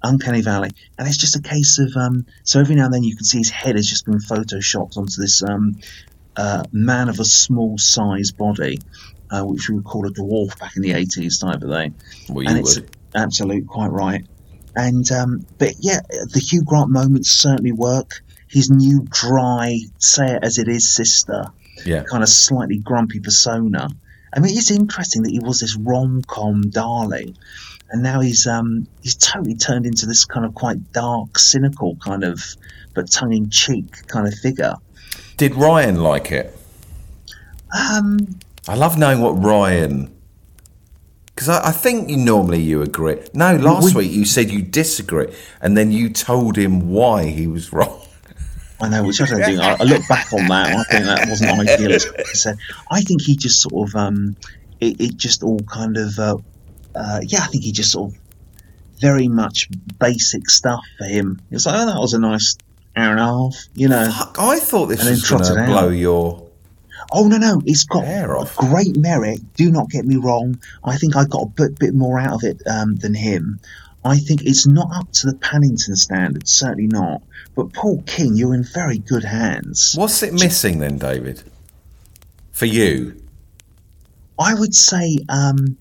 Uncanny 0.03 0.41
Valley. 0.43 0.71
And 0.99 1.07
it's 1.07 1.17
just 1.17 1.37
a 1.37 1.43
case 1.43 1.79
of 1.79 1.97
um 1.97 2.27
so 2.45 2.61
every 2.61 2.75
now 2.75 2.87
and 2.87 2.95
then 2.95 3.03
you 3.05 3.17
can 3.17 3.25
see 3.25 3.39
his 3.39 3.51
head 3.51 3.77
has 3.77 3.87
just 3.87 4.07
been 4.07 4.19
photoshopped 4.19 4.97
onto 4.97 5.21
this 5.21 5.43
um 5.43 5.77
uh, 6.37 6.63
man 6.73 7.09
of 7.09 7.19
a 7.19 7.25
small 7.25 7.77
size 7.77 8.31
body, 8.31 8.79
uh, 9.31 9.43
which 9.43 9.69
we 9.69 9.75
would 9.75 9.85
call 9.85 10.07
a 10.07 10.11
dwarf 10.11 10.59
back 10.61 10.77
in 10.77 10.83
the 10.83 10.91
80s 10.93 11.41
type 11.41 11.61
of 11.63 11.69
thing. 11.71 11.95
Well, 12.29 12.47
and 12.47 12.57
you 12.57 12.63
it's 12.63 12.77
would. 12.77 12.97
absolute 13.15 13.67
quite 13.67 13.89
right. 13.91 14.25
And 14.77 15.11
um, 15.11 15.45
but 15.59 15.75
yeah, 15.81 16.01
the 16.33 16.39
Hugh 16.41 16.63
Grant 16.63 16.89
moments 16.91 17.31
certainly 17.31 17.73
work. 17.73 18.23
His 18.49 18.71
new 18.71 19.07
dry, 19.11 19.81
say 19.99 20.35
it 20.35 20.45
as 20.45 20.59
it 20.59 20.69
is, 20.69 20.89
sister, 20.89 21.47
Yeah. 21.85 22.05
kind 22.05 22.23
of 22.23 22.29
slightly 22.29 22.79
grumpy 22.79 23.19
persona. 23.21 23.89
I 24.33 24.39
mean, 24.39 24.57
it's 24.57 24.71
interesting 24.71 25.23
that 25.25 25.31
he 25.31 25.41
was 25.41 25.59
this 25.61 25.77
rom 25.77 26.23
com 26.23 26.63
darling, 26.63 27.37
and 27.91 28.03
now 28.03 28.21
he's 28.21 28.47
um 28.47 28.87
he's 29.03 29.17
totally 29.17 29.55
turned 29.55 29.87
into 29.87 30.07
this 30.07 30.25
kind 30.25 30.45
of 30.47 30.55
quite 30.55 30.93
dark, 30.93 31.39
cynical 31.39 31.97
kind 31.97 32.25
of, 32.25 32.43
but 32.95 33.11
tongue 33.11 33.33
in 33.33 33.51
cheek 33.51 34.07
kind 34.07 34.27
of 34.27 34.35
figure. 34.35 34.75
Did 35.37 35.55
Ryan 35.55 35.97
like 36.03 36.31
it? 36.33 36.57
Um, 37.77 38.39
I 38.69 38.75
love 38.75 38.99
knowing 38.99 39.21
what 39.21 39.33
Ryan. 39.33 40.15
Because 41.27 41.49
I, 41.49 41.69
I 41.69 41.73
think 41.73 42.11
you 42.11 42.17
normally 42.19 42.61
you 42.61 42.83
agree. 42.83 43.17
No, 43.33 43.57
last 43.57 43.95
we- 43.95 44.03
week 44.05 44.13
you 44.13 44.25
said 44.25 44.51
you 44.51 44.61
disagree, 44.63 45.33
and 45.63 45.77
then 45.77 45.91
you 45.91 46.11
told 46.11 46.57
him 46.57 46.91
why 46.91 47.27
he 47.27 47.47
was 47.47 47.73
wrong. 47.73 47.97
I 48.83 48.89
know, 48.89 49.05
which 49.05 49.21
I 49.21 49.27
don't 49.27 49.43
think. 49.43 49.61
I, 49.61 49.77
I 49.79 49.83
look 49.83 50.07
back 50.09 50.33
on 50.33 50.47
that, 50.49 50.69
and 50.71 50.79
I 50.79 50.85
think 50.85 51.05
that 51.05 51.29
wasn't 51.29 51.51
ideal. 51.69 51.99
Said, 52.33 52.57
I 52.91 53.03
think 53.03 53.21
he 53.21 53.37
just 53.37 53.61
sort 53.61 53.91
of, 53.91 53.95
um, 53.95 54.37
it, 54.81 54.99
it 54.99 55.17
just 55.19 55.43
all 55.43 55.59
kind 55.61 55.99
of, 55.99 56.19
uh, 56.19 56.39
uh, 56.95 57.21
yeah, 57.23 57.41
I 57.43 57.47
think 57.47 57.65
he 57.65 57.73
just 57.73 57.93
sort 57.93 58.13
of 58.13 58.19
very 59.01 59.29
much 59.29 59.69
basic 59.99 60.51
stuff 60.51 60.85
for 60.99 61.05
him. 61.05 61.41
It's 61.51 61.67
like, 61.67 61.77
oh, 61.79 61.87
that 61.87 61.99
was 61.99 62.15
a 62.15 62.19
nice 62.19 62.57
hour 62.97 63.13
and 63.13 63.21
a 63.21 63.25
half, 63.25 63.55
you 63.75 63.89
know. 63.89 64.11
Fuck, 64.11 64.37
I 64.39 64.59
thought 64.59 64.87
this 64.87 65.01
And 65.01 65.11
was 65.11 65.29
going 65.29 65.45
to 65.45 65.67
blow 65.67 65.89
your. 65.89 66.47
Oh 67.13 67.27
no, 67.27 67.39
no, 67.39 67.63
it's 67.65 67.85
got 67.85 68.05
great 68.57 68.97
merit. 68.97 69.41
Do 69.55 69.71
not 69.71 69.89
get 69.89 70.05
me 70.05 70.17
wrong. 70.17 70.61
I 70.85 70.97
think 70.97 71.17
I 71.17 71.25
got 71.25 71.43
a 71.43 71.47
bit, 71.47 71.79
bit 71.79 71.95
more 71.95 72.21
out 72.21 72.35
of 72.35 72.45
it 72.45 72.61
um, 72.67 72.97
than 72.97 73.15
him. 73.15 73.59
I 74.05 74.19
think 74.19 74.43
it's 74.45 74.67
not 74.67 74.89
up 74.95 75.11
to 75.13 75.27
the 75.27 75.35
Pannington 75.35 75.97
standard, 75.97 76.49
certainly 76.49 76.87
not. 76.87 77.23
But 77.55 77.73
Paul 77.73 78.03
King, 78.07 78.37
you're 78.37 78.55
in 78.55 78.65
very 78.65 78.99
good 78.99 79.25
hands. 79.25 79.95
What's 79.97 80.23
it 80.23 80.33
missing 80.33 80.79
then, 80.79 80.99
David? 80.99 81.43
For 82.53 82.67
you? 82.67 83.21
I 84.39 84.55
would 84.55 84.75
say 84.75 85.19
um, 85.29 85.77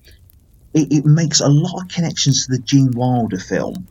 it, 0.74 0.92
it 0.92 1.04
makes 1.06 1.40
a 1.40 1.48
lot 1.48 1.82
of 1.82 1.88
connections 1.88 2.46
to 2.46 2.52
the 2.52 2.58
Gene 2.58 2.92
Wilder 2.92 3.38
film. 3.38 3.86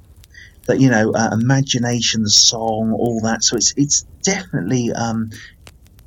That 0.68 0.80
you 0.80 0.90
know, 0.90 1.12
uh, 1.14 1.30
imagination, 1.34 2.22
the 2.24 2.30
song, 2.30 2.94
all 2.94 3.20
that. 3.22 3.44
So 3.44 3.56
it's 3.56 3.74
it's 3.76 4.04
definitely 4.22 4.92
um, 4.92 5.32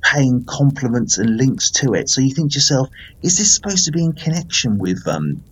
paying 0.03 0.45
compliments 0.45 1.19
and 1.19 1.37
links 1.37 1.71
to 1.71 1.95
it. 1.95 2.09
So 2.09 2.21
you 2.21 2.35
think 2.35 2.53
to 2.53 2.57
yourself, 2.57 2.89
is 3.23 3.39
this 3.39 3.55
supposed 3.55 3.87
to 3.87 3.93
be 3.93 4.05
in 4.05 4.13
connection 4.13 4.79
with 4.79 5.07
um, 5.09 5.43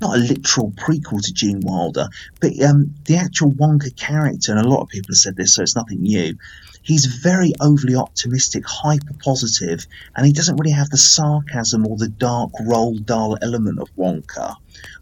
not 0.00 0.16
a 0.16 0.20
literal 0.20 0.70
prequel 0.72 1.20
to 1.22 1.32
Gene 1.32 1.60
Wilder, 1.60 2.08
but 2.40 2.60
um, 2.62 2.94
the 3.06 3.16
actual 3.16 3.52
Wonka 3.52 3.96
character? 3.96 4.52
And 4.52 4.60
a 4.60 4.68
lot 4.68 4.82
of 4.82 4.88
people 4.88 5.08
have 5.12 5.18
said 5.18 5.36
this, 5.36 5.54
so 5.54 5.62
it's 5.62 5.76
nothing 5.76 6.02
new. 6.02 6.36
He's 6.82 7.04
very 7.06 7.52
overly 7.60 7.94
optimistic, 7.94 8.64
hyper 8.66 9.14
positive, 9.22 9.86
and 10.16 10.26
he 10.26 10.32
doesn't 10.32 10.56
really 10.56 10.72
have 10.72 10.90
the 10.90 10.96
sarcasm 10.96 11.86
or 11.86 11.96
the 11.96 12.08
dark 12.08 12.50
Roald 12.60 13.06
Dahl 13.06 13.36
element 13.42 13.78
of 13.78 13.94
Wonka. 13.96 14.56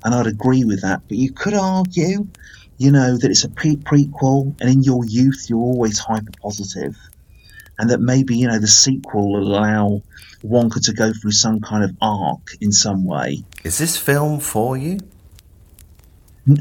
And 0.05 0.15
I'd 0.15 0.27
agree 0.27 0.65
with 0.65 0.83
that. 0.83 1.03
But 1.09 1.19
you 1.19 1.33
could 1.33 1.55
argue, 1.55 2.27
you 2.79 2.91
know, 2.91 3.17
that 3.17 3.31
it's 3.31 3.45
a 3.45 3.49
pre- 3.49 3.77
prequel, 3.77 4.61
and 4.61 4.71
in 4.71 4.83
your 4.83 5.05
youth, 5.05 5.47
you're 5.49 5.59
always 5.59 5.99
hyper 5.99 6.33
and 7.79 7.91
that 7.91 8.01
maybe 8.01 8.37
you 8.37 8.49
know 8.49 8.59
the 8.59 8.67
sequel 8.67 9.33
will 9.33 9.43
allow 9.43 10.03
Wonka 10.45 10.85
to 10.85 10.93
go 10.93 11.13
through 11.13 11.33
some 11.33 11.61
kind 11.61 11.85
of 11.85 11.97
arc 12.01 12.51
in 12.61 12.73
some 12.73 13.05
way. 13.05 13.45
Is 13.65 13.79
this 13.79 13.97
film 13.97 14.41
for 14.41 14.77
you? 14.77 14.99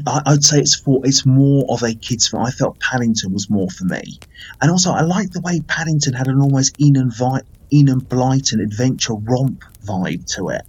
I'd 0.06 0.44
say 0.44 0.58
it's 0.58 0.74
for 0.74 1.00
it's 1.04 1.24
more 1.24 1.64
of 1.70 1.82
a 1.82 1.94
kids 1.94 2.28
film. 2.28 2.42
I 2.42 2.50
felt 2.50 2.78
Paddington 2.80 3.32
was 3.32 3.48
more 3.48 3.70
for 3.70 3.84
me, 3.84 4.18
and 4.60 4.70
also 4.70 4.92
I 4.92 5.02
like 5.02 5.30
the 5.30 5.40
way 5.40 5.60
Paddington 5.60 6.12
had 6.12 6.28
an 6.28 6.40
almost 6.40 6.80
Enid, 6.80 7.12
Vi- 7.14 7.42
Enid 7.72 8.08
Blyton 8.08 8.62
adventure 8.62 9.14
romp 9.14 9.64
vibe 9.84 10.26
to 10.34 10.50
it, 10.50 10.62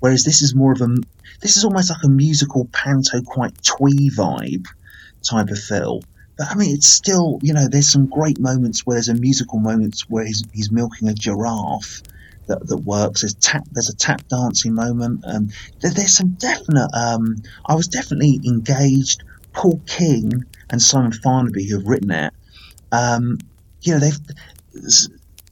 whereas 0.00 0.24
this 0.24 0.42
is 0.42 0.54
more 0.54 0.72
of 0.72 0.80
a 0.80 0.88
this 1.40 1.56
is 1.56 1.64
almost 1.64 1.90
like 1.90 2.02
a 2.04 2.08
musical 2.08 2.64
panto, 2.72 3.20
quite 3.22 3.62
twee 3.62 4.10
vibe 4.10 4.66
type 5.22 5.48
of 5.48 5.58
film. 5.58 6.02
But 6.36 6.48
I 6.50 6.54
mean, 6.54 6.74
it's 6.74 6.88
still 6.88 7.38
you 7.42 7.52
know 7.52 7.68
there's 7.68 7.92
some 7.92 8.06
great 8.06 8.40
moments 8.40 8.84
where 8.84 8.94
there's 8.94 9.08
a 9.08 9.14
musical 9.14 9.60
moments 9.60 10.08
where 10.08 10.24
he's 10.24 10.42
he's 10.52 10.72
milking 10.72 11.08
a 11.08 11.14
giraffe. 11.14 12.02
That, 12.48 12.66
that 12.66 12.78
works. 12.78 13.22
There's 13.22 13.34
tap. 13.34 13.64
There's 13.70 13.90
a 13.90 13.96
tap 13.96 14.26
dancing 14.28 14.74
moment. 14.74 15.24
Um, 15.26 15.50
there, 15.80 15.92
there's 15.92 16.16
some 16.16 16.30
definite. 16.30 16.88
Um, 16.94 17.36
I 17.66 17.74
was 17.74 17.88
definitely 17.88 18.40
engaged. 18.46 19.22
Paul 19.52 19.80
King 19.86 20.44
and 20.70 20.80
Simon 20.80 21.12
Farnaby, 21.12 21.68
who 21.68 21.78
have 21.78 21.86
written 21.86 22.10
it, 22.10 22.32
um, 22.92 23.38
you 23.82 23.94
know, 23.94 24.00
they've. 24.00 24.18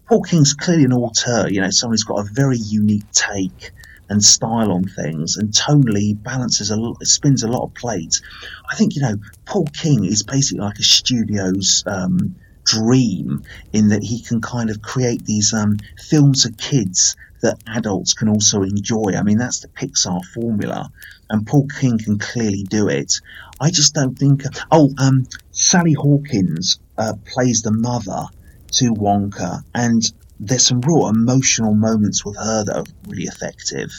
Paul 0.08 0.22
King's 0.22 0.54
clearly 0.54 0.84
an 0.84 0.92
auteur. 0.92 1.48
You 1.48 1.60
know, 1.60 1.70
someone 1.70 1.94
who's 1.94 2.04
got 2.04 2.20
a 2.20 2.30
very 2.32 2.58
unique 2.58 3.10
take 3.12 3.72
and 4.08 4.22
style 4.22 4.70
on 4.70 4.84
things, 4.84 5.36
and 5.36 5.50
tonally 5.50 6.20
balances 6.22 6.70
a 6.70 6.76
lot, 6.76 7.04
spins 7.04 7.42
a 7.42 7.48
lot 7.48 7.64
of 7.64 7.74
plates. 7.74 8.22
I 8.70 8.76
think 8.76 8.94
you 8.94 9.02
know, 9.02 9.16
Paul 9.44 9.66
King 9.66 10.04
is 10.04 10.22
basically 10.22 10.64
like 10.64 10.78
a 10.78 10.84
studio's. 10.84 11.82
Um, 11.86 12.36
dream 12.66 13.42
in 13.72 13.88
that 13.88 14.02
he 14.02 14.20
can 14.20 14.40
kind 14.40 14.70
of 14.70 14.82
create 14.82 15.24
these 15.24 15.54
um, 15.54 15.78
films 15.98 16.44
for 16.44 16.52
kids 16.52 17.16
that 17.40 17.62
adults 17.68 18.14
can 18.14 18.28
also 18.28 18.62
enjoy. 18.62 19.12
I 19.16 19.22
mean, 19.22 19.38
that's 19.38 19.60
the 19.60 19.68
Pixar 19.68 20.24
formula, 20.34 20.90
and 21.30 21.46
Paul 21.46 21.68
King 21.80 21.98
can 21.98 22.18
clearly 22.18 22.64
do 22.64 22.88
it. 22.88 23.20
I 23.60 23.70
just 23.70 23.94
don't 23.94 24.18
think. 24.18 24.42
Oh, 24.70 24.90
um, 24.98 25.26
Sally 25.50 25.94
Hawkins 25.94 26.78
uh, 26.98 27.14
plays 27.24 27.62
the 27.62 27.72
mother 27.72 28.26
to 28.72 28.92
Wonka, 28.94 29.62
and 29.74 30.02
there's 30.40 30.66
some 30.66 30.80
real 30.80 31.08
emotional 31.08 31.74
moments 31.74 32.24
with 32.24 32.36
her 32.36 32.64
that 32.64 32.76
are 32.76 32.84
really 33.08 33.24
effective. 33.24 33.90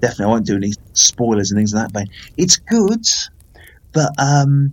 Definitely, 0.00 0.24
I 0.24 0.28
won't 0.28 0.46
do 0.46 0.56
any 0.56 0.72
spoilers 0.92 1.50
and 1.50 1.58
things 1.58 1.74
like 1.74 1.88
that. 1.88 1.92
But 1.92 2.08
it's 2.36 2.56
good, 2.56 3.04
but 3.92 4.10
um, 4.18 4.72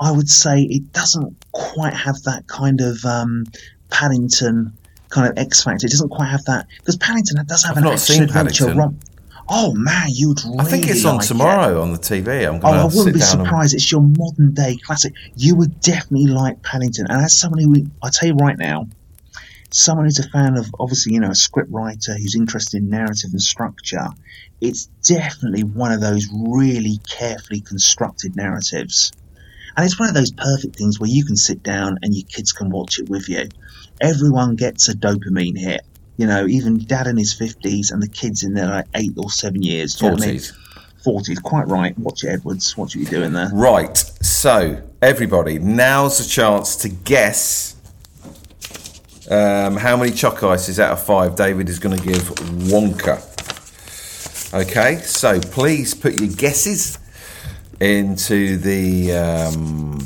I 0.00 0.10
would 0.12 0.28
say 0.28 0.62
it 0.62 0.92
doesn't 0.92 1.36
quite 1.52 1.94
have 1.94 2.22
that 2.24 2.46
kind 2.46 2.80
of 2.80 3.04
um, 3.04 3.44
Paddington 3.90 4.72
kind 5.08 5.28
of 5.28 5.38
X 5.38 5.62
factor. 5.62 5.86
It 5.86 5.90
doesn't 5.90 6.10
quite 6.10 6.28
have 6.28 6.44
that 6.44 6.66
because 6.78 6.96
Paddington 6.96 7.44
does 7.46 7.64
have 7.64 7.76
I've 7.78 7.84
an 7.84 7.92
action 7.92 8.22
adventure 8.22 8.74
romp. 8.74 9.02
Oh 9.48 9.74
man, 9.74 10.08
you'd 10.10 10.44
really 10.44 10.58
I 10.58 10.64
think 10.64 10.88
it's 10.88 11.04
on 11.04 11.16
like 11.16 11.24
it. 11.24 11.28
tomorrow 11.28 11.80
on 11.80 11.92
the 11.92 11.98
TV. 11.98 12.48
I'm 12.48 12.60
Oh, 12.64 12.68
I 12.68 12.84
wouldn't 12.84 13.14
be 13.14 13.20
surprised. 13.20 13.74
It's 13.74 13.90
your 13.90 14.02
modern 14.02 14.52
day 14.54 14.76
classic. 14.84 15.12
You 15.36 15.54
would 15.56 15.80
definitely 15.80 16.26
like 16.26 16.62
Paddington. 16.62 17.06
And 17.08 17.24
as 17.24 17.38
someone 17.38 17.60
who, 17.60 17.86
I 18.02 18.10
tell 18.10 18.28
you 18.28 18.34
right 18.34 18.58
now, 18.58 18.88
someone 19.70 20.06
who's 20.06 20.18
a 20.18 20.28
fan 20.30 20.56
of, 20.56 20.66
obviously, 20.80 21.14
you 21.14 21.20
know, 21.20 21.30
a 21.30 21.34
script 21.34 21.70
writer 21.70 22.14
who's 22.14 22.34
interested 22.34 22.82
in 22.82 22.88
narrative 22.88 23.30
and 23.30 23.40
structure, 23.40 24.08
it's 24.60 24.86
definitely 25.04 25.62
one 25.62 25.92
of 25.92 26.00
those 26.00 26.28
really 26.32 26.98
carefully 27.08 27.60
constructed 27.60 28.34
narratives. 28.34 29.12
And 29.76 29.84
it's 29.84 29.98
one 29.98 30.08
of 30.08 30.14
those 30.14 30.32
perfect 30.32 30.76
things 30.76 30.98
where 30.98 31.10
you 31.10 31.24
can 31.24 31.36
sit 31.36 31.62
down 31.62 31.98
and 32.02 32.14
your 32.14 32.26
kids 32.26 32.52
can 32.52 32.70
watch 32.70 32.98
it 32.98 33.08
with 33.08 33.28
you. 33.28 33.48
Everyone 34.00 34.56
gets 34.56 34.88
a 34.88 34.94
dopamine 34.94 35.58
hit. 35.58 35.82
You 36.16 36.26
know, 36.26 36.46
even 36.46 36.78
dad 36.78 37.06
in 37.06 37.18
his 37.18 37.34
50s 37.34 37.92
and 37.92 38.02
the 38.02 38.08
kids 38.08 38.42
in 38.42 38.54
their 38.54 38.68
like 38.68 38.86
eight 38.94 39.12
or 39.18 39.30
seven 39.30 39.62
years. 39.62 39.94
Do 39.94 40.06
you 40.06 40.10
know 40.12 40.16
what 40.16 40.24
I 40.24 40.26
mean? 40.28 40.36
40s. 40.38 40.52
40s, 41.04 41.42
quite 41.42 41.68
right. 41.68 41.96
Watch 41.98 42.24
it, 42.24 42.28
Edwards. 42.28 42.76
Watch 42.76 42.96
what 42.96 43.02
you're 43.02 43.20
doing 43.20 43.32
there. 43.32 43.50
Right. 43.52 43.96
So, 43.96 44.82
everybody, 45.02 45.58
now's 45.58 46.18
the 46.18 46.28
chance 46.28 46.74
to 46.76 46.88
guess 46.88 47.76
um, 49.30 49.76
how 49.76 49.96
many 49.96 50.10
choc 50.10 50.42
ices 50.42 50.80
out 50.80 50.92
of 50.92 51.02
five 51.02 51.36
David 51.36 51.68
is 51.68 51.78
going 51.78 51.96
to 51.98 52.04
give 52.04 52.22
Wonka. 52.70 53.22
Okay, 54.54 54.98
so 54.98 55.40
please 55.40 55.94
put 55.94 56.20
your 56.20 56.30
guesses 56.30 56.98
into 57.80 58.56
the 58.56 59.12
um, 59.12 59.98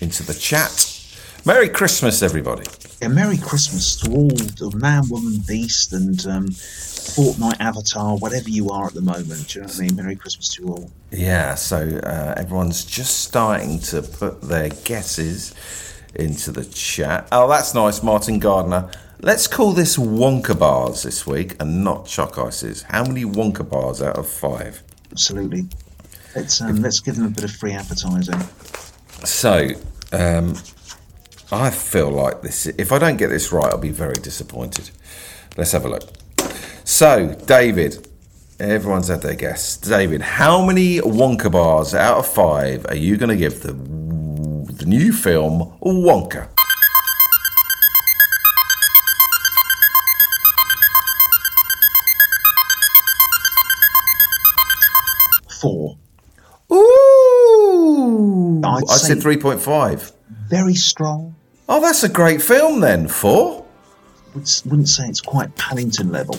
into 0.00 0.22
the 0.22 0.34
chat. 0.34 0.90
Merry 1.46 1.68
Christmas, 1.68 2.22
everybody. 2.22 2.66
Yeah, 3.02 3.08
Merry 3.08 3.36
Christmas 3.36 3.96
to 3.96 4.10
all 4.12 4.28
the 4.28 4.72
man, 4.76 5.02
woman, 5.10 5.40
beast, 5.46 5.92
and 5.92 6.26
um, 6.26 6.48
Fortnite 6.48 7.60
avatar, 7.60 8.16
whatever 8.16 8.48
you 8.48 8.70
are 8.70 8.86
at 8.86 8.94
the 8.94 9.02
moment. 9.02 9.48
Do 9.48 9.58
you 9.58 9.60
know 9.60 9.66
what 9.66 9.76
I 9.76 9.80
mean? 9.80 9.96
Merry 9.96 10.16
Christmas 10.16 10.48
to 10.54 10.62
you 10.62 10.68
all. 10.70 10.90
Yeah, 11.10 11.54
so 11.54 11.76
uh, 12.02 12.34
everyone's 12.36 12.84
just 12.84 13.24
starting 13.24 13.78
to 13.80 14.00
put 14.00 14.40
their 14.40 14.70
guesses 14.70 15.54
into 16.14 16.50
the 16.50 16.64
chat. 16.64 17.28
Oh, 17.30 17.46
that's 17.48 17.74
nice, 17.74 18.02
Martin 18.02 18.38
Gardner. 18.38 18.90
Let's 19.20 19.46
call 19.46 19.72
this 19.72 19.96
Wonka 19.96 20.58
bars 20.58 21.02
this 21.02 21.26
week 21.26 21.56
and 21.60 21.84
not 21.84 22.06
choc 22.06 22.38
ices. 22.38 22.82
How 22.82 23.04
many 23.04 23.24
Wonka 23.24 23.68
bars 23.68 24.00
out 24.00 24.16
of 24.16 24.28
five? 24.28 24.82
Absolutely. 25.10 25.66
Let's 26.34 26.60
um, 26.60 26.82
let's 26.82 27.00
give 27.00 27.16
them 27.16 27.26
a 27.26 27.30
bit 27.30 27.44
of 27.44 27.52
free 27.52 27.72
advertising. 27.72 28.40
So, 29.24 29.70
um, 30.12 30.56
I 31.52 31.70
feel 31.70 32.10
like 32.10 32.42
this. 32.42 32.66
If 32.66 32.92
I 32.92 32.98
don't 32.98 33.16
get 33.16 33.28
this 33.28 33.52
right, 33.52 33.66
I'll 33.72 33.78
be 33.78 33.90
very 33.90 34.14
disappointed. 34.14 34.90
Let's 35.56 35.72
have 35.72 35.84
a 35.84 35.88
look. 35.88 36.08
So, 36.84 37.34
David, 37.46 38.08
everyone's 38.58 39.08
had 39.08 39.22
their 39.22 39.34
guess. 39.34 39.76
David, 39.76 40.20
how 40.20 40.64
many 40.64 40.98
Wonka 40.98 41.50
bars 41.50 41.94
out 41.94 42.18
of 42.18 42.26
five 42.26 42.84
are 42.86 42.96
you 42.96 43.16
going 43.16 43.30
to 43.30 43.36
give 43.36 43.62
the 43.62 43.72
the 43.72 44.86
new 44.86 45.12
film 45.12 45.72
Wonka? 45.80 46.53
I'd 58.76 58.90
I 58.90 58.96
said 58.96 59.16
say- 59.16 59.20
three 59.22 59.36
point 59.36 59.60
five. 59.60 60.12
Very 60.48 60.74
strong. 60.74 61.34
Oh, 61.68 61.80
that's 61.80 62.02
a 62.04 62.08
great 62.08 62.42
film 62.42 62.80
then. 62.80 63.08
Four. 63.08 63.64
Would, 64.34 64.48
wouldn't 64.66 64.88
say 64.88 65.06
it's 65.06 65.20
quite 65.20 65.54
Paddington 65.56 66.10
level. 66.12 66.36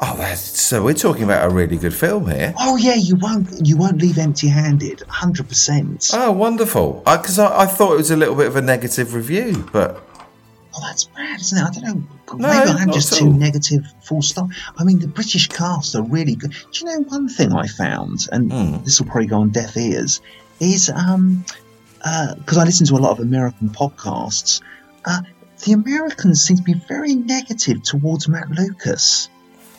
Oh, 0.00 0.16
that's 0.18 0.40
so. 0.60 0.82
We're 0.84 0.92
talking 0.94 1.22
about 1.24 1.50
a 1.50 1.54
really 1.54 1.76
good 1.78 1.94
film 1.94 2.28
here. 2.28 2.52
Oh 2.58 2.76
yeah, 2.76 2.94
you 2.94 3.16
won't 3.16 3.48
you 3.66 3.76
won't 3.76 3.98
leave 4.02 4.18
empty-handed. 4.18 5.02
Hundred 5.08 5.48
percent. 5.48 6.10
Oh, 6.12 6.30
wonderful. 6.32 7.02
Because 7.06 7.38
I, 7.38 7.62
I 7.62 7.66
thought 7.66 7.94
it 7.94 7.98
was 7.98 8.10
a 8.10 8.16
little 8.16 8.34
bit 8.34 8.46
of 8.46 8.56
a 8.56 8.62
negative 8.62 9.14
review, 9.14 9.66
but 9.72 10.02
Oh, 10.76 10.80
that's 10.82 11.04
bad, 11.04 11.40
isn't 11.40 11.56
it? 11.56 11.62
I 11.62 11.70
don't 11.70 11.84
know. 11.84 12.36
No, 12.36 12.48
Maybe 12.48 12.70
I'm 12.80 12.90
just 12.92 13.14
too 13.16 13.26
all. 13.26 13.32
negative. 13.32 13.84
Full 14.02 14.22
stop. 14.22 14.48
I 14.76 14.82
mean, 14.82 14.98
the 14.98 15.06
British 15.06 15.46
cast 15.46 15.94
are 15.94 16.02
really 16.02 16.34
good. 16.34 16.50
Do 16.50 16.80
you 16.80 16.86
know 16.86 17.04
one 17.04 17.28
thing 17.28 17.52
I 17.52 17.68
found, 17.68 18.26
and 18.32 18.52
Hmm. 18.52 18.82
this 18.84 19.00
will 19.00 19.06
probably 19.06 19.28
go 19.28 19.38
on 19.40 19.50
deaf 19.50 19.76
ears, 19.76 20.20
is 20.60 20.90
um, 20.90 21.44
because 22.38 22.58
I 22.58 22.64
listen 22.64 22.86
to 22.88 22.94
a 22.94 22.96
lot 22.96 23.12
of 23.12 23.20
American 23.20 23.68
podcasts. 23.70 24.60
Uh, 25.04 25.20
the 25.64 25.72
Americans 25.72 26.42
seem 26.42 26.56
to 26.58 26.62
be 26.62 26.74
very 26.74 27.14
negative 27.14 27.82
towards 27.82 28.28
Matt 28.28 28.50
Lucas. 28.50 29.28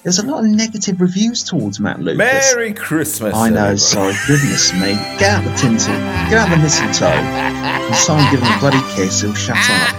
There's 0.03 0.19
a 0.19 0.25
lot 0.25 0.43
of 0.43 0.49
negative 0.51 1.01
reviews 1.01 1.43
towards 1.43 1.79
Matt 1.79 1.99
Lucas. 1.99 2.17
Merry 2.17 2.73
Christmas. 2.73 3.33
I 3.33 3.49
know, 3.49 3.55
everybody. 3.55 3.77
sorry, 3.77 4.13
goodness 4.27 4.71
me. 4.73 4.93
Get 5.17 5.23
out 5.23 5.43
the 5.43 5.55
tinsel, 5.55 5.93
get 6.29 6.33
out 6.33 6.49
the 6.49 6.57
mistletoe, 6.57 7.05
and 7.07 7.95
someone 7.95 8.29
give 8.31 8.41
him 8.41 8.51
a 8.51 8.59
bloody 8.59 8.81
kiss, 8.93 9.21
he'll 9.21 9.33
shut 9.33 9.57
up. 9.57 9.95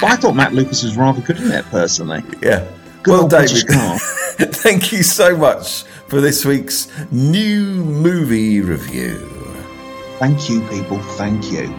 But 0.00 0.10
I 0.10 0.16
thought 0.16 0.34
Matt 0.34 0.54
Lucas 0.54 0.82
was 0.82 0.96
rather 0.96 1.20
good 1.20 1.38
in 1.38 1.52
it, 1.52 1.64
personally. 1.66 2.22
Yeah. 2.42 2.68
Good 3.04 3.12
well, 3.12 3.28
David, 3.28 3.68
thank 4.56 4.90
you 4.90 5.02
so 5.02 5.36
much 5.36 5.84
for 6.08 6.20
this 6.20 6.44
week's 6.44 6.88
new 7.12 7.84
movie 7.84 8.60
review. 8.60 9.33
Thank 10.18 10.48
you, 10.48 10.60
people, 10.68 10.98
thank 10.98 11.50
you. 11.50 11.72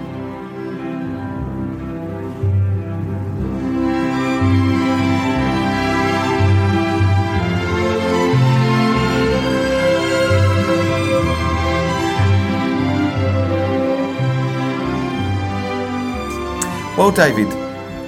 Well, 16.98 17.12
David, 17.12 17.50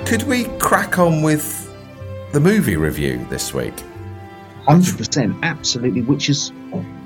could 0.08 0.24
we 0.24 0.46
crack 0.60 0.98
on 0.98 1.22
with 1.22 1.70
the 2.32 2.40
movie 2.40 2.78
review 2.78 3.26
this 3.30 3.54
week? 3.54 3.74
Hundred 4.66 4.98
percent, 4.98 5.36
absolutely. 5.44 6.04
Which 6.04 6.30
is, 6.30 6.52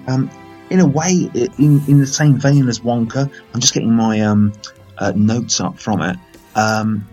um, 0.08 0.30
in 0.72 0.80
a 0.80 0.88
way, 0.88 1.30
in 1.58 1.82
in 1.88 2.00
the 2.00 2.08
same 2.08 2.40
vein 2.40 2.68
as 2.68 2.80
Wonka. 2.80 3.30
I'm 3.54 3.60
just 3.60 3.74
getting 3.74 3.94
my 3.94 4.22
um, 4.22 4.54
uh, 4.98 5.14
notes 5.16 5.60
up 5.60 5.78
from 5.78 6.02
it. 6.02 6.18
Um, 6.56 7.08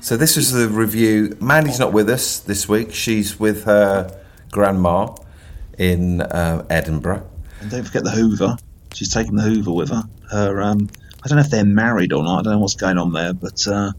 So 0.00 0.16
this 0.16 0.36
is 0.36 0.52
the 0.52 0.68
review. 0.68 1.36
Mandy's 1.40 1.80
not 1.80 1.92
with 1.92 2.08
us 2.08 2.38
this 2.38 2.68
week. 2.68 2.94
She's 2.94 3.40
with 3.40 3.64
her 3.64 4.16
grandma 4.52 5.14
in 5.76 6.20
uh, 6.20 6.64
Edinburgh. 6.70 7.28
And 7.60 7.70
don't 7.70 7.84
forget 7.84 8.04
the 8.04 8.10
Hoover. 8.10 8.56
She's 8.94 9.12
taking 9.12 9.34
the 9.34 9.42
Hoover 9.42 9.72
with 9.72 9.90
her. 9.90 10.04
Her, 10.30 10.62
um, 10.62 10.88
I 11.22 11.28
don't 11.28 11.36
know 11.36 11.44
if 11.44 11.50
they're 11.50 11.64
married 11.64 12.12
or 12.12 12.22
not. 12.22 12.38
I 12.38 12.42
don't 12.42 12.52
know 12.54 12.58
what's 12.60 12.76
going 12.76 12.96
on 12.96 13.12
there, 13.12 13.34
but 13.34 13.66
uh, 13.66 13.92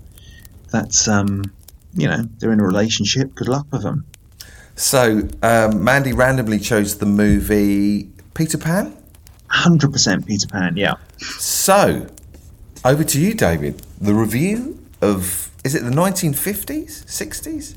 that's, 0.72 1.08
um, 1.08 1.43
you 1.93 2.08
know, 2.08 2.24
they're 2.38 2.54
in 2.54 2.62
a 2.62 2.65
relationship. 2.65 3.36
Good 3.36 3.50
luck 3.50 3.67
with 3.72 3.84
them. 3.84 4.06
So 4.76 5.28
um, 5.43 5.84
Mandy 5.84 6.13
randomly 6.13 6.60
chose 6.60 6.98
the 6.98 7.06
movie 7.06 8.10
Peter 8.34 8.58
Pan. 8.58 8.95
Hundred 9.49 9.91
percent 9.91 10.27
Peter 10.27 10.47
Pan. 10.47 10.77
Yeah. 10.77 10.93
So 11.17 12.07
over 12.85 13.03
to 13.03 13.19
you, 13.19 13.33
David. 13.33 13.81
The 13.99 14.13
review 14.13 14.79
of 15.01 15.51
is 15.63 15.73
it 15.75 15.83
the 15.83 15.89
1950s, 15.89 17.03
60s? 17.05 17.75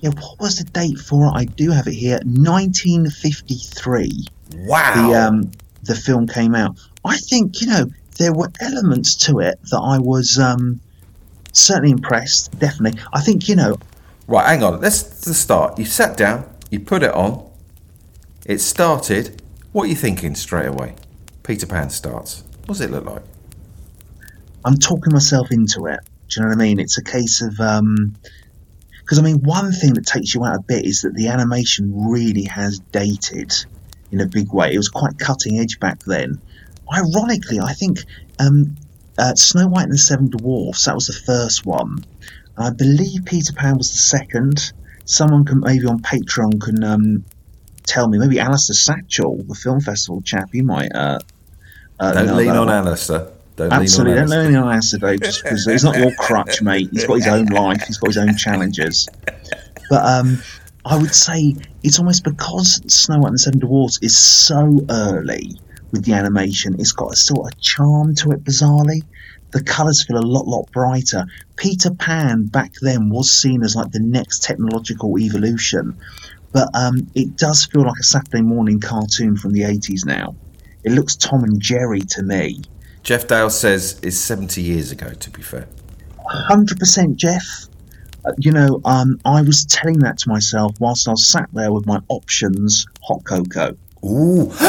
Yeah. 0.00 0.10
What 0.10 0.38
was 0.38 0.58
the 0.58 0.64
date 0.64 0.98
for 0.98 1.26
it? 1.26 1.32
I 1.32 1.44
do 1.44 1.70
have 1.70 1.86
it 1.86 1.94
here. 1.94 2.20
1953. 2.24 4.26
Wow. 4.58 4.94
The 4.94 5.14
um, 5.14 5.50
the 5.82 5.94
film 5.94 6.26
came 6.26 6.54
out. 6.54 6.76
I 7.04 7.16
think 7.16 7.60
you 7.60 7.68
know 7.68 7.86
there 8.18 8.32
were 8.32 8.50
elements 8.60 9.14
to 9.26 9.40
it 9.40 9.58
that 9.70 9.80
I 9.80 9.98
was 9.98 10.38
um, 10.38 10.80
certainly 11.52 11.90
impressed. 11.90 12.58
Definitely. 12.58 13.00
I 13.12 13.20
think 13.20 13.48
you 13.48 13.56
know 13.56 13.76
Right, 14.28 14.46
hang 14.46 14.64
on. 14.64 14.80
Let's 14.80 15.02
the 15.02 15.34
start. 15.34 15.78
You 15.78 15.84
sat 15.84 16.16
down, 16.16 16.50
you 16.70 16.80
put 16.80 17.04
it 17.04 17.14
on, 17.14 17.48
it 18.44 18.58
started. 18.58 19.40
What 19.70 19.84
are 19.84 19.86
you 19.86 19.94
thinking 19.94 20.34
straight 20.34 20.66
away? 20.66 20.96
Peter 21.46 21.66
Pan 21.66 21.90
starts. 21.90 22.42
What 22.66 22.78
does 22.78 22.80
it 22.80 22.90
look 22.90 23.04
like? 23.04 23.22
I'm 24.64 24.76
talking 24.78 25.12
myself 25.12 25.52
into 25.52 25.86
it. 25.86 26.00
Do 26.28 26.40
you 26.40 26.42
know 26.42 26.48
what 26.48 26.58
I 26.58 26.60
mean? 26.60 26.80
It's 26.80 26.98
a 26.98 27.04
case 27.04 27.40
of 27.40 27.52
because 27.52 29.20
I 29.20 29.22
mean 29.22 29.42
one 29.42 29.70
thing 29.70 29.94
that 29.94 30.06
takes 30.06 30.34
you 30.34 30.44
out 30.44 30.56
a 30.56 30.60
bit 30.60 30.84
is 30.84 31.02
that 31.02 31.14
the 31.14 31.28
animation 31.28 32.10
really 32.10 32.44
has 32.44 32.80
dated 32.90 33.52
in 34.10 34.20
a 34.20 34.26
big 34.26 34.52
way. 34.52 34.74
It 34.74 34.76
was 34.76 34.88
quite 34.88 35.20
cutting 35.20 35.60
edge 35.60 35.78
back 35.78 36.00
then. 36.00 36.40
Ironically, 36.92 37.60
I 37.60 37.74
think 37.74 37.98
um, 38.40 38.74
uh, 39.16 39.36
Snow 39.36 39.68
White 39.68 39.84
and 39.84 39.92
the 39.92 39.98
Seven 39.98 40.28
Dwarfs 40.28 40.86
that 40.86 40.96
was 40.96 41.06
the 41.06 41.12
first 41.12 41.64
one. 41.64 42.04
I 42.58 42.70
believe 42.70 43.24
Peter 43.24 43.52
Pan 43.52 43.76
was 43.76 43.92
the 43.92 43.98
second. 43.98 44.72
Someone 45.04 45.44
can 45.44 45.60
maybe 45.60 45.86
on 45.86 46.02
Patreon 46.02 46.60
can 46.60 46.82
um, 46.82 47.24
tell 47.84 48.08
me. 48.08 48.18
Maybe 48.18 48.40
Alistair 48.40 48.74
Satchel, 48.74 49.44
the 49.44 49.54
film 49.54 49.80
festival 49.80 50.22
chap, 50.22 50.48
he 50.52 50.62
might. 50.62 50.92
Uh, 50.92 51.20
uh, 52.00 52.12
Don't 52.12 52.26
know 52.26 52.34
lean 52.34 52.50
on 52.50 52.66
one. 52.66 52.68
Alistair. 52.70 53.28
Don't 53.56 53.72
Absolutely, 53.72 54.14
lean 54.20 54.28
don't 54.28 54.38
on 54.38 54.44
lean 54.46 54.54
Alistair. 54.56 54.62
on 54.62 54.72
Alistair 54.72 55.00
Dave 55.00 55.20
just 55.22 55.42
because 55.42 55.64
he's 55.64 55.84
not 55.84 55.96
your 55.96 56.14
crutch, 56.16 56.60
mate. 56.62 56.88
He's 56.92 57.06
got 57.06 57.14
his 57.14 57.26
own 57.26 57.46
life. 57.46 57.82
He's 57.86 57.96
got 57.98 58.08
his 58.08 58.18
own 58.18 58.36
challenges. 58.36 59.08
But 59.88 60.04
um, 60.04 60.42
I 60.84 60.96
would 60.98 61.14
say 61.14 61.56
it's 61.82 61.98
almost 61.98 62.22
because 62.24 62.80
Snow 62.92 63.18
White 63.18 63.28
and 63.28 63.34
the 63.34 63.38
Seven 63.38 63.60
Dwarfs 63.60 63.98
is 64.02 64.16
so 64.16 64.84
early 64.90 65.58
with 65.90 66.04
the 66.04 66.12
animation. 66.12 66.76
It's 66.78 66.92
got 66.92 67.12
a 67.12 67.16
sort 67.16 67.52
of 67.52 67.60
charm 67.60 68.14
to 68.16 68.32
it, 68.32 68.44
bizarrely. 68.44 69.02
The 69.52 69.62
colours 69.62 70.04
feel 70.04 70.18
a 70.18 70.20
lot, 70.20 70.46
lot 70.46 70.70
brighter. 70.72 71.24
Peter 71.56 71.94
Pan 71.94 72.46
back 72.46 72.72
then 72.82 73.08
was 73.08 73.30
seen 73.32 73.62
as 73.62 73.74
like 73.74 73.90
the 73.90 74.00
next 74.00 74.42
technological 74.42 75.18
evolution, 75.18 75.96
but 76.52 76.68
um, 76.74 77.06
it 77.14 77.36
does 77.36 77.64
feel 77.64 77.82
like 77.82 77.98
a 77.98 78.04
Saturday 78.04 78.42
morning 78.42 78.80
cartoon 78.80 79.36
from 79.36 79.52
the 79.52 79.62
80s 79.62 80.04
now. 80.04 80.34
It 80.86 80.92
looks 80.92 81.16
Tom 81.16 81.44
and 81.44 81.60
Jerry 81.60 82.00
to 82.00 82.22
me. 82.22 82.62
Jeff 83.02 83.26
Dale 83.28 83.50
says 83.50 84.00
it's 84.02 84.16
70 84.16 84.62
years 84.62 84.90
ago, 84.92 85.10
to 85.12 85.30
be 85.30 85.42
fair. 85.42 85.66
hundred 86.24 86.78
percent, 86.78 87.16
Jeff. 87.16 87.44
Uh, 88.24 88.32
you 88.38 88.50
know, 88.52 88.80
um, 88.84 89.20
I 89.24 89.42
was 89.42 89.64
telling 89.66 89.98
that 90.00 90.18
to 90.18 90.28
myself 90.28 90.72
whilst 90.80 91.06
I 91.06 91.12
was 91.12 91.26
sat 91.26 91.48
there 91.52 91.72
with 91.72 91.86
my 91.86 92.00
options 92.08 92.86
hot 93.02 93.22
cocoa. 93.24 93.76
Ooh. 94.04 94.50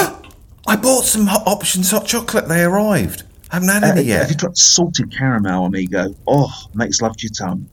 I 0.68 0.76
bought 0.76 1.06
some 1.06 1.28
hot 1.28 1.44
options 1.48 1.90
hot 1.92 2.06
chocolate. 2.06 2.48
They 2.48 2.64
arrived. 2.64 3.24
I 3.50 3.56
haven't 3.56 3.70
had 3.70 3.84
Uh, 3.84 3.88
any 3.88 4.08
Have 4.10 4.30
you 4.30 4.36
tried 4.36 4.58
salted 4.58 5.16
caramel, 5.16 5.66
amigo? 5.66 6.14
Oh, 6.28 6.52
makes 6.74 7.02
love 7.02 7.16
to 7.18 7.24
your 7.28 7.32
tongue. 7.34 7.68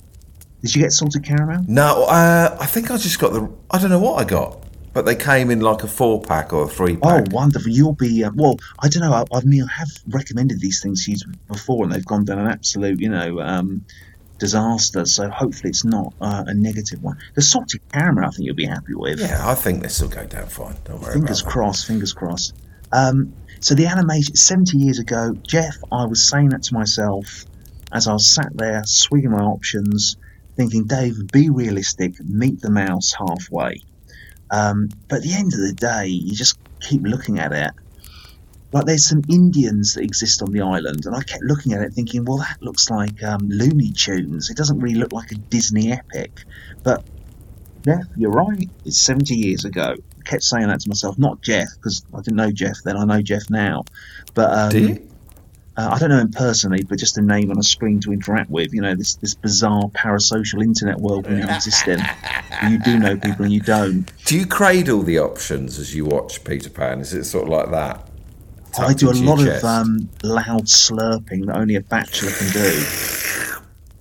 Did 0.63 0.75
you 0.77 0.83
get 0.83 0.93
salted 0.93 1.25
caramel? 1.25 1.65
No, 1.67 2.05
uh, 2.05 2.57
I 2.61 2.67
think 2.67 2.91
I 2.91 2.97
just 2.97 3.19
got 3.19 3.33
the. 3.33 3.51
I 3.71 3.79
don't 3.79 3.91
know 3.91 3.99
what 3.99 4.21
I 4.21 4.25
got, 4.25 4.64
but 4.95 5.05
they 5.05 5.17
came 5.17 5.51
in 5.51 5.61
like 5.61 5.83
a 5.83 5.89
four 5.89 6.23
pack 6.23 6.53
or 6.53 6.65
a 6.65 6.69
three 6.69 6.97
pack. 6.97 7.27
Oh, 7.29 7.35
wonderful! 7.35 7.71
You'll 7.71 7.93
be 7.93 8.25
uh, 8.25 8.31
well. 8.35 8.57
I 8.79 8.89
don't 8.89 9.03
know. 9.03 9.13
I, 9.13 9.25
I 9.37 9.43
mean, 9.43 9.65
I 9.65 9.73
have 9.73 9.89
recommended 10.09 10.61
these 10.61 10.81
things 10.83 11.05
to 11.05 11.13
you 11.13 11.19
before, 11.49 11.85
and 11.85 11.93
they've 11.93 12.07
gone 12.07 12.25
down 12.25 12.39
an 12.39 12.47
absolute, 12.47 13.01
you 13.01 13.11
know, 13.11 13.41
um, 13.41 13.85
disaster. 14.39 15.05
So 15.05 15.29
hopefully, 15.29 15.71
it's 15.71 15.85
not 15.85 16.15
uh, 16.21 16.45
a 16.47 16.55
negative 16.55 17.03
one. 17.03 17.19
The 17.35 17.43
salted 17.43 17.83
caramel, 17.93 18.25
I 18.25 18.31
think 18.31 18.47
you'll 18.47 18.55
be 18.55 18.67
happy 18.67 18.95
with. 18.95 19.21
yeah, 19.21 19.49
I 19.49 19.55
think 19.55 19.83
this 19.83 20.01
will 20.01 20.09
go 20.09 20.25
down 20.25 20.47
fine. 20.47 20.77
Don't 20.85 21.03
worry 21.03 21.13
Fingers 21.13 21.43
crossed, 21.43 21.87
fingers 21.87 22.13
crossed. 22.13 22.55
Um, 22.93 23.35
so 23.61 23.75
the 23.75 23.87
animation, 23.87 24.37
70 24.37 24.79
years 24.79 24.99
ago, 24.99 25.35
Jeff, 25.43 25.77
I 25.91 26.07
was 26.07 26.29
saying 26.29 26.51
that 26.51 26.63
to 26.65 26.75
myself 26.75 27.47
as 27.95 28.09
I 28.09 28.13
was 28.13 28.27
sat 28.27 28.51
there 28.55 28.83
swinging 28.85 29.31
my 29.31 29.39
options, 29.39 30.17
thinking, 30.57 30.87
Dave, 30.87 31.15
be 31.33 31.49
realistic, 31.49 32.21
meet 32.21 32.61
the 32.61 32.71
mouse 32.71 33.15
halfway. 33.17 33.81
Um, 34.51 34.89
but 35.09 35.17
at 35.17 35.23
the 35.23 35.35
end 35.35 35.53
of 35.53 35.61
the 35.61 35.73
day, 35.73 36.07
you 36.07 36.35
just 36.35 36.59
keep 36.81 37.03
looking 37.03 37.39
at 37.39 37.53
it. 37.53 37.71
Like 38.73 38.87
there's 38.87 39.09
some 39.09 39.23
Indians 39.29 39.95
that 39.95 40.03
exist 40.03 40.43
on 40.43 40.51
the 40.51 40.61
island, 40.63 41.07
and 41.07 41.15
I 41.15 41.23
kept 41.23 41.45
looking 41.45 41.73
at 41.73 41.83
it 41.83 41.93
thinking, 41.93 42.25
well, 42.25 42.39
that 42.39 42.61
looks 42.61 42.91
like 42.91 43.23
um, 43.23 43.49
Looney 43.49 43.93
Tunes. 43.93 44.51
It 44.51 44.57
doesn't 44.57 44.81
really 44.81 44.97
look 44.97 45.13
like 45.13 45.31
a 45.31 45.37
Disney 45.37 45.93
epic. 45.93 46.45
But 46.83 47.05
Jeff, 47.85 48.05
you're 48.17 48.33
right. 48.33 48.69
It's 48.85 49.01
70 49.01 49.35
years 49.35 49.65
ago. 49.65 49.95
I 49.95 50.23
kept 50.25 50.43
saying 50.43 50.67
that 50.67 50.81
to 50.81 50.89
myself. 50.89 51.19
Not 51.19 51.41
Jeff, 51.41 51.69
because 51.77 52.05
I 52.13 52.19
didn't 52.19 52.37
know 52.37 52.51
Jeff 52.51 52.79
then. 52.85 52.97
I 52.97 53.05
know 53.05 53.23
Jeff 53.23 53.49
now. 53.49 53.85
But 54.35 54.51
um. 54.51 55.09
Uh, 55.77 55.91
I 55.93 55.99
don't 55.99 56.11
know 56.11 56.19
him 56.19 56.31
personally, 56.31 56.85
but 56.85 56.99
just 56.99 57.19
a 57.19 57.23
name 57.23 57.51
on 57.51 57.59
a 57.59 57.63
screen 57.63 58.01
to 58.01 58.13
interact 58.13 58.49
with. 58.49 58.73
You 58.73 58.83
know, 58.83 58.95
this 58.95 59.17
this 59.17 59.35
bizarre 59.35 59.89
parasocial 59.89 60.63
internet 60.63 60.99
world 60.99 61.29
we 61.29 61.37
now 61.37 61.57
exist 61.57 61.89
in. 61.89 62.01
you 62.71 62.79
do 62.79 62.99
know 62.99 63.17
people 63.17 63.45
and 63.45 63.53
you 63.53 63.61
don't. 63.61 64.11
Do 64.25 64.39
you 64.39 64.47
cradle 64.47 65.03
the 65.03 65.19
options 65.19 65.79
as 65.79 65.95
you 65.95 66.05
watch 66.05 66.45
Peter 66.45 66.71
Pan? 66.71 67.01
Is 67.01 67.13
it 67.13 67.25
sort 67.25 67.45
of 67.45 67.51
like 67.51 67.71
that? 67.71 68.09
I 68.79 68.93
do 68.93 69.11
a 69.11 69.13
lot 69.13 69.47
of 69.47 69.65
um, 69.65 70.09
loud 70.23 70.67
slurping 70.67 71.47
that 71.47 71.57
only 71.57 71.77
a 71.77 71.81
bachelor 71.81 72.31
can 72.33 72.51
do. 72.53 72.85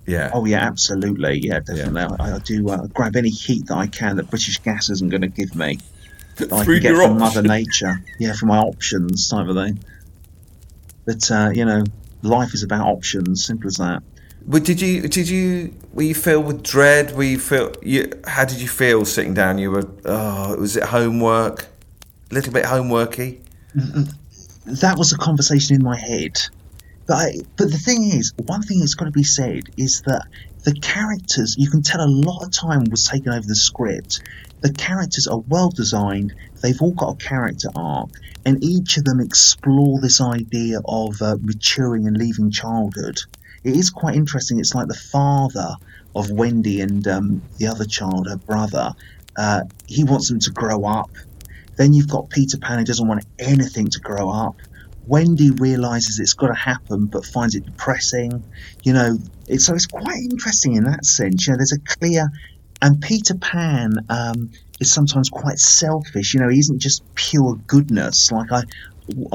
Yeah. 0.06 0.32
Oh 0.34 0.46
yeah, 0.46 0.60
absolutely, 0.60 1.40
yeah, 1.40 1.60
definitely. 1.60 2.18
I, 2.20 2.36
I 2.36 2.40
do 2.40 2.70
uh, 2.70 2.88
grab 2.88 3.16
any 3.16 3.30
heat 3.30 3.68
that 3.68 3.78
I 3.78 3.88
can 3.88 4.18
that 4.18 4.30
British 4.30 4.60
Gas 4.60 4.90
isn't 4.90 5.10
going 5.10 5.22
to 5.22 5.28
give 5.28 5.56
me. 5.56 5.80
That 6.38 6.52
I 6.52 6.66
can 6.66 6.80
get 6.80 6.96
from 6.96 7.20
Mother. 7.20 7.42
Nature, 7.42 8.04
yeah, 8.20 8.34
from 8.34 8.50
my 8.50 8.60
options 8.60 9.30
type 9.30 9.48
of 9.48 9.56
thing. 9.56 9.80
But 11.06 11.30
uh, 11.32 11.52
you 11.54 11.66
know, 11.66 11.84
life 12.22 12.54
is 12.54 12.64
about 12.64 12.88
options. 12.88 13.46
Simple 13.46 13.68
as 13.68 13.78
that. 13.78 14.04
Well, 14.46 14.62
did 14.62 14.82
you 14.82 15.08
did 15.08 15.30
you 15.30 15.74
were 15.94 16.04
you 16.04 16.16
filled 16.16 16.46
with 16.46 16.64
dread? 16.64 17.16
Were 17.16 17.24
you 17.24 17.40
feel 17.40 17.74
you? 17.82 18.12
How 18.26 18.46
did 18.46 18.62
you 18.62 18.68
feel 18.68 19.06
sitting 19.06 19.34
down? 19.34 19.58
You 19.58 19.72
were 19.72 19.90
oh, 20.06 20.58
was 20.58 20.76
it 20.76 20.84
homework? 20.84 21.68
A 22.32 22.34
little 22.34 22.52
bit 22.52 22.66
homeworky. 22.66 23.40
that 24.66 24.98
was 24.98 25.14
a 25.14 25.18
conversation 25.18 25.76
in 25.76 25.84
my 25.84 25.98
head. 25.98 26.40
But, 27.06 27.16
I, 27.16 27.34
but 27.58 27.70
the 27.70 27.78
thing 27.78 28.04
is, 28.04 28.34
one 28.38 28.62
thing 28.62 28.80
that's 28.80 28.96
got 28.96 29.06
to 29.06 29.12
be 29.12 29.24
said 29.24 29.64
is 29.78 30.02
that 30.04 30.26
the 30.64 30.74
characters, 30.74 31.56
you 31.58 31.70
can 31.70 31.82
tell 31.82 32.02
a 32.02 32.08
lot 32.08 32.44
of 32.44 32.52
time 32.52 32.86
was 32.90 33.06
taken 33.06 33.34
over 33.34 33.46
the 33.46 33.56
script. 33.56 34.22
The 34.62 34.72
characters 34.72 35.28
are 35.28 35.40
well 35.40 35.70
designed, 35.70 36.34
they've 36.62 36.82
all 36.82 36.94
got 36.94 37.16
a 37.16 37.16
character 37.18 37.70
arc, 37.76 38.12
and 38.46 38.64
each 38.64 38.98
of 38.98 39.06
them 39.06 39.20
explore 39.20 40.00
this 40.02 40.20
idea 40.22 40.80
of 40.86 41.22
uh, 41.22 41.38
maturing 41.42 42.08
and 42.08 42.18
leaving 42.18 42.52
childhood. 42.52 43.20
It 43.64 43.78
is 43.78 43.90
quite 43.90 44.16
interesting. 44.16 44.60
It's 44.60 44.76
like 44.76 44.88
the 44.88 44.94
father 44.94 45.76
of 46.16 46.30
Wendy 46.32 46.82
and 46.82 47.08
um, 47.08 47.42
the 47.58 47.68
other 47.68 47.86
child, 47.86 48.28
her 48.28 48.38
brother. 48.38 48.92
Uh, 49.36 49.62
he 49.88 50.04
wants 50.04 50.30
them 50.30 50.40
to 50.40 50.52
grow 50.52 50.86
up. 50.86 51.10
Then 51.76 51.94
you've 51.94 52.10
got 52.10 52.30
Peter 52.30 52.58
Pan 52.58 52.80
who 52.80 52.86
doesn't 52.86 53.08
want 53.08 53.26
anything 53.40 53.88
to 53.90 54.00
grow 54.00 54.30
up. 54.30 54.56
Wendy 55.08 55.52
realizes 55.52 56.20
it's 56.20 56.34
got 56.34 56.48
to 56.48 56.54
happen, 56.54 57.08
but 57.08 57.26
finds 57.26 57.56
it 57.56 57.66
depressing. 57.66 58.44
You 58.84 58.94
know, 58.94 59.18
it's, 59.48 59.66
so 59.66 59.74
it's 59.74 59.86
quite 59.86 60.18
interesting 60.32 60.76
in 60.76 60.84
that 60.86 61.06
sense. 61.06 61.48
You 61.48 61.54
know, 61.54 61.58
there's 61.58 61.74
a 61.74 61.80
clear, 61.80 62.30
and 62.84 63.02
Peter 63.02 63.36
Pan 63.36 63.94
um, 64.10 64.52
is 64.82 64.92
sometimes 64.92 65.30
quite 65.30 65.58
selfish. 65.58 66.34
You 66.34 66.42
know, 66.42 66.50
he 66.50 66.60
isn't 66.60 66.80
just 66.80 67.02
pure 67.16 67.56
goodness. 67.66 68.30
Like 68.30 68.52
I, 68.52 68.64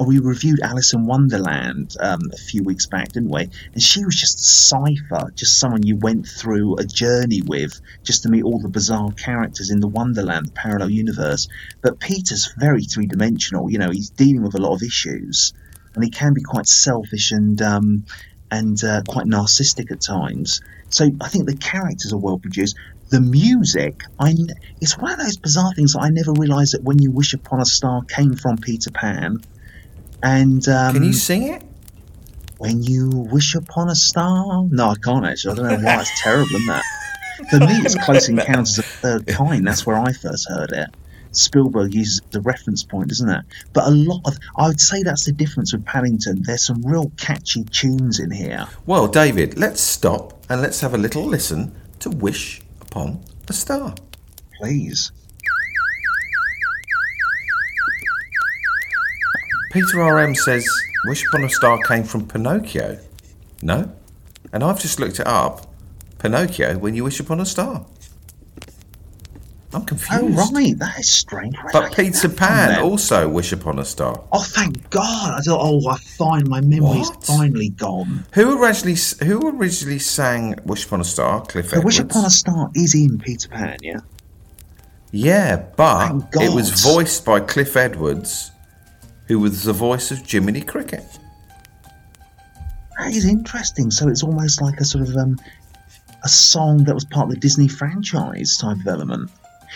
we 0.07 0.19
reviewed 0.19 0.61
Alice 0.61 0.93
in 0.93 1.07
Wonderland 1.07 1.97
um, 1.99 2.21
a 2.31 2.37
few 2.37 2.63
weeks 2.63 2.85
back, 2.85 3.13
didn't 3.13 3.31
we? 3.31 3.49
And 3.73 3.83
she 3.83 4.05
was 4.05 4.17
just 4.17 4.39
a 4.39 4.43
cipher, 4.43 5.33
just 5.35 5.59
someone 5.59 5.83
you 5.83 5.97
went 5.97 6.27
through 6.27 6.77
a 6.77 6.85
journey 6.85 7.41
with, 7.41 7.81
just 8.03 8.25
to 8.25 8.29
meet 8.29 8.45
all 8.45 8.61
the 8.61 8.69
bizarre 8.69 9.13
characters 9.13 9.71
in 9.71 9.81
the 9.81 9.89
Wonderland 9.89 10.55
parallel 10.55 10.91
universe. 10.91 11.49
But 11.81 12.01
Peter's 12.01 12.53
very 12.59 12.83
three 12.83 13.07
dimensional. 13.07 13.71
You 13.71 13.79
know, 13.79 13.91
he's 13.91 14.11
dealing 14.11 14.43
with 14.43 14.57
a 14.57 14.61
lot 14.61 14.75
of 14.75 14.83
issues, 14.83 15.55
and 15.95 16.05
he 16.05 16.11
can 16.11 16.35
be 16.35 16.43
quite 16.43 16.67
selfish 16.67 17.33
and 17.33 17.63
um, 17.63 18.05
and 18.51 18.83
uh, 18.85 19.03
quite 19.09 19.25
narcissistic 19.27 19.91
at 19.91 20.03
times. 20.03 20.61
So 20.91 21.11
I 21.21 21.29
think 21.29 21.47
the 21.47 21.57
characters 21.57 22.13
are 22.13 22.19
well 22.19 22.39
produced. 22.39 22.77
The 23.11 23.21
music, 23.21 24.03
I 24.19 24.35
it's 24.81 24.99
one 24.99 25.13
of 25.13 25.19
those 25.19 25.37
bizarre 25.39 25.73
things 25.75 25.95
that 25.95 26.01
I 26.03 26.11
never 26.11 26.33
realised 26.33 26.75
that 26.75 26.83
when 26.83 27.01
you 27.01 27.11
wish 27.11 27.33
upon 27.33 27.61
a 27.61 27.65
star 27.65 28.03
came 28.03 28.35
from 28.35 28.59
Peter 28.59 28.91
Pan. 28.91 29.41
And 30.23 30.67
um, 30.69 30.95
Can 30.95 31.05
you 31.05 31.13
sing 31.13 31.45
it? 31.45 31.63
when 32.59 32.83
you 32.83 33.09
wish 33.11 33.55
upon 33.55 33.89
a 33.89 33.95
star. 33.95 34.65
No, 34.71 34.91
I 34.91 34.95
can't 35.03 35.25
actually. 35.25 35.53
I 35.53 35.55
don't 35.57 35.81
know 35.81 35.87
why. 35.87 36.01
It's 36.01 36.21
terrible, 36.21 36.55
isn't 36.55 36.67
that? 36.67 36.83
For 37.51 37.59
me, 37.61 37.73
it's 37.85 37.95
Close 38.05 38.29
Encounters 38.29 38.79
of 38.79 38.85
the 38.85 38.91
Third 38.91 39.27
Kind. 39.29 39.67
That's 39.67 39.87
where 39.87 39.97
I 39.97 40.13
first 40.13 40.49
heard 40.49 40.73
it. 40.73 40.89
Spielberg 41.31 41.95
uses 41.95 42.21
the 42.31 42.41
reference 42.41 42.83
point, 42.83 43.13
isn't 43.13 43.29
it? 43.29 43.45
But 43.73 43.87
a 43.87 43.91
lot 43.91 44.23
of, 44.25 44.39
I 44.57 44.67
would 44.67 44.81
say 44.81 45.03
that's 45.03 45.25
the 45.25 45.33
difference 45.33 45.73
with 45.73 45.85
Paddington. 45.85 46.43
There's 46.43 46.65
some 46.65 46.83
real 46.85 47.13
catchy 47.17 47.65
tunes 47.65 48.19
in 48.19 48.31
here. 48.31 48.67
Well, 48.87 49.07
David, 49.07 49.57
let's 49.57 49.81
stop 49.81 50.43
and 50.49 50.61
let's 50.61 50.81
have 50.81 50.95
a 50.95 50.99
little 50.99 51.25
listen 51.25 51.73
to 52.01 52.11
Wish 52.11 52.63
Upon 52.91 53.25
a 53.49 53.53
Star. 53.53 53.95
Please. 54.59 55.13
Peter 59.73 59.99
RM 59.99 60.35
says 60.35 60.67
Wish 61.05 61.27
Upon 61.29 61.45
a 61.45 61.51
Star 61.51 61.79
came 61.87 62.05
from 62.05 62.27
Pinocchio. 62.27 62.99
No? 63.63 63.93
And 64.53 64.65
I've 64.65 64.81
just 64.81 64.99
looked 64.99 65.21
it 65.21 65.27
up. 65.27 65.67
Pinocchio, 66.19 66.79
when 66.79 66.95
you 66.95 67.05
wish 67.05 67.21
upon 67.21 67.41
a 67.41 67.47
star. 67.47 67.87
I'm 69.75 69.85
confused. 69.85 70.23
Oh, 70.23 70.51
right. 70.53 70.79
That 70.79 70.99
is 70.99 71.11
strange. 71.11 71.55
Where 71.57 71.73
But 71.73 71.95
Peter 71.95 72.29
Pan 72.31 72.81
also 72.83 73.29
wish 73.29 73.53
upon 73.53 73.79
a 73.79 73.85
star. 73.85 74.25
Oh, 74.33 74.43
thank 74.43 74.89
God. 74.89 75.35
I 75.39 75.41
thought, 75.41 75.61
oh, 75.61 75.87
I 75.89 75.99
find 75.99 76.49
my 76.49 76.63
memory's 76.63 77.11
What? 77.11 77.25
finally 77.25 77.69
gone. 77.69 78.25
Who 78.33 78.63
originally 78.63 78.97
who 79.25 79.47
originally 79.59 79.99
sang 79.99 80.55
Wish 80.65 80.87
Upon 80.87 81.03
a 81.03 81.05
Star? 81.05 81.43
Cliff. 81.43 81.71
Wish 81.85 81.99
Upon 81.99 82.25
a 82.25 82.31
Star 82.31 82.71
is 82.75 82.95
in 82.95 83.19
Peter 83.19 83.49
Pan, 83.49 83.77
yeah? 83.83 84.01
Yeah, 85.11 85.65
but 85.77 86.13
it 86.35 86.55
was 86.55 86.83
voiced 86.83 87.25
by 87.27 87.41
Cliff 87.41 87.77
Edwards, 87.77 88.51
who 89.27 89.39
was 89.39 89.65
the 89.65 89.73
voice 89.75 90.11
of 90.11 90.19
Jiminy 90.19 90.63
Cricket. 90.63 91.05
That 92.99 93.13
is 93.15 93.27
interesting. 93.27 93.91
So 93.91 94.09
it's 94.09 94.23
almost 94.23 94.61
like 94.63 94.81
a 94.81 94.85
sort 94.85 95.09
of 95.09 95.15
um, 95.17 95.39
a 96.25 96.29
song 96.29 96.85
that 96.85 96.95
was 96.95 97.05
part 97.05 97.29
of 97.29 97.35
the 97.35 97.41
Disney 97.41 97.69
franchise 97.69 98.57
type 98.57 98.79
of 98.81 98.87
element. 98.87 99.31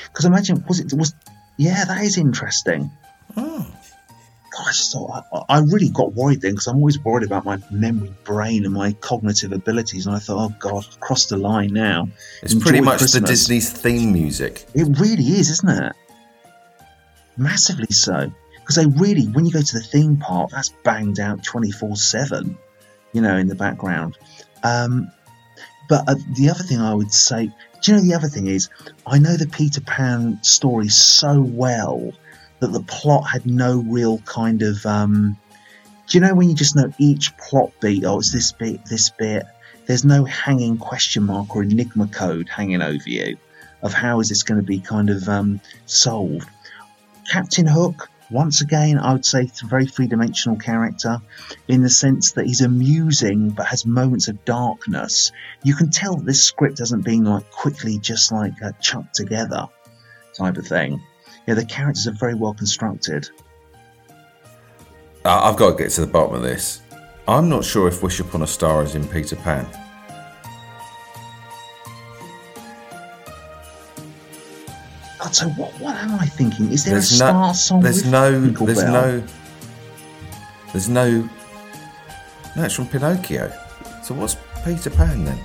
Because 0.08 0.24
imagine, 0.24 0.64
was 0.68 0.80
it 0.80 0.92
was? 0.92 1.14
Yeah, 1.56 1.84
that 1.84 2.02
is 2.02 2.18
interesting. 2.18 2.90
Oh. 3.36 3.66
God, 4.52 4.66
I 4.66 4.72
just 4.72 4.92
thought 4.92 5.24
I, 5.32 5.56
I 5.56 5.60
really 5.60 5.88
got 5.88 6.12
worried 6.12 6.42
then 6.42 6.52
because 6.52 6.66
I'm 6.66 6.76
always 6.76 6.98
worried 7.02 7.24
about 7.24 7.46
my 7.46 7.58
memory 7.70 8.12
brain 8.24 8.66
and 8.66 8.74
my 8.74 8.92
cognitive 8.92 9.52
abilities, 9.52 10.06
and 10.06 10.14
I 10.14 10.18
thought, 10.18 10.50
oh 10.50 10.54
God, 10.58 10.84
I've 10.86 11.00
crossed 11.00 11.30
the 11.30 11.38
line 11.38 11.72
now. 11.72 12.08
It's 12.42 12.52
Enjoy 12.52 12.64
pretty 12.64 12.80
much 12.82 13.00
the 13.00 13.06
Christmas. 13.06 13.30
Disney's 13.30 13.70
theme 13.70 14.12
music. 14.12 14.66
It 14.74 14.98
really 14.98 15.24
is, 15.24 15.48
isn't 15.48 15.68
it? 15.70 15.92
Massively 17.38 17.92
so. 17.92 18.30
Because 18.56 18.76
they 18.76 18.86
really, 18.86 19.24
when 19.24 19.44
you 19.44 19.52
go 19.52 19.62
to 19.62 19.74
the 19.74 19.82
theme 19.82 20.18
park, 20.18 20.50
that's 20.50 20.68
banged 20.84 21.18
out 21.18 21.42
24 21.42 21.96
7, 21.96 22.56
you 23.12 23.20
know, 23.20 23.36
in 23.36 23.48
the 23.48 23.54
background. 23.54 24.18
Um, 24.62 25.10
but 25.88 26.08
uh, 26.08 26.14
the 26.36 26.50
other 26.50 26.62
thing 26.62 26.78
I 26.78 26.94
would 26.94 27.12
say, 27.12 27.50
do 27.82 27.92
you 27.92 27.98
know 27.98 28.04
the 28.04 28.14
other 28.14 28.28
thing 28.28 28.46
is, 28.46 28.68
I 29.06 29.18
know 29.18 29.36
the 29.36 29.48
Peter 29.48 29.80
Pan 29.80 30.42
story 30.42 30.88
so 30.88 31.40
well 31.40 32.12
that 32.60 32.68
the 32.68 32.82
plot 32.82 33.28
had 33.28 33.44
no 33.44 33.84
real 33.86 34.18
kind 34.18 34.62
of. 34.62 34.86
Um, 34.86 35.36
do 36.06 36.18
you 36.18 36.20
know 36.20 36.34
when 36.34 36.48
you 36.48 36.54
just 36.54 36.76
know 36.76 36.92
each 36.98 37.36
plot 37.36 37.72
beat? 37.80 38.04
Oh, 38.04 38.18
it's 38.18 38.32
this 38.32 38.52
bit, 38.52 38.84
this 38.86 39.10
bit. 39.10 39.44
There's 39.86 40.04
no 40.04 40.24
hanging 40.24 40.78
question 40.78 41.24
mark 41.24 41.56
or 41.56 41.64
enigma 41.64 42.06
code 42.06 42.48
hanging 42.48 42.82
over 42.82 43.08
you 43.08 43.36
of 43.82 43.92
how 43.92 44.20
is 44.20 44.28
this 44.28 44.44
going 44.44 44.60
to 44.60 44.66
be 44.66 44.78
kind 44.78 45.10
of 45.10 45.28
um, 45.28 45.60
solved. 45.86 46.48
Captain 47.30 47.66
Hook, 47.66 48.08
once 48.32 48.62
again, 48.62 48.98
I 48.98 49.12
would 49.12 49.26
say 49.26 49.42
a 49.42 49.66
very 49.66 49.86
three 49.86 50.06
dimensional 50.06 50.58
character 50.58 51.20
in 51.68 51.82
the 51.82 51.90
sense 51.90 52.32
that 52.32 52.46
he's 52.46 52.62
amusing 52.62 53.50
but 53.50 53.66
has 53.66 53.84
moments 53.84 54.28
of 54.28 54.44
darkness. 54.44 55.32
You 55.62 55.74
can 55.74 55.90
tell 55.90 56.16
this 56.16 56.42
script 56.42 56.78
hasn't 56.78 57.04
been 57.04 57.24
like 57.24 57.50
quickly 57.50 57.98
just 57.98 58.32
like 58.32 58.54
uh, 58.62 58.72
chucked 58.80 59.14
together 59.14 59.68
type 60.34 60.56
of 60.56 60.66
thing. 60.66 61.00
Yeah, 61.46 61.54
the 61.54 61.64
characters 61.64 62.06
are 62.06 62.12
very 62.12 62.34
well 62.34 62.54
constructed. 62.54 63.28
Uh, 65.24 65.40
I've 65.42 65.56
got 65.56 65.76
to 65.76 65.82
get 65.82 65.90
to 65.92 66.00
the 66.00 66.06
bottom 66.06 66.34
of 66.34 66.42
this. 66.42 66.80
I'm 67.28 67.48
not 67.48 67.64
sure 67.64 67.86
if 67.86 68.02
Wish 68.02 68.18
Upon 68.18 68.42
a 68.42 68.46
Star 68.46 68.82
is 68.82 68.94
in 68.94 69.06
Peter 69.06 69.36
Pan. 69.36 69.66
God, 75.22 75.36
so 75.36 75.48
what, 75.50 75.70
what 75.78 75.94
am 75.94 76.14
I 76.18 76.26
thinking? 76.26 76.72
Is 76.72 76.84
there 76.84 76.94
There's 76.94 77.12
a 77.12 77.16
star 77.16 77.48
no, 77.48 77.52
song? 77.52 77.80
there's 77.80 78.02
with 78.02 78.10
no, 78.10 78.40
there's 78.40 78.82
Bell? 78.82 78.92
no, 78.92 79.24
there's 80.72 80.88
no. 80.88 81.28
No, 82.56 82.64
it's 82.64 82.74
from 82.74 82.88
Pinocchio. 82.88 83.52
So 84.02 84.14
what's 84.14 84.36
Peter 84.64 84.90
Pan 84.90 85.24
then? 85.24 85.38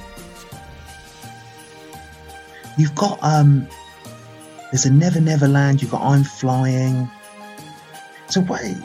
You've 2.78 2.96
got 2.96 3.20
um. 3.22 3.68
There's 4.72 4.86
a 4.86 4.92
Never 4.92 5.22
Never 5.22 5.48
Land. 5.48 5.84
You've 5.84 5.92
got 5.92 6.02
I'm 6.02 6.24
Flying. 6.24 7.08
So 8.30 8.42
wait. 8.42 8.78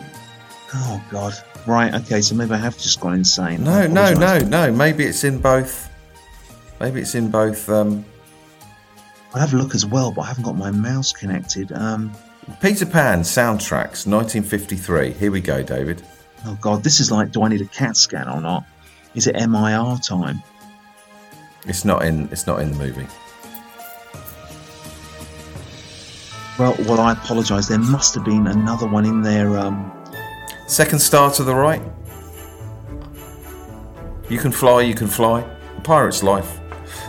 Oh 0.74 1.02
God. 1.10 1.32
Right. 1.66 1.94
Okay. 1.94 2.20
So 2.20 2.34
maybe 2.34 2.52
I 2.52 2.58
have 2.58 2.76
just 2.76 3.00
gone 3.00 3.14
insane. 3.14 3.64
No, 3.64 3.86
no, 3.86 4.12
no, 4.12 4.40
no. 4.40 4.70
Maybe 4.70 5.04
it's 5.04 5.24
in 5.24 5.38
both. 5.38 5.88
Maybe 6.80 7.00
it's 7.00 7.14
in 7.14 7.30
both. 7.30 7.66
Um, 7.70 8.04
I'll 9.34 9.40
have 9.40 9.54
a 9.54 9.56
look 9.56 9.74
as 9.74 9.86
well, 9.86 10.12
but 10.12 10.22
I 10.22 10.26
haven't 10.26 10.44
got 10.44 10.56
my 10.56 10.70
mouse 10.70 11.12
connected. 11.12 11.72
Um. 11.72 12.12
Peter 12.60 12.84
Pan 12.84 13.20
soundtracks, 13.20 14.06
1953. 14.06 15.12
Here 15.12 15.30
we 15.30 15.40
go, 15.40 15.62
David. 15.62 16.02
Oh 16.44 16.58
God. 16.60 16.82
This 16.82 17.00
is 17.00 17.10
like. 17.10 17.32
Do 17.32 17.42
I 17.42 17.48
need 17.48 17.60
a 17.60 17.66
CAT 17.66 17.96
scan 17.96 18.28
or 18.28 18.40
not? 18.40 18.64
Is 19.14 19.26
it 19.26 19.36
MIR 19.36 19.98
time? 19.98 20.42
It's 21.66 21.84
not 21.84 22.04
in. 22.04 22.28
It's 22.30 22.46
not 22.46 22.60
in 22.60 22.72
the 22.72 22.78
movie. 22.78 23.06
Well, 26.58 26.76
well, 26.80 27.00
I 27.00 27.12
apologise. 27.12 27.68
There 27.68 27.78
must 27.78 28.14
have 28.14 28.24
been 28.24 28.46
another 28.46 28.86
one 28.86 29.06
in 29.06 29.22
there. 29.22 29.58
Um. 29.58 29.90
Second 30.66 30.98
star 30.98 31.30
to 31.32 31.44
the 31.44 31.54
right. 31.54 31.82
You 34.28 34.38
can 34.38 34.52
fly. 34.52 34.82
You 34.82 34.94
can 34.94 35.06
fly. 35.06 35.40
A 35.76 35.80
pirate's 35.80 36.22
life. 36.22 36.58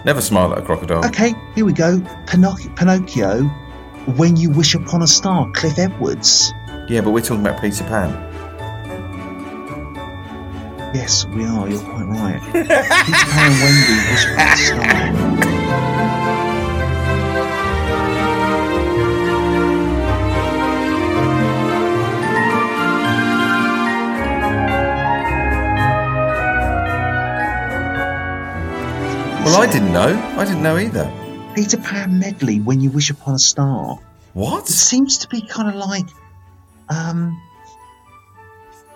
Never 0.06 0.22
smile 0.22 0.52
at 0.52 0.58
a 0.60 0.62
crocodile. 0.62 1.06
Okay. 1.06 1.34
Here 1.56 1.66
we 1.66 1.74
go. 1.74 2.00
Pinoc- 2.26 2.76
Pinocchio. 2.76 3.44
When 4.18 4.36
you 4.36 4.50
wish 4.50 4.76
upon 4.76 5.02
a 5.02 5.08
star. 5.08 5.50
Cliff 5.52 5.80
Edwards. 5.80 6.54
Yeah, 6.90 7.02
but 7.02 7.12
we're 7.12 7.22
talking 7.22 7.46
about 7.46 7.62
Peter 7.62 7.84
Pan. 7.86 8.12
Yes, 10.94 11.26
we 11.28 11.46
are. 11.46 11.70
You're 11.70 11.80
quite 11.82 12.04
right. 12.04 12.42
Peter 12.52 12.66
Pan 13.32 13.52
and 13.52 13.62
Wendy 13.64 13.96
wish 14.12 14.26
upon 14.26 14.48
a 14.48 14.58
star. 14.58 16.00
Well, 29.54 29.62
I 29.62 29.72
didn't 29.72 29.94
know. 29.94 30.36
I 30.36 30.46
didn't 30.46 30.64
know 30.64 30.78
either. 30.78 31.12
Peter 31.54 31.78
Pan 31.78 32.18
medley. 32.18 32.60
When 32.60 32.82
you 32.82 32.90
wish 32.90 33.12
upon 33.12 33.36
a 33.36 33.40
star. 33.40 34.00
What? 34.34 34.68
It 34.68 34.74
seems 34.74 35.16
to 35.20 35.28
be 35.28 35.42
kind 35.46 35.70
of 35.70 35.76
like, 35.76 36.08
um, 36.90 37.40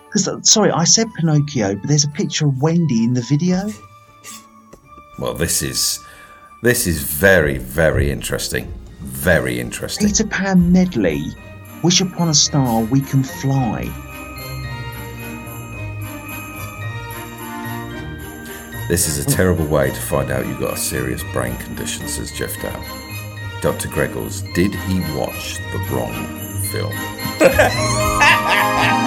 because 0.06 0.28
sorry, 0.50 0.72
I 0.72 0.82
said 0.82 1.14
Pinocchio, 1.14 1.76
but 1.76 1.86
there's 1.86 2.02
a 2.02 2.08
picture 2.08 2.48
of 2.48 2.60
Wendy 2.60 3.04
in 3.04 3.14
the 3.14 3.20
video. 3.20 3.70
Well, 5.20 5.34
this 5.34 5.62
is 5.62 6.04
this 6.64 6.88
is 6.88 7.02
very 7.04 7.58
very 7.58 8.10
interesting. 8.10 8.74
Very 8.98 9.60
interesting. 9.60 10.08
Peter 10.08 10.26
Pan 10.26 10.72
medley. 10.72 11.22
Wish 11.84 12.00
upon 12.00 12.30
a 12.30 12.34
star, 12.34 12.82
we 12.82 13.00
can 13.00 13.22
fly. 13.22 13.84
This 18.88 19.06
is 19.06 19.18
a 19.18 19.24
terrible 19.28 19.66
way 19.66 19.90
to 19.90 20.00
find 20.00 20.30
out 20.30 20.46
you've 20.46 20.60
got 20.60 20.72
a 20.72 20.76
serious 20.78 21.22
brain 21.34 21.54
condition, 21.58 22.08
says 22.08 22.32
Jeff 22.32 22.58
Dow. 22.62 22.82
Dr. 23.60 23.86
Greggles, 23.88 24.40
did 24.54 24.74
he 24.74 25.00
watch 25.14 25.58
the 25.72 25.78
wrong 25.90 26.14
film? 26.72 26.90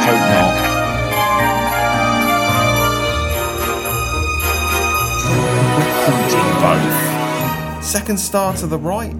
Hope 0.05 0.19
not. 0.29 0.71
Both. 6.61 7.83
Second 7.83 8.19
star 8.19 8.53
to 8.57 8.67
the 8.67 8.77
right. 8.77 9.15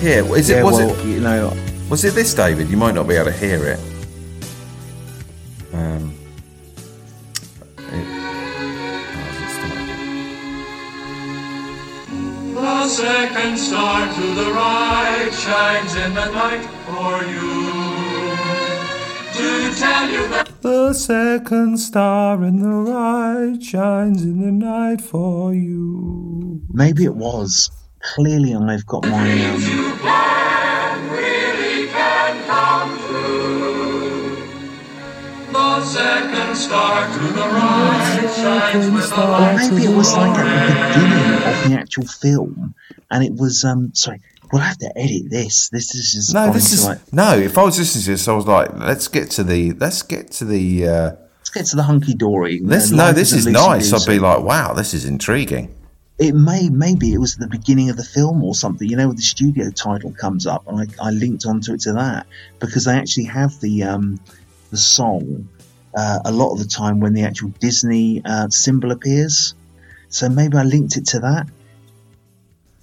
Here, 0.00 0.24
is 0.34 0.48
it? 0.48 0.56
Yeah, 0.56 0.62
was 0.62 0.78
well, 0.78 0.98
it? 0.98 1.04
you 1.04 1.20
know, 1.20 1.50
Was 1.92 2.04
it 2.06 2.14
this, 2.14 2.32
David? 2.32 2.70
You 2.70 2.78
might 2.78 2.94
not 2.94 3.06
be 3.06 3.16
able 3.16 3.26
to 3.26 3.32
hear 3.32 3.66
it. 3.66 3.78
Um, 5.74 6.14
it 7.76 8.06
oh, 12.54 12.54
it? 12.54 12.54
The 12.54 12.88
second 12.88 13.58
star 13.58 14.10
to 14.10 14.34
the 14.34 14.52
right 14.52 15.30
shines 15.34 15.94
in 15.96 16.14
the 16.14 16.30
night 16.30 16.64
for 16.86 17.24
you. 17.28 17.72
To 19.34 19.74
tell 19.78 20.08
you 20.08 20.28
that 20.28 20.48
The 20.62 20.94
second 20.94 21.76
star 21.76 22.42
in 22.42 22.62
the 22.62 22.90
right 22.90 23.62
shines 23.62 24.22
in 24.22 24.40
the 24.40 24.50
night 24.50 25.02
for 25.02 25.52
you. 25.52 26.62
Maybe 26.70 27.04
it 27.04 27.16
was. 27.16 27.70
Clearly, 28.14 28.54
I've 28.54 28.86
got 28.86 29.06
my. 29.06 29.30
Um, 29.50 30.41
star 36.62 37.12
to 37.12 37.18
the 37.18 37.40
right 37.40 38.30
shines 38.36 38.90
with 38.90 39.10
the 39.10 39.22
or 39.22 39.56
maybe 39.56 39.84
it 39.84 39.96
was 39.96 40.12
like 40.16 40.36
at 40.38 40.68
the 40.68 40.74
beginning 40.88 41.34
of 41.34 41.70
the 41.70 41.76
actual 41.80 42.06
film, 42.06 42.74
and 43.10 43.24
it 43.24 43.34
was. 43.34 43.64
Um, 43.64 43.94
sorry, 43.94 44.20
we'll 44.52 44.62
have 44.62 44.78
to 44.78 44.98
edit 44.98 45.30
this. 45.30 45.68
This 45.70 45.94
is 45.94 46.12
just 46.12 46.34
No, 46.34 46.52
this 46.52 46.72
is 46.72 46.86
like, 46.86 47.12
no. 47.12 47.36
If 47.36 47.58
I 47.58 47.64
was 47.64 47.78
listening 47.78 48.04
to 48.04 48.10
this, 48.12 48.28
I 48.28 48.32
was 48.34 48.46
like, 48.46 48.72
let's 48.78 49.08
get 49.08 49.30
to 49.32 49.44
the 49.44 49.72
let's 49.72 50.02
get 50.02 50.30
to 50.32 50.44
the. 50.44 50.88
Uh, 50.88 51.12
let's 51.38 51.50
get 51.50 51.66
to 51.66 51.76
the 51.76 51.82
hunky 51.82 52.14
dory. 52.14 52.60
this 52.62 52.90
no, 52.90 53.12
this 53.12 53.32
is 53.32 53.46
nice. 53.46 53.92
I'd 53.92 54.06
be 54.06 54.18
like, 54.18 54.42
wow, 54.42 54.72
this 54.72 54.94
is 54.94 55.04
intriguing. 55.04 55.74
it 56.18 56.34
may 56.34 56.68
maybe 56.68 57.12
it 57.12 57.18
was 57.18 57.36
the 57.36 57.48
beginning 57.48 57.90
of 57.90 57.96
the 57.96 58.04
film 58.04 58.44
or 58.44 58.54
something. 58.54 58.88
You 58.88 58.96
know, 58.96 59.12
the 59.12 59.22
studio 59.22 59.70
title 59.70 60.12
comes 60.12 60.46
up, 60.46 60.66
and 60.68 60.80
I, 60.80 61.08
I 61.08 61.10
linked 61.10 61.46
onto 61.46 61.74
it 61.74 61.80
to 61.82 61.92
that 61.94 62.26
because 62.60 62.84
they 62.84 62.94
actually 62.94 63.24
have 63.24 63.58
the 63.60 63.82
um, 63.82 64.20
the 64.70 64.76
song 64.76 65.48
uh, 65.94 66.20
a 66.24 66.32
lot 66.32 66.52
of 66.52 66.58
the 66.58 66.66
time 66.66 67.00
when 67.00 67.12
the 67.12 67.24
actual 67.24 67.48
Disney 67.60 68.22
uh, 68.24 68.48
symbol 68.48 68.92
appears. 68.92 69.54
So 70.08 70.28
maybe 70.28 70.56
I 70.56 70.62
linked 70.62 70.96
it 70.96 71.06
to 71.06 71.20
that. 71.20 71.48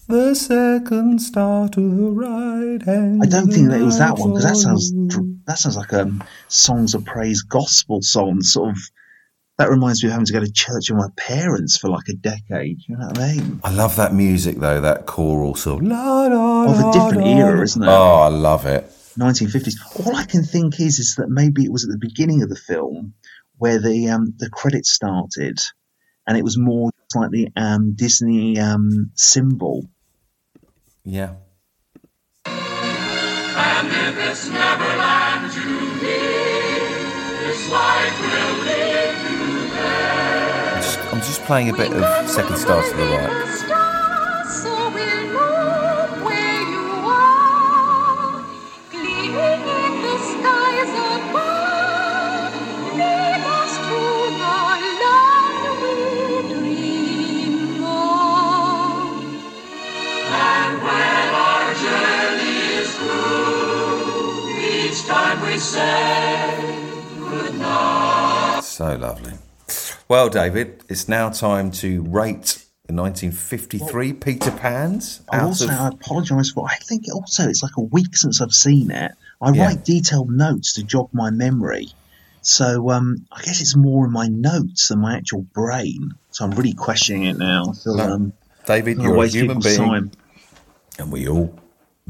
The 0.08 0.34
second 0.34 1.22
star 1.22 1.70
to 1.70 1.80
the 1.80 2.10
right 2.10 2.82
hand. 2.82 3.22
I 3.22 3.28
don't 3.28 3.52
think 3.52 3.70
that 3.70 3.80
it 3.80 3.84
was 3.84 4.00
that 4.00 4.18
one 4.18 4.32
because 4.32 4.44
that 4.44 4.56
sounds 4.56 4.92
that 5.46 5.60
sounds 5.60 5.78
like 5.78 5.92
a 5.94 6.02
um, 6.02 6.24
songs 6.48 6.96
of 6.96 7.06
praise 7.06 7.44
gospel 7.44 8.02
song. 8.02 8.42
Sort 8.42 8.72
of 8.72 8.78
that 9.60 9.70
reminds 9.70 10.02
me 10.02 10.08
of 10.08 10.14
having 10.14 10.26
to 10.26 10.34
go 10.34 10.40
to 10.40 10.52
church 10.52 10.90
with 10.90 10.98
my 10.98 11.10
parents 11.16 11.78
for 11.78 11.90
like 11.90 12.08
a 12.08 12.14
decade. 12.14 12.80
You 12.88 12.98
know 12.98 13.08
what 13.08 13.20
I 13.20 13.36
mean? 13.36 13.60
I 13.64 13.72
love 13.72 13.98
that 13.98 14.14
music 14.16 14.58
though. 14.58 14.82
That 14.82 15.06
choral 15.06 15.54
sort 15.54 15.84
of. 15.84 15.88
La, 15.88 16.26
la, 16.26 16.64
Of 16.72 16.80
a 16.80 16.82
la, 16.82 16.92
different 16.92 17.28
era, 17.28 17.62
isn't 17.62 17.84
it? 17.84 17.88
Oh, 17.88 18.22
I 18.22 18.30
love 18.30 18.66
it. 18.66 18.92
1950s. 19.18 20.06
All 20.06 20.16
I 20.16 20.26
can 20.26 20.44
think 20.44 20.80
is 20.80 21.00
is 21.00 21.16
that 21.16 21.30
maybe 21.30 21.64
it 21.64 21.72
was 21.72 21.84
at 21.84 21.92
the 21.92 21.98
beginning 21.98 22.44
of 22.44 22.50
the 22.50 22.56
film 22.56 23.14
where 23.58 23.80
the 23.80 24.10
um, 24.10 24.34
the 24.38 24.50
credits 24.50 24.92
started, 24.92 25.60
and 26.28 26.38
it 26.38 26.44
was 26.44 26.58
more 26.58 26.92
like 27.16 27.32
the 27.32 27.50
um, 27.56 27.94
Disney 27.94 28.60
um, 28.60 29.12
symbol. 29.16 29.90
Yeah. 31.04 31.36
And 32.46 33.88
if 33.88 34.30
it's 34.30 34.48
Neverland 34.48 35.54
you 35.54 35.80
need, 35.96 37.48
this 37.48 37.70
life 37.72 38.22
will 38.22 38.58
lead 38.66 39.18
you 39.30 39.70
there. 39.70 40.76
I'm 40.76 40.82
just, 40.82 41.00
I'm 41.14 41.20
just 41.20 41.42
playing 41.44 41.70
a 41.70 41.74
bit 41.74 41.92
of 41.92 42.30
second 42.30 42.58
star 42.58 42.82
to 42.82 42.96
the 42.96 43.04
right. 43.04 43.69
So 68.62 68.96
lovely. 68.96 69.34
Well, 70.08 70.30
David, 70.30 70.84
it's 70.88 71.08
now 71.10 71.30
time 71.30 71.70
to 71.72 72.02
rate 72.04 72.64
the 72.88 72.94
1953 72.94 74.14
Peter 74.14 74.52
Pan's 74.52 75.22
I 75.30 75.42
also 75.42 75.66
of. 75.66 75.72
I 75.72 75.88
apologise 75.90 76.52
for. 76.52 76.66
I 76.68 76.76
think 76.78 77.06
also 77.14 77.48
it's 77.50 77.62
like 77.62 77.76
a 77.78 77.82
week 77.82 78.16
since 78.16 78.42
I've 78.42 78.54
seen 78.54 78.90
it. 78.92 79.12
I 79.42 79.52
Yeah. 79.52 79.66
write 79.66 79.84
detailed 79.86 80.32
notes 80.32 80.74
to 80.74 80.84
jog 80.84 81.10
my 81.14 81.30
memory, 81.30 81.90
so 82.42 82.90
um, 82.92 83.26
I 83.32 83.42
guess 83.42 83.60
it's 83.62 83.76
more 83.76 84.06
in 84.06 84.12
my 84.12 84.28
notes 84.28 84.88
than 84.88 85.00
my 85.00 85.16
actual 85.18 85.42
brain. 85.42 86.14
So 86.32 86.46
I'm 86.46 86.52
really 86.52 86.74
questioning 86.74 87.24
it 87.24 87.38
now. 87.38 87.74
No. 87.86 88.00
um, 88.00 88.34
David, 88.66 89.02
you're 89.02 89.22
a 89.24 89.28
human 89.28 89.60
being, 89.60 89.78
time. 89.78 90.12
and 90.98 91.12
we 91.12 91.28
all 91.28 91.54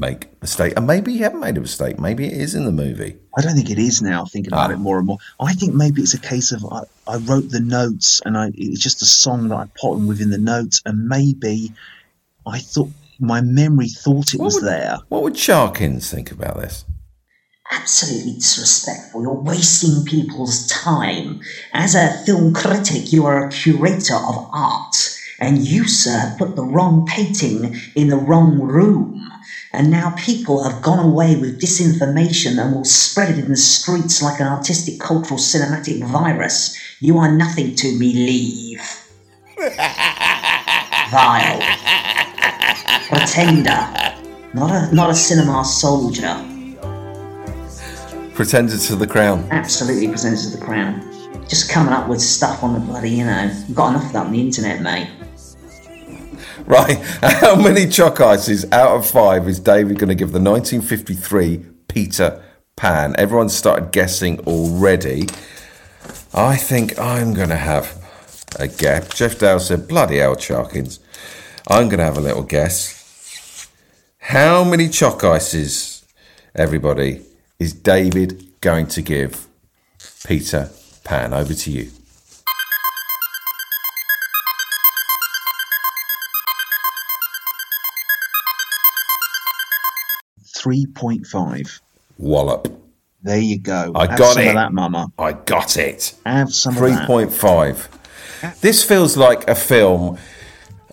make 0.00 0.24
a 0.24 0.28
mistake. 0.40 0.72
And 0.76 0.86
maybe 0.86 1.12
you 1.12 1.22
haven't 1.22 1.40
made 1.40 1.56
a 1.56 1.60
mistake. 1.60 1.98
Maybe 1.98 2.26
it 2.26 2.32
is 2.32 2.54
in 2.54 2.64
the 2.64 2.72
movie. 2.72 3.16
I 3.36 3.42
don't 3.42 3.54
think 3.54 3.70
it 3.70 3.78
is 3.78 4.00
now. 4.02 4.24
Thinking 4.24 4.52
about 4.52 4.70
Ah. 4.70 4.74
it 4.74 4.78
more 4.78 4.98
and 4.98 5.06
more, 5.06 5.18
I 5.38 5.52
think 5.54 5.74
maybe 5.74 6.02
it's 6.02 6.14
a 6.14 6.18
case 6.18 6.50
of 6.52 6.64
I, 6.64 6.82
I 7.06 7.16
wrote 7.18 7.50
the 7.50 7.60
notes 7.60 8.20
and 8.24 8.36
I 8.36 8.50
it's 8.54 8.80
just 8.80 9.02
a 9.02 9.06
song 9.06 9.48
that 9.48 9.56
I 9.56 9.66
put 9.80 9.96
in 9.98 10.06
within 10.06 10.30
the 10.30 10.38
notes, 10.38 10.80
and 10.86 11.06
maybe 11.08 11.72
I 12.46 12.58
thought 12.58 12.88
my 13.20 13.40
memory 13.42 13.88
thought 13.88 14.32
it 14.34 14.40
What 14.40 14.46
was 14.46 14.54
would- 14.54 14.64
there. 14.64 14.98
What 15.10 15.22
would 15.22 15.36
Sharkins 15.36 16.10
think 16.10 16.32
about 16.32 16.56
this? 16.58 16.84
absolutely 17.72 18.32
disrespectful. 18.34 19.22
You're 19.22 19.32
wasting 19.42 20.04
people's 20.04 20.66
time. 20.66 21.40
As 21.72 21.94
a 21.94 22.10
film 22.26 22.52
critic, 22.52 23.12
you 23.12 23.26
are 23.26 23.46
a 23.46 23.50
curator 23.50 24.16
of 24.16 24.48
art, 24.52 24.96
and 25.40 25.66
you, 25.66 25.88
sir, 25.88 26.18
have 26.18 26.38
put 26.38 26.54
the 26.54 26.62
wrong 26.62 27.06
painting 27.06 27.74
in 27.94 28.08
the 28.08 28.16
wrong 28.16 28.60
room. 28.60 29.16
And 29.72 29.90
now 29.90 30.14
people 30.18 30.64
have 30.64 30.82
gone 30.82 30.98
away 30.98 31.36
with 31.36 31.60
disinformation 31.60 32.58
and 32.62 32.74
will 32.74 32.84
spread 32.84 33.30
it 33.30 33.38
in 33.38 33.48
the 33.48 33.56
streets 33.56 34.20
like 34.20 34.40
an 34.40 34.48
artistic, 34.48 35.00
cultural, 35.00 35.38
cinematic 35.38 36.04
virus. 36.10 36.76
You 37.00 37.18
are 37.18 37.32
nothing 37.32 37.74
to 37.76 37.98
me, 37.98 38.12
leave. 38.12 38.82
Vile. 41.10 41.60
Pretender. 43.08 43.88
Not 44.52 44.70
a, 44.70 44.94
not 44.94 45.10
a 45.10 45.14
cinema 45.14 45.64
soldier. 45.64 46.44
Pretender 48.34 48.76
to 48.76 48.96
the 48.96 49.06
crown. 49.06 49.46
absolutely 49.50 50.08
pretender 50.08 50.40
to 50.40 50.56
the 50.56 50.64
crown. 50.64 51.00
Just 51.48 51.70
coming 51.70 51.92
up 51.92 52.08
with 52.08 52.20
stuff 52.20 52.62
on 52.62 52.74
the 52.74 52.80
bloody, 52.80 53.10
you 53.10 53.24
know, 53.24 53.52
got 53.72 53.90
enough 53.90 54.06
of 54.06 54.12
that 54.12 54.26
on 54.26 54.32
the 54.32 54.40
internet, 54.40 54.82
mate. 54.82 55.08
Right. 56.70 56.98
How 57.22 57.56
many 57.56 57.88
chalk 57.88 58.20
ices 58.20 58.64
out 58.70 58.96
of 58.96 59.04
five 59.04 59.48
is 59.48 59.58
David 59.58 59.98
going 59.98 60.08
to 60.08 60.14
give 60.14 60.30
the 60.30 60.38
1953 60.38 61.64
Peter 61.88 62.44
Pan? 62.76 63.16
Everyone's 63.18 63.56
started 63.56 63.90
guessing 63.90 64.38
already. 64.46 65.26
I 66.32 66.56
think 66.56 66.96
I'm 66.96 67.34
going 67.34 67.48
to 67.48 67.56
have 67.56 68.00
a 68.56 68.68
guess. 68.68 69.12
Jeff 69.12 69.40
Dale 69.40 69.58
said, 69.58 69.88
bloody 69.88 70.18
hell, 70.18 70.38
Sharkins. 70.38 71.00
I'm 71.66 71.88
going 71.88 71.98
to 71.98 72.04
have 72.04 72.16
a 72.16 72.20
little 72.20 72.44
guess. 72.44 73.68
How 74.20 74.62
many 74.62 74.88
chalk 74.88 75.24
ices, 75.24 76.04
everybody, 76.54 77.22
is 77.58 77.72
David 77.72 78.60
going 78.60 78.86
to 78.86 79.02
give 79.02 79.48
Peter 80.24 80.70
Pan? 81.02 81.34
Over 81.34 81.52
to 81.52 81.70
you. 81.72 81.90
Three 90.60 90.86
point 90.86 91.26
five. 91.26 91.80
Wallop. 92.18 92.68
There 93.22 93.38
you 93.38 93.58
go. 93.58 93.92
I 93.94 94.06
Have 94.06 94.18
got 94.18 94.34
some 94.34 94.42
it. 94.42 94.48
of 94.48 94.54
that, 94.54 94.72
Mama. 94.72 95.12
I 95.18 95.32
got 95.32 95.76
it. 95.76 96.14
Have 96.24 96.52
some 96.52 96.76
of 96.76 96.82
that. 96.82 97.06
point 97.06 97.32
five. 97.32 97.88
This 98.60 98.82
feels 98.82 99.16
like 99.16 99.48
a 99.48 99.54
film. 99.54 100.18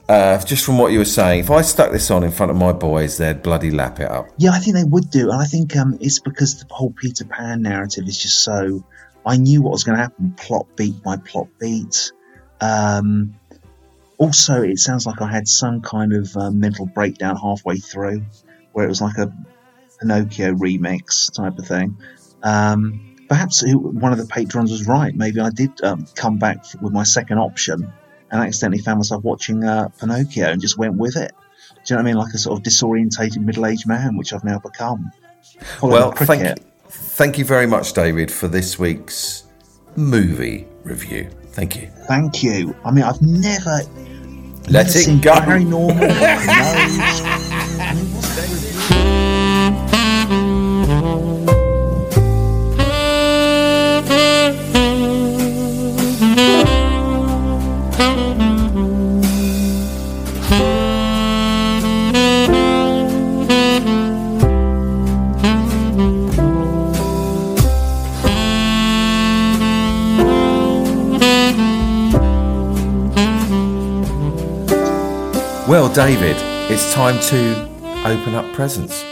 Uh, 0.09 0.41
just 0.45 0.63
from 0.63 0.77
what 0.77 0.93
you 0.93 0.99
were 0.99 1.05
saying, 1.05 1.41
if 1.41 1.51
I 1.51 1.61
stuck 1.61 1.91
this 1.91 2.09
on 2.11 2.23
in 2.23 2.31
front 2.31 2.49
of 2.49 2.55
my 2.57 2.71
boys, 2.71 3.17
they'd 3.17 3.43
bloody 3.43 3.71
lap 3.71 3.99
it 3.99 4.09
up. 4.09 4.29
Yeah, 4.37 4.51
I 4.51 4.59
think 4.59 4.77
they 4.77 4.85
would 4.85 5.09
do, 5.09 5.29
and 5.31 5.41
I 5.41 5.43
think 5.43 5.75
um, 5.75 5.97
it's 5.99 6.19
because 6.19 6.63
the 6.63 6.73
whole 6.73 6.91
Peter 6.91 7.25
Pan 7.25 7.61
narrative 7.61 8.07
is 8.07 8.17
just 8.17 8.43
so. 8.43 8.85
I 9.25 9.35
knew 9.35 9.61
what 9.61 9.71
was 9.71 9.83
going 9.83 9.97
to 9.97 10.03
happen, 10.03 10.31
plot 10.37 10.65
beat 10.77 11.03
by 11.03 11.17
plot 11.17 11.47
beat. 11.59 12.13
Um, 12.61 13.35
also, 14.17 14.61
it 14.61 14.79
sounds 14.79 15.05
like 15.05 15.21
I 15.21 15.29
had 15.29 15.45
some 15.49 15.81
kind 15.81 16.13
of 16.13 16.35
uh, 16.37 16.51
mental 16.51 16.85
breakdown 16.85 17.35
halfway 17.35 17.75
through, 17.77 18.23
where 18.71 18.85
it 18.85 18.89
was 18.89 19.01
like 19.01 19.17
a 19.17 19.29
Pinocchio 19.99 20.53
remix 20.53 21.33
type 21.33 21.57
of 21.57 21.67
thing. 21.67 21.97
Um, 22.43 23.15
perhaps 23.27 23.63
one 23.65 24.11
of 24.11 24.17
the 24.17 24.25
patrons 24.25 24.71
was 24.71 24.87
right. 24.87 25.13
Maybe 25.13 25.39
I 25.39 25.49
did 25.49 25.81
um, 25.83 26.05
come 26.15 26.37
back 26.37 26.65
with 26.81 26.93
my 26.93 27.03
second 27.03 27.39
option 27.39 27.91
and 28.29 28.41
accidentally 28.41 28.81
found 28.81 28.99
myself 28.99 29.23
watching 29.23 29.63
uh, 29.63 29.89
Pinocchio 29.99 30.49
and 30.49 30.61
just 30.61 30.77
went 30.77 30.95
with 30.95 31.15
it. 31.15 31.31
Do 31.85 31.93
you 31.93 31.95
know 31.95 32.03
what 32.03 32.09
I 32.09 32.11
mean? 32.11 32.17
Like 32.17 32.33
a 32.33 32.37
sort 32.37 32.59
of 32.59 32.63
disorientated 32.63 33.37
middle 33.37 33.65
aged 33.65 33.87
man, 33.87 34.17
which 34.17 34.33
I've 34.33 34.43
now 34.43 34.59
become. 34.59 35.11
Well, 35.81 36.11
thank 36.11 36.41
cricket. 36.41 36.59
thank 36.89 37.37
you 37.37 37.45
very 37.45 37.65
much, 37.65 37.93
David, 37.93 38.31
for 38.31 38.47
this 38.47 38.77
week's 38.77 39.43
movie 39.95 40.67
review. 40.83 41.29
Thank 41.51 41.75
you. 41.75 41.87
Thank 42.07 42.43
you. 42.43 42.75
I 42.85 42.91
mean, 42.91 43.03
I've 43.03 43.21
never 43.21 43.79
Let 44.69 44.87
never 44.87 44.99
it 44.99 45.21
go. 45.21 45.33
Paranormal. 45.33 47.33
David, 75.97 76.35
it's 76.71 76.93
time 76.93 77.19
to 77.21 77.63
open 78.05 78.35
up 78.35 78.53
presents. 78.53 79.03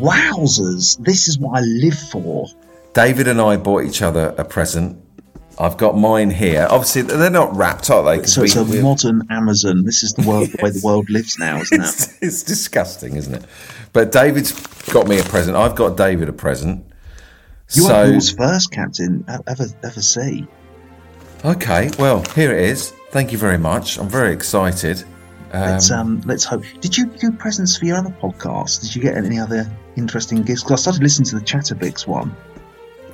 Wowzers! 0.00 0.98
This 1.04 1.28
is 1.28 1.38
what 1.38 1.58
I 1.58 1.60
live 1.60 1.96
for. 1.96 2.48
David 2.92 3.28
and 3.28 3.40
I 3.40 3.56
bought 3.56 3.84
each 3.84 4.02
other 4.02 4.34
a 4.36 4.44
present. 4.44 5.00
I've 5.60 5.76
got 5.76 5.96
mine 5.96 6.30
here. 6.30 6.66
Obviously, 6.68 7.02
they're 7.02 7.30
not 7.30 7.54
wrapped, 7.54 7.88
are 7.90 8.02
they? 8.02 8.26
So 8.26 8.42
it's 8.42 8.56
we- 8.56 8.60
a 8.62 8.64
we- 8.64 8.82
modern 8.82 9.28
Amazon. 9.30 9.84
This 9.84 10.02
is 10.02 10.12
the 10.14 10.26
world, 10.28 10.48
the 10.48 10.60
way 10.60 10.70
the 10.70 10.80
world 10.82 11.08
lives 11.08 11.38
now, 11.38 11.58
isn't 11.60 11.80
it? 11.80 11.84
it's, 11.86 12.18
it's 12.20 12.42
disgusting, 12.42 13.14
isn't 13.14 13.34
it? 13.34 13.44
But 13.92 14.10
David's 14.10 14.50
got 14.86 15.06
me 15.06 15.20
a 15.20 15.22
present. 15.22 15.56
I've 15.56 15.76
got 15.76 15.96
David 15.96 16.28
a 16.28 16.32
present. 16.32 16.84
You 17.74 17.82
so, 17.82 17.94
are 17.94 18.06
yours 18.08 18.32
first, 18.32 18.72
Captain. 18.72 19.24
Ever, 19.46 19.66
ever 19.84 20.02
see? 20.02 20.48
okay, 21.44 21.92
well, 21.96 22.24
here 22.34 22.52
it 22.52 22.64
is. 22.64 22.90
Thank 23.12 23.30
you 23.30 23.38
very 23.38 23.58
much. 23.58 24.00
I'm 24.00 24.08
very 24.08 24.32
excited. 24.32 25.04
Let's 25.52 25.90
um, 25.90 26.20
let's 26.26 26.44
hope. 26.44 26.62
Did 26.80 26.96
you 26.96 27.06
do 27.06 27.32
presents 27.32 27.76
for 27.76 27.84
your 27.86 27.96
other 27.98 28.14
podcast? 28.20 28.82
Did 28.82 28.94
you 28.94 29.02
get 29.02 29.16
any 29.16 29.38
other 29.38 29.70
interesting 29.96 30.42
gifts? 30.42 30.62
Because 30.62 30.80
I 30.80 30.82
started 30.82 31.02
listening 31.02 31.26
to 31.30 31.36
the 31.38 31.44
Chatterbix 31.44 32.06
one. 32.06 32.34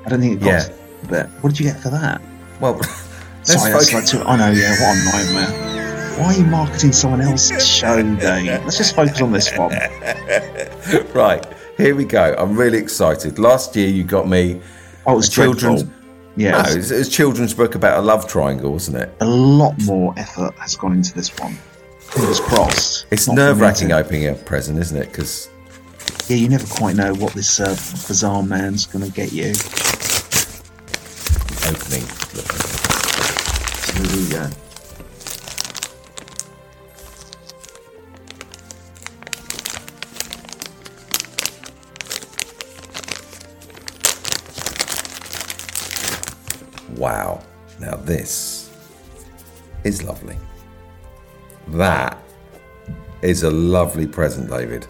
I 0.05 0.09
don't 0.11 0.21
think 0.21 0.41
it 0.41 0.45
got 0.45 0.69
Yeah. 1.11 1.27
What 1.41 1.51
did 1.51 1.61
you 1.61 1.67
get 1.67 1.81
for 1.81 1.91
that? 1.91 2.21
Well, 2.61 2.75
let's 2.79 3.53
Sorry, 3.53 3.73
that's 3.73 3.91
focus- 3.91 3.93
like 3.95 4.07
too, 4.07 4.23
I 4.29 4.37
know. 4.37 4.51
Yeah, 4.51 4.71
what 4.81 4.97
a 4.97 5.05
nightmare. 5.35 6.19
Why 6.19 6.27
are 6.27 6.39
you 6.39 6.45
marketing 6.45 6.93
someone 6.93 7.21
else's 7.21 7.67
show, 7.67 7.97
Dave? 8.03 8.63
Let's 8.63 8.77
just 8.79 8.95
focus 8.95 9.21
on 9.21 9.33
this 9.33 9.57
one. 9.59 9.73
right, 11.15 11.45
here 11.77 11.95
we 11.95 12.05
go. 12.05 12.35
I'm 12.39 12.57
really 12.57 12.79
excited. 12.79 13.39
Last 13.39 13.75
year, 13.77 13.89
you 13.89 14.05
got 14.05 14.29
me 14.29 14.61
Oh, 15.07 15.15
it 15.15 15.17
was 15.17 15.29
children's. 15.29 15.85
Yeah, 16.37 16.53
No, 16.53 16.59
it 16.61 16.77
was- 16.77 16.91
it 16.91 16.99
was, 16.99 17.09
a 17.09 17.11
children's 17.11 17.53
book 17.55 17.75
about 17.75 17.99
a 17.99 18.03
love 18.03 18.27
triangle, 18.29 18.73
wasn't 18.73 18.97
it? 18.97 19.15
a 19.21 19.27
lot 19.27 19.75
more 19.83 20.15
effort 20.17 20.55
has 20.59 20.77
gone 20.77 20.93
into 20.93 21.13
this 21.15 21.37
one. 21.39 21.57
Fingers 22.15 22.41
crossed. 22.41 23.07
It's 23.11 23.29
nerve 23.29 23.61
wracking 23.61 23.93
opening 23.93 24.29
a 24.29 24.35
present, 24.35 24.79
isn't 24.79 24.97
it? 24.97 25.07
Because 25.11 25.49
Yeah, 26.29 26.37
you 26.37 26.49
never 26.49 26.67
quite 26.67 26.95
know 26.97 27.13
what 27.15 27.33
this 27.33 27.59
uh, 27.61 27.69
bizarre 28.07 28.43
man's 28.43 28.87
going 28.87 29.05
to 29.05 29.11
get 29.11 29.33
you. 29.33 29.53
opening. 31.67 32.07
Here 33.95 34.17
we 34.17 34.31
go. 34.31 34.51
Wow. 46.97 47.43
Now 47.81 47.97
this 47.97 48.71
is 49.83 50.03
lovely. 50.03 50.37
That 51.69 52.19
is 53.23 53.43
a 53.43 53.51
lovely 53.51 54.07
present, 54.07 54.51
David. 54.51 54.87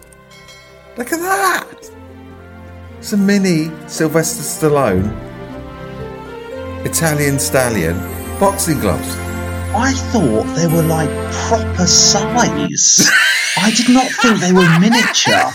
Look 0.97 1.11
at 1.11 1.19
that. 1.19 1.91
It's 2.99 3.13
a 3.13 3.17
mini 3.17 3.71
Sylvester 3.87 4.41
Stallone 4.41 5.11
Italian 6.85 7.39
stallion 7.39 7.97
boxing 8.39 8.79
gloves. 8.79 9.15
I 9.73 9.91
thought 10.11 10.43
they 10.55 10.67
were 10.67 10.83
like 10.83 11.09
proper 11.47 11.87
size. 11.87 13.09
I 13.57 13.71
did 13.71 13.89
not 13.89 14.07
think 14.21 14.39
they 14.39 14.51
were 14.53 14.79
miniature. 14.79 15.51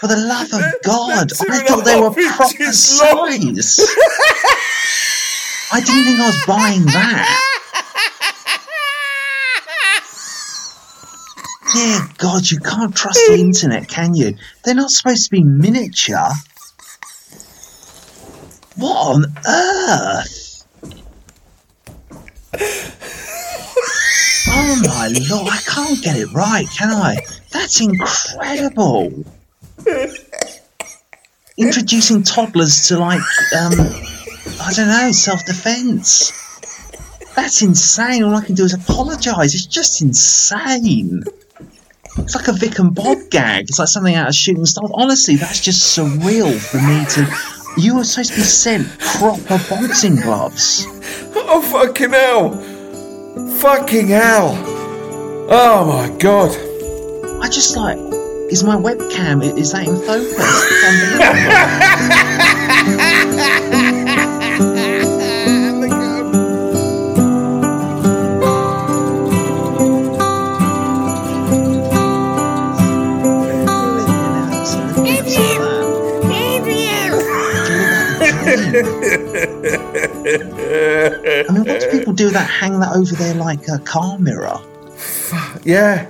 For 0.00 0.06
the 0.06 0.16
love 0.16 0.52
of 0.52 0.62
God, 0.82 1.30
I 1.48 1.58
thought 1.68 1.84
they 1.84 2.00
were 2.00 2.10
proper 2.10 2.72
size. 2.72 3.80
I 5.72 5.80
didn't 5.80 6.04
think 6.04 6.20
I 6.20 6.26
was 6.26 6.44
buying 6.46 6.84
that. 6.86 7.49
Dear 11.72 12.00
God, 12.18 12.50
you 12.50 12.58
can't 12.58 12.94
trust 12.94 13.20
the 13.28 13.36
internet, 13.38 13.88
can 13.88 14.14
you? 14.14 14.36
They're 14.64 14.74
not 14.74 14.90
supposed 14.90 15.24
to 15.24 15.30
be 15.30 15.44
miniature. 15.44 16.30
What 18.76 18.96
on 18.96 19.24
earth? 19.46 20.66
Oh 24.48 24.82
my 24.84 25.08
lord, 25.30 25.52
I 25.52 25.58
can't 25.64 26.02
get 26.02 26.16
it 26.16 26.32
right, 26.32 26.66
can 26.76 26.90
I? 26.90 27.18
That's 27.52 27.80
incredible. 27.80 29.24
Introducing 31.56 32.22
toddlers 32.24 32.88
to 32.88 32.98
like, 32.98 33.20
um, 33.56 33.72
I 34.60 34.72
don't 34.74 34.88
know, 34.88 35.12
self 35.12 35.44
defense. 35.44 36.32
That's 37.36 37.62
insane. 37.62 38.24
All 38.24 38.34
I 38.34 38.44
can 38.44 38.54
do 38.56 38.64
is 38.64 38.74
apologise. 38.74 39.54
It's 39.54 39.66
just 39.66 40.02
insane. 40.02 41.22
It's 42.18 42.34
like 42.34 42.48
a 42.48 42.52
Vic 42.52 42.78
and 42.78 42.94
Bob 42.94 43.18
gag. 43.30 43.68
It's 43.68 43.78
like 43.78 43.88
something 43.88 44.14
out 44.14 44.28
of 44.28 44.34
Shooting 44.34 44.66
Stars. 44.66 44.90
Honestly, 44.94 45.36
that's 45.36 45.60
just 45.60 45.96
surreal 45.96 46.58
for 46.58 46.78
me 46.78 47.04
to. 47.06 47.80
You 47.80 47.96
were 47.96 48.04
supposed 48.04 48.30
to 48.32 48.36
be 48.36 48.42
sent 48.42 48.98
proper 48.98 49.58
boxing 49.68 50.16
gloves. 50.16 50.84
Oh 51.34 51.62
fucking 51.62 52.10
hell! 52.10 52.50
Fucking 53.58 54.08
hell! 54.08 54.56
Oh 55.52 55.84
my 55.86 56.16
god! 56.18 56.50
I 57.42 57.48
just 57.48 57.76
like. 57.76 57.98
Is 58.50 58.64
my 58.64 58.74
webcam, 58.74 59.44
is 59.56 59.70
that 59.70 59.86
in 59.86 59.94
focus? 60.00 60.34
I 78.74 78.80
mean, 81.52 81.64
what 81.64 81.80
do 81.80 81.90
people 81.90 82.12
do 82.12 82.24
with 82.26 82.34
that? 82.34 82.48
Hang 82.48 82.78
that 82.80 82.94
over 82.96 83.14
there 83.14 83.34
like 83.34 83.66
a 83.68 83.78
car 83.80 84.18
mirror? 84.18 84.58
Yeah. 85.64 86.06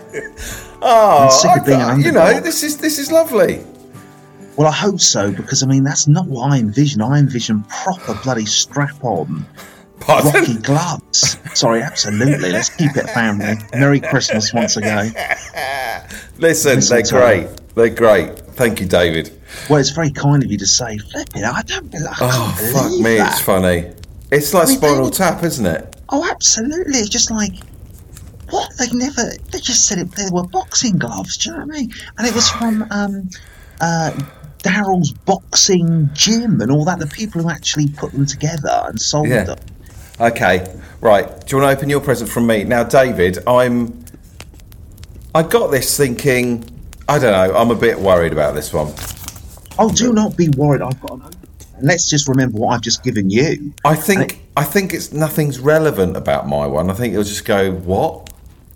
Oh, 0.82 1.24
I'm 1.24 1.30
sick 1.30 1.56
of 1.58 1.66
being 1.66 1.78
thought- 1.80 1.98
you 1.98 2.12
know, 2.12 2.40
this 2.40 2.62
is 2.62 2.78
this 2.78 2.98
is 2.98 3.10
lovely. 3.12 3.64
Well, 4.56 4.68
I 4.68 4.72
hope 4.72 5.00
so, 5.00 5.30
because 5.32 5.62
I 5.62 5.66
mean, 5.66 5.84
that's 5.84 6.06
not 6.08 6.26
what 6.26 6.52
I 6.52 6.58
envision. 6.58 7.00
I 7.00 7.18
envision 7.18 7.62
proper 7.64 8.14
bloody 8.22 8.44
strap 8.46 8.94
on, 9.02 9.46
rocky 10.06 10.56
gloves. 10.58 11.38
Sorry, 11.54 11.82
absolutely. 11.82 12.50
Let's 12.50 12.68
keep 12.70 12.94
it 12.96 13.08
family. 13.10 13.54
Merry 13.72 14.00
Christmas 14.00 14.52
once 14.52 14.76
again. 14.76 15.14
Listen, 16.38 16.76
Listen 16.76 16.96
they're 16.96 17.20
great. 17.20 17.48
They're 17.74 17.88
great. 17.90 18.38
Thank 18.56 18.80
you, 18.80 18.86
David. 18.86 19.30
Well, 19.68 19.80
it's 19.80 19.90
very 19.90 20.10
kind 20.10 20.42
of 20.42 20.50
you 20.50 20.58
to 20.58 20.66
say, 20.66 20.98
flip 20.98 21.28
it. 21.34 21.44
I 21.44 21.62
don't 21.62 21.90
believe 21.90 22.06
I 22.06 22.16
Oh, 22.20 22.70
fuck 22.72 22.92
me, 23.00 23.16
that. 23.16 23.32
it's 23.32 23.40
funny. 23.40 23.90
It's 24.30 24.54
like 24.54 24.64
I 24.64 24.68
mean, 24.68 24.76
Spinal 24.78 25.04
they- 25.10 25.16
Tap, 25.16 25.42
isn't 25.44 25.66
it? 25.66 25.96
Oh, 26.08 26.28
absolutely. 26.30 26.98
It's 26.98 27.08
just 27.08 27.30
like, 27.30 27.52
what? 28.50 28.68
They 28.78 28.86
never, 28.92 29.22
they 29.52 29.58
just 29.60 29.86
said 29.86 29.98
it, 29.98 30.10
they 30.12 30.26
were 30.32 30.44
boxing 30.44 30.98
gloves. 30.98 31.36
Do 31.36 31.50
you 31.50 31.56
know 31.56 31.66
what 31.66 31.74
I 31.76 31.78
mean? 31.80 31.92
And 32.18 32.26
it 32.26 32.34
was 32.34 32.48
from 32.50 32.84
um, 32.90 33.28
uh, 33.80 34.10
Daryl's 34.64 35.12
boxing 35.12 36.10
gym 36.12 36.60
and 36.60 36.70
all 36.70 36.84
that. 36.84 36.98
The 36.98 37.06
people 37.06 37.42
who 37.42 37.48
actually 37.50 37.88
put 37.88 38.12
them 38.12 38.26
together 38.26 38.82
and 38.86 39.00
sold 39.00 39.28
Yeah. 39.28 39.44
them. 39.44 39.58
Okay, 40.20 40.66
right. 41.00 41.26
Do 41.46 41.56
you 41.56 41.62
want 41.62 41.72
to 41.72 41.78
open 41.78 41.88
your 41.88 42.00
present 42.00 42.28
from 42.30 42.46
me 42.46 42.64
now, 42.64 42.82
David? 42.84 43.38
I'm. 43.46 44.04
I 45.34 45.42
got 45.44 45.70
this 45.70 45.96
thinking. 45.96 46.64
I 47.08 47.18
don't 47.18 47.32
know. 47.32 47.56
I'm 47.56 47.70
a 47.70 47.74
bit 47.76 47.98
worried 47.98 48.32
about 48.32 48.54
this 48.54 48.72
one. 48.72 48.92
Oh, 49.80 49.90
do 49.90 50.12
not 50.12 50.36
be 50.36 50.48
worried. 50.50 50.82
I've 50.82 51.00
got 51.00 51.12
an 51.12 51.22
open. 51.22 51.36
Let's 51.82 52.08
just 52.10 52.28
remember 52.28 52.58
what 52.58 52.74
I've 52.74 52.82
just 52.82 53.02
given 53.02 53.30
you. 53.30 53.72
I 53.84 53.94
think 53.96 54.32
it- 54.34 54.38
I 54.56 54.64
think 54.64 54.92
it's 54.92 55.12
nothing's 55.12 55.58
relevant 55.58 56.16
about 56.16 56.46
my 56.46 56.66
one. 56.66 56.90
I 56.90 56.92
think 56.94 57.12
it'll 57.14 57.24
just 57.24 57.46
go 57.46 57.72
what, 57.72 58.28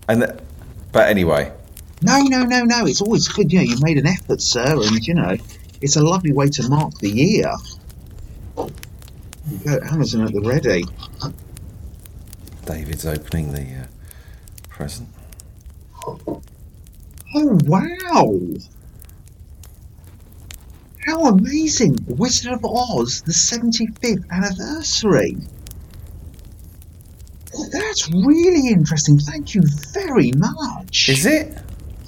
and 0.08 0.22
th- 0.22 0.38
but 0.92 1.08
anyway, 1.10 1.52
No, 2.02 2.20
no, 2.22 2.44
no, 2.44 2.64
no. 2.64 2.86
It's 2.86 3.00
always 3.02 3.28
good. 3.28 3.52
You 3.52 3.58
know, 3.60 3.64
you 3.64 3.76
made 3.80 3.98
an 3.98 4.06
effort, 4.06 4.40
sir, 4.42 4.64
and 4.82 5.06
you 5.06 5.14
know, 5.14 5.36
it's 5.82 5.96
a 5.96 6.02
lovely 6.02 6.32
way 6.32 6.48
to 6.48 6.68
mark 6.68 6.98
the 6.98 7.10
year. 7.10 7.52
You 8.56 9.58
go, 9.64 9.78
Amazon 9.90 10.22
at 10.22 10.32
the 10.32 10.40
ready. 10.40 10.84
David's 12.66 13.04
opening 13.06 13.52
the 13.52 13.60
uh, 13.62 13.86
present. 14.70 15.08
Oh 16.06 16.40
wow! 17.34 18.38
How 21.06 21.26
amazing! 21.26 21.98
Wizard 22.06 22.52
of 22.52 22.64
Oz, 22.64 23.22
the 23.22 23.32
75th 23.32 24.28
anniversary. 24.30 25.36
Well, 27.52 27.68
that's 27.70 28.10
really 28.10 28.68
interesting. 28.68 29.18
Thank 29.18 29.54
you 29.54 29.62
very 29.92 30.32
much. 30.32 31.08
Is 31.08 31.26
it? 31.26 31.56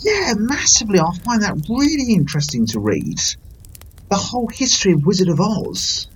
Yeah, 0.00 0.34
massively. 0.36 0.98
I 0.98 1.10
find 1.24 1.42
that 1.42 1.66
really 1.68 2.14
interesting 2.14 2.66
to 2.68 2.80
read. 2.80 3.20
The 4.08 4.16
whole 4.16 4.48
history 4.48 4.92
of 4.92 5.04
Wizard 5.04 5.28
of 5.28 5.40
Oz. 5.40 6.08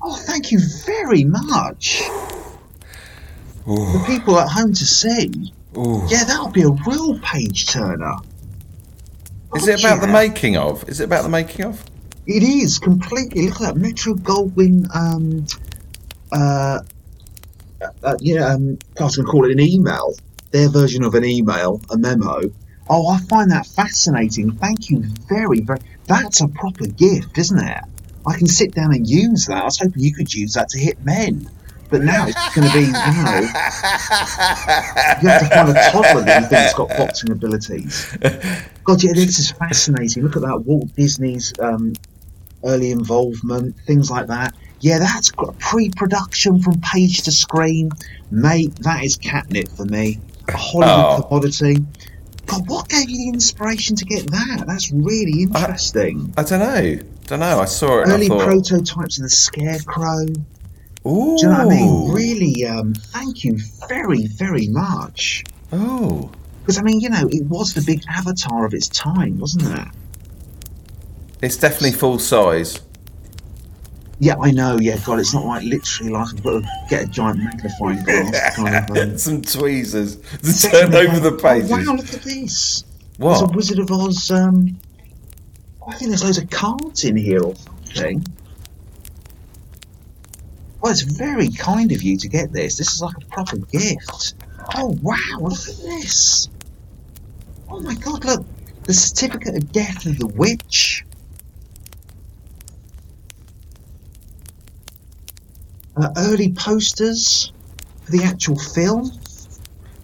Oh, 0.00 0.14
thank 0.16 0.52
you 0.52 0.60
very 0.86 1.24
much. 1.24 2.02
The 3.66 4.04
people 4.06 4.38
at 4.38 4.48
home 4.48 4.72
to 4.72 4.86
see. 4.86 5.52
Ooh. 5.76 6.02
Yeah, 6.08 6.24
that'll 6.24 6.50
be 6.50 6.62
a 6.62 6.70
real 6.70 7.18
page 7.18 7.66
turner. 7.66 8.16
Is 9.54 9.66
it 9.66 9.80
about 9.80 10.00
the 10.00 10.08
making 10.08 10.56
of? 10.56 10.88
Is 10.88 11.00
it 11.00 11.04
about 11.04 11.22
the 11.22 11.28
making 11.28 11.64
of? 11.64 11.82
It 12.26 12.42
is 12.42 12.78
completely. 12.78 13.48
Look 13.48 13.60
at 13.62 13.74
that 13.74 13.76
Metro 13.76 14.14
Goldwyn. 14.14 14.94
Um, 14.94 15.46
uh, 16.30 16.80
uh, 18.02 18.16
yeah, 18.20 18.48
um, 18.48 18.78
I 19.00 19.04
was 19.04 19.16
going 19.16 19.26
to 19.26 19.30
call 19.30 19.46
it 19.46 19.52
an 19.52 19.60
email. 19.60 20.14
Their 20.50 20.68
version 20.68 21.04
of 21.04 21.14
an 21.14 21.24
email, 21.24 21.80
a 21.90 21.96
memo. 21.96 22.42
Oh, 22.90 23.08
I 23.08 23.18
find 23.20 23.50
that 23.50 23.66
fascinating. 23.66 24.52
Thank 24.52 24.90
you 24.90 25.04
very, 25.28 25.60
very. 25.60 25.80
That's 26.06 26.40
a 26.40 26.48
proper 26.48 26.86
gift, 26.86 27.36
isn't 27.36 27.58
it? 27.58 27.84
I 28.26 28.36
can 28.36 28.46
sit 28.46 28.74
down 28.74 28.94
and 28.94 29.08
use 29.08 29.46
that. 29.46 29.62
I 29.62 29.64
was 29.64 29.78
hoping 29.78 30.02
you 30.02 30.14
could 30.14 30.32
use 30.32 30.54
that 30.54 30.68
to 30.70 30.78
hit 30.78 31.02
men, 31.04 31.48
but 31.90 32.02
now 32.02 32.26
it's 32.26 32.54
going 32.54 32.68
to 32.68 32.74
be, 32.74 32.84
you 32.84 32.92
know, 32.92 33.40
you 35.22 35.28
have 35.28 35.40
to 35.40 35.48
find 35.52 35.68
a 35.70 35.90
toddler 35.90 36.22
that 36.22 36.42
you 36.42 36.48
think's 36.48 36.74
got 36.74 36.88
boxing 36.90 37.30
abilities. 37.30 38.16
God, 38.84 39.02
yeah, 39.02 39.12
this 39.14 39.38
is 39.38 39.50
fascinating. 39.52 40.22
Look 40.22 40.36
at 40.36 40.42
that 40.42 40.58
Walt 40.64 40.94
Disney's 40.96 41.52
um, 41.60 41.94
early 42.64 42.90
involvement, 42.90 43.76
things 43.86 44.10
like 44.10 44.26
that. 44.28 44.54
Yeah, 44.80 44.98
that's 44.98 45.30
got 45.30 45.58
pre-production 45.58 46.62
from 46.62 46.80
page 46.80 47.22
to 47.22 47.32
screen, 47.32 47.90
mate. 48.30 48.74
That 48.76 49.02
is 49.04 49.16
catnip 49.16 49.68
for 49.70 49.84
me. 49.84 50.20
A 50.48 50.56
Hollywood 50.56 51.20
Oh. 51.20 51.22
commodity. 51.28 51.84
God, 52.46 52.66
what 52.68 52.88
gave 52.88 53.10
you 53.10 53.16
the 53.18 53.28
inspiration 53.28 53.96
to 53.96 54.04
get 54.06 54.30
that? 54.30 54.64
That's 54.66 54.90
really 54.92 55.42
interesting. 55.42 56.32
I 56.36 56.42
don't 56.44 56.60
know. 56.60 56.98
Don't 57.26 57.40
know. 57.40 57.60
I 57.60 57.66
saw 57.66 57.98
it 57.98 58.02
and 58.04 58.12
Early 58.12 58.26
I 58.26 58.28
thought, 58.28 58.44
prototypes 58.44 59.18
of 59.18 59.24
the 59.24 59.28
Scarecrow. 59.30 60.24
Ooh, 61.06 61.36
Do 61.36 61.42
you 61.42 61.48
know 61.52 61.64
what 61.64 61.72
I 61.72 61.76
mean? 61.76 62.12
Really, 62.12 62.66
um, 62.66 62.94
thank 62.94 63.44
you 63.44 63.58
very, 63.88 64.26
very 64.26 64.66
much. 64.68 65.44
Oh, 65.72 66.30
Because 66.60 66.78
I 66.78 66.82
mean, 66.82 67.00
you 67.00 67.08
know, 67.10 67.28
it 67.30 67.44
was 67.46 67.74
the 67.74 67.82
big 67.82 68.02
avatar 68.08 68.64
of 68.66 68.74
its 68.74 68.88
time, 68.88 69.38
wasn't 69.38 69.78
it? 69.78 69.88
it's 71.40 71.56
definitely 71.56 71.92
full 71.92 72.18
size. 72.18 72.80
Yeah, 74.20 74.34
I 74.40 74.50
know. 74.50 74.76
Yeah, 74.80 74.96
God, 75.06 75.20
it's 75.20 75.32
not 75.32 75.44
like 75.44 75.62
literally 75.62 76.10
like 76.10 76.26
I've 76.34 76.42
got 76.42 76.62
to 76.62 76.68
get 76.90 77.04
a 77.04 77.06
giant 77.06 77.38
magnifying 77.38 78.02
glass. 78.02 78.56
Kind 78.56 78.74
of, 78.74 78.96
um, 78.96 79.16
Some 79.18 79.42
tweezers 79.42 80.16
to 80.42 80.68
turn 80.70 80.94
over 80.94 81.20
the 81.20 81.36
pages. 81.40 81.70
Oh, 81.70 81.76
wow, 81.76 81.94
look 81.94 82.12
at 82.12 82.22
this. 82.22 82.82
There's 83.18 83.42
a 83.42 83.46
Wizard 83.46 83.78
of 83.78 83.92
Oz. 83.92 84.30
Um, 84.32 84.76
I 85.86 85.94
think 85.94 86.08
there's 86.10 86.24
loads 86.24 86.38
of 86.38 86.50
cards 86.50 87.04
in 87.04 87.16
here 87.16 87.42
or 87.44 87.54
something. 87.54 88.24
Well, 90.80 90.92
it's 90.92 91.02
very 91.02 91.50
kind 91.50 91.90
of 91.92 92.02
you 92.02 92.16
to 92.18 92.28
get 92.28 92.52
this. 92.52 92.76
This 92.76 92.92
is 92.92 93.02
like 93.02 93.16
a 93.16 93.26
proper 93.26 93.58
gift. 93.58 94.34
Oh 94.76 94.96
wow, 95.02 95.38
look 95.40 95.68
at 95.68 95.76
this. 95.78 96.48
Oh 97.68 97.80
my 97.80 97.94
god, 97.94 98.24
look. 98.24 98.46
The 98.84 98.94
certificate 98.94 99.56
of 99.56 99.72
death 99.72 100.06
of 100.06 100.18
the 100.18 100.26
witch. 100.28 101.04
Uh, 105.96 106.08
early 106.16 106.52
posters 106.52 107.52
for 108.02 108.12
the 108.12 108.22
actual 108.22 108.58
film. 108.58 109.10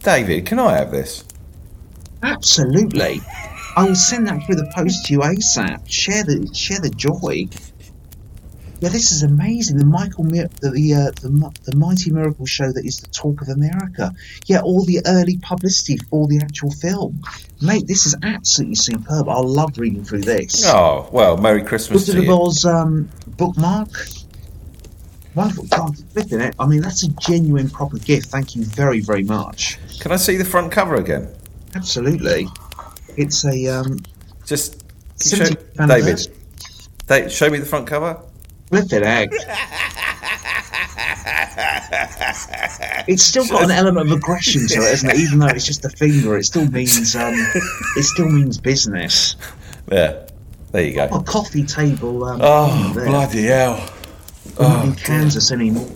David, 0.00 0.44
can 0.44 0.58
I 0.58 0.76
have 0.76 0.90
this? 0.90 1.24
Absolutely. 2.22 3.20
I 3.76 3.84
will 3.84 3.94
send 3.94 4.26
that 4.28 4.44
through 4.44 4.56
the 4.56 4.70
post 4.74 5.06
to 5.06 5.12
you 5.14 5.20
ASAP. 5.20 5.90
Share 5.90 6.22
the 6.24 6.48
share 6.52 6.80
the 6.80 6.90
joy. 6.90 7.48
Yeah, 8.84 8.90
this 8.90 9.12
is 9.12 9.22
amazing. 9.22 9.78
The 9.78 9.86
Michael 9.86 10.24
Mir- 10.24 10.50
the 10.60 10.68
the, 10.68 10.92
uh, 10.92 11.10
the 11.22 11.50
the 11.64 11.74
Mighty 11.74 12.10
Miracle 12.10 12.44
Show 12.44 12.70
that 12.70 12.84
is 12.84 13.00
the 13.00 13.08
talk 13.08 13.40
of 13.40 13.48
America. 13.48 14.12
Yeah, 14.44 14.60
all 14.60 14.84
the 14.84 15.00
early 15.06 15.38
publicity 15.38 15.96
for 15.96 16.28
the 16.28 16.36
actual 16.42 16.70
film, 16.70 17.22
mate. 17.62 17.86
This 17.86 18.04
is 18.04 18.14
absolutely 18.22 18.74
superb. 18.74 19.26
I 19.30 19.38
love 19.38 19.78
reading 19.78 20.04
through 20.04 20.20
this. 20.20 20.66
Oh, 20.66 21.08
well, 21.12 21.38
Merry 21.38 21.62
Christmas 21.62 22.00
Wizard 22.00 22.16
to 22.16 22.18
of 22.18 22.24
you. 22.26 22.34
Oz 22.34 22.66
um, 22.66 23.08
bookmark. 23.38 23.88
Wonderful. 25.34 25.64
God, 25.64 25.96
flipping 26.12 26.42
it. 26.42 26.54
I 26.58 26.66
mean, 26.66 26.82
that's 26.82 27.04
a 27.04 27.08
genuine 27.08 27.70
proper 27.70 27.96
gift. 27.96 28.26
Thank 28.26 28.54
you 28.54 28.64
very 28.66 29.00
very 29.00 29.24
much. 29.24 29.78
Can 30.00 30.12
I 30.12 30.16
see 30.16 30.36
the 30.36 30.44
front 30.44 30.70
cover 30.70 30.96
again? 30.96 31.34
Absolutely. 31.74 32.48
It's 33.16 33.46
a 33.46 33.66
um, 33.66 34.00
Just 34.44 34.82
show, 35.22 35.38
70th 35.38 35.88
David. 35.88 36.28
Dave, 37.06 37.32
show 37.32 37.48
me 37.48 37.58
the 37.58 37.64
front 37.64 37.86
cover. 37.86 38.20
Flipping 38.82 39.04
egg. 39.06 39.32
It's 43.06 43.22
still 43.22 43.46
got 43.46 43.64
an 43.64 43.70
element 43.70 44.10
of 44.10 44.16
aggression 44.16 44.66
to 44.68 44.74
it, 44.80 44.92
isn't 44.94 45.10
it? 45.10 45.16
Even 45.16 45.38
though 45.38 45.46
it's 45.48 45.66
just 45.66 45.84
a 45.84 45.90
finger, 45.90 46.36
it 46.36 46.44
still 46.44 46.68
means 46.70 47.14
um, 47.14 47.34
it 47.34 48.04
still 48.04 48.28
means 48.28 48.58
business. 48.58 49.36
There, 49.86 50.26
there 50.72 50.82
you 50.82 50.94
go. 50.94 51.04
A 51.06 51.22
coffee 51.22 51.64
table. 51.64 52.24
Um, 52.24 52.40
Oh 52.42 52.90
bloody 52.94 53.44
hell! 53.44 53.90
We're 54.58 54.84
in 54.84 54.94
Kansas 54.94 55.52
anymore. 55.52 55.90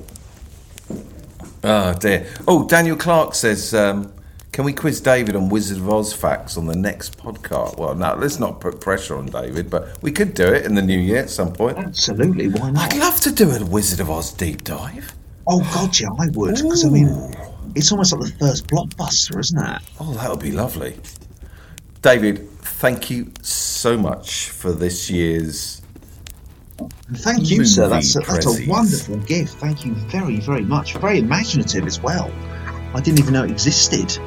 Oh 1.65 1.95
dear. 1.95 2.27
Oh, 2.47 2.67
Daniel 2.69 2.97
Clark 2.97 3.35
says, 3.35 3.75
um, 3.75 4.13
"Can 4.59 4.65
we 4.65 4.73
quiz 4.73 5.01
David 5.01 5.37
on 5.37 5.51
Wizard 5.51 5.79
of 5.79 5.89
Oz 5.89 6.13
facts 6.13 6.57
on 6.57 6.67
the 6.67 6.75
next 6.75 7.17
podcast?" 7.17 7.79
Well, 7.79 7.95
no, 7.95 8.17
let's 8.17 8.41
not 8.41 8.61
put 8.61 8.81
pressure 8.81 9.17
on 9.17 9.27
David, 9.27 9.71
but 9.71 10.03
we 10.03 10.11
could 10.11 10.35
do 10.35 10.49
it 10.49 10.67
in 10.67 10.75
the 10.75 10.83
new 10.83 10.99
year 10.99 11.19
at 11.19 11.31
some 11.31 11.53
point. 11.53 11.79
Absolutely, 11.79 12.49
why 12.49 12.73
not? 12.73 12.93
I'd 12.93 12.99
love 12.99 13.21
to 13.21 13.31
do 13.31 13.53
a 13.53 13.65
Wizard 13.65 14.01
of 14.01 14.11
Oz 14.11 14.33
deep 14.33 14.65
dive. 14.65 15.15
Oh 15.47 15.61
God, 15.73 15.97
yeah, 16.01 16.09
I 16.19 16.27
would. 16.33 16.57
Because 16.57 16.85
I 16.85 16.89
mean, 16.89 17.37
it's 17.77 17.93
almost 17.93 18.13
like 18.13 18.33
the 18.33 18.37
first 18.41 18.67
blockbuster, 18.67 19.39
isn't 19.39 19.65
it? 19.65 19.81
Oh, 20.01 20.13
that 20.15 20.29
would 20.29 20.41
be 20.41 20.51
lovely. 20.51 20.97
David, 22.03 22.51
thank 22.59 23.11
you 23.11 23.31
so 23.43 23.97
much 23.97 24.51
for 24.51 24.73
this 24.73 25.09
year's. 25.09 25.83
Thank 27.13 27.49
you, 27.49 27.65
sir. 27.65 27.87
That's 27.87 28.17
a, 28.17 28.19
that's 28.23 28.59
a 28.59 28.69
wonderful 28.69 29.19
gift. 29.19 29.55
Thank 29.59 29.87
you 29.87 29.95
very, 30.11 30.41
very 30.41 30.63
much. 30.63 30.95
Very 30.95 31.21
imaginative 31.21 31.87
as 31.87 32.01
well. 32.01 32.29
I 32.93 33.01
didn't 33.01 33.21
even 33.21 33.35
know 33.35 33.45
it 33.45 33.53
existed. 33.53 34.19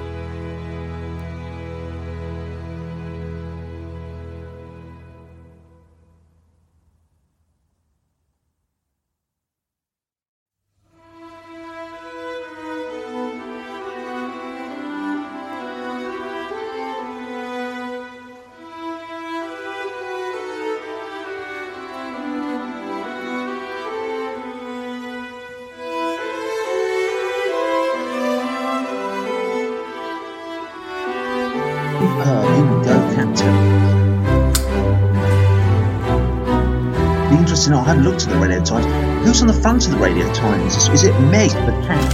I 37.92 37.96
haven't 37.96 38.10
looked 38.10 38.24
at 38.24 38.30
the 38.30 38.38
Radio 38.39 38.64
Times. 38.64 38.86
Who's 39.26 39.42
on 39.42 39.48
the 39.50 39.54
front 39.54 39.86
of 39.86 39.92
the 39.92 39.98
Radio 39.98 40.34
Times? 40.34 40.88
Is, 40.88 41.04
it 41.04 41.12
Meg 41.24 41.50
the 41.50 41.74
cat? 41.86 42.14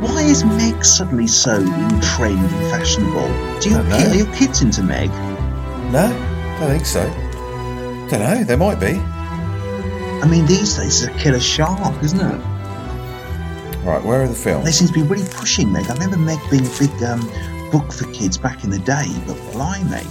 Why 0.00 0.22
is 0.22 0.46
Meg 0.46 0.82
suddenly 0.82 1.26
so 1.26 1.56
in 1.56 2.00
trend 2.00 2.38
and 2.38 2.70
fashionable? 2.70 3.28
Do 3.60 3.68
you 3.68 3.76
Don't 3.76 3.92
are 3.92 4.14
your 4.14 4.34
kids 4.34 4.62
into 4.62 4.82
Meg? 4.82 5.10
No, 5.92 6.08
don't 6.58 6.70
think 6.70 6.86
so. 6.86 7.04
Don't 8.08 8.20
know. 8.20 8.44
There 8.44 8.56
might 8.56 8.80
be. 8.80 8.94
I 8.96 10.26
mean, 10.26 10.46
these 10.46 10.74
days 10.78 11.02
it's 11.02 11.14
a 11.14 11.18
killer 11.18 11.38
shark, 11.38 12.02
isn't 12.02 12.18
it? 12.18 12.38
Right, 13.84 14.02
where 14.02 14.22
are 14.22 14.28
the 14.28 14.34
films? 14.34 14.64
They 14.64 14.72
seem 14.72 14.88
to 14.88 14.94
be 14.94 15.02
really 15.02 15.28
pushing 15.32 15.70
Meg. 15.70 15.84
I 15.90 15.92
remember 15.92 16.16
Meg 16.16 16.38
being 16.50 16.64
a 16.64 16.78
big 16.78 17.02
um, 17.02 17.20
book 17.70 17.92
for 17.92 18.10
kids 18.14 18.38
back 18.38 18.64
in 18.64 18.70
the 18.70 18.78
day, 18.78 19.12
but 19.26 19.36
blimey. 19.52 20.06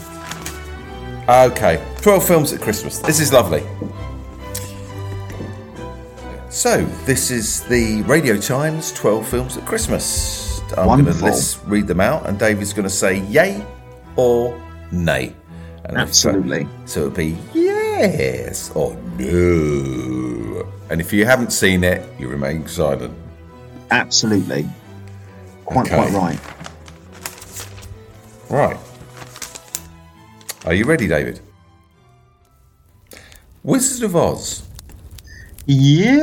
Okay, 1.27 1.83
12 2.01 2.27
films 2.27 2.53
at 2.53 2.61
Christmas. 2.61 2.99
This 2.99 3.19
is 3.19 3.33
lovely. 3.33 3.63
So, 6.49 6.85
this 7.05 7.31
is 7.31 7.63
the 7.63 8.03
Radio 8.03 8.39
Times 8.39 8.91
12 8.93 9.27
films 9.27 9.57
at 9.57 9.65
Christmas. 9.65 10.61
I'm 10.77 11.03
going 11.03 11.05
to 11.05 11.23
list, 11.25 11.59
read 11.65 11.87
them 11.87 11.99
out, 11.99 12.27
and 12.27 12.37
David's 12.39 12.73
going 12.73 12.87
to 12.87 12.93
say 12.93 13.19
yay 13.25 13.63
or 14.15 14.59
nay. 14.91 15.35
And 15.85 15.97
Absolutely. 15.97 16.67
so 16.85 17.01
it'll 17.01 17.11
be 17.11 17.37
yes 17.53 18.71
or 18.71 18.95
no. 19.17 20.67
And 20.89 21.01
if 21.01 21.11
you 21.11 21.25
haven't 21.25 21.51
seen 21.51 21.83
it, 21.83 22.07
you 22.19 22.27
remain 22.27 22.67
silent. 22.67 23.13
Absolutely. 23.91 24.67
Quite, 25.65 25.87
Okay. 25.91 25.95
quite 25.95 26.11
right. 26.13 26.39
Right. 28.49 28.77
Are 30.65 30.73
you 30.73 30.85
ready, 30.85 31.07
David? 31.07 31.39
Wizard 33.63 34.03
of 34.05 34.15
Oz. 34.15 34.63
Yes. 35.65 36.21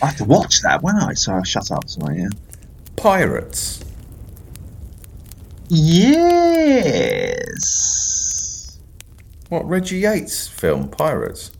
I 0.00 0.06
have 0.06 0.16
to 0.18 0.24
watch 0.24 0.60
that, 0.62 0.82
won't 0.82 1.02
I? 1.02 1.14
So 1.14 1.32
I'll 1.32 1.44
shut 1.44 1.70
up. 1.70 1.88
Sorry, 1.88 2.20
yeah. 2.20 2.28
Pirates. 2.96 3.80
Yes. 7.42 8.78
What 9.48 9.68
Reggie 9.68 9.98
Yates 9.98 10.48
film? 10.48 10.88
Pirates. 10.88 11.50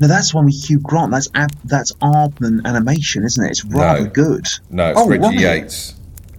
No, 0.00 0.08
that's 0.08 0.34
one 0.34 0.46
with 0.46 0.54
Hugh 0.68 0.80
Grant. 0.80 1.12
That's 1.12 1.28
Ab- 1.34 1.56
that's 1.64 1.92
Aardman 1.94 2.64
animation, 2.64 3.24
isn't 3.24 3.44
it? 3.44 3.50
It's 3.50 3.64
rather 3.64 4.04
No. 4.04 4.10
good. 4.10 4.46
No, 4.70 4.90
it's 4.90 4.98
Oh, 5.00 5.08
Reggie 5.08 5.22
right. 5.22 5.38
Yates. 5.38 5.94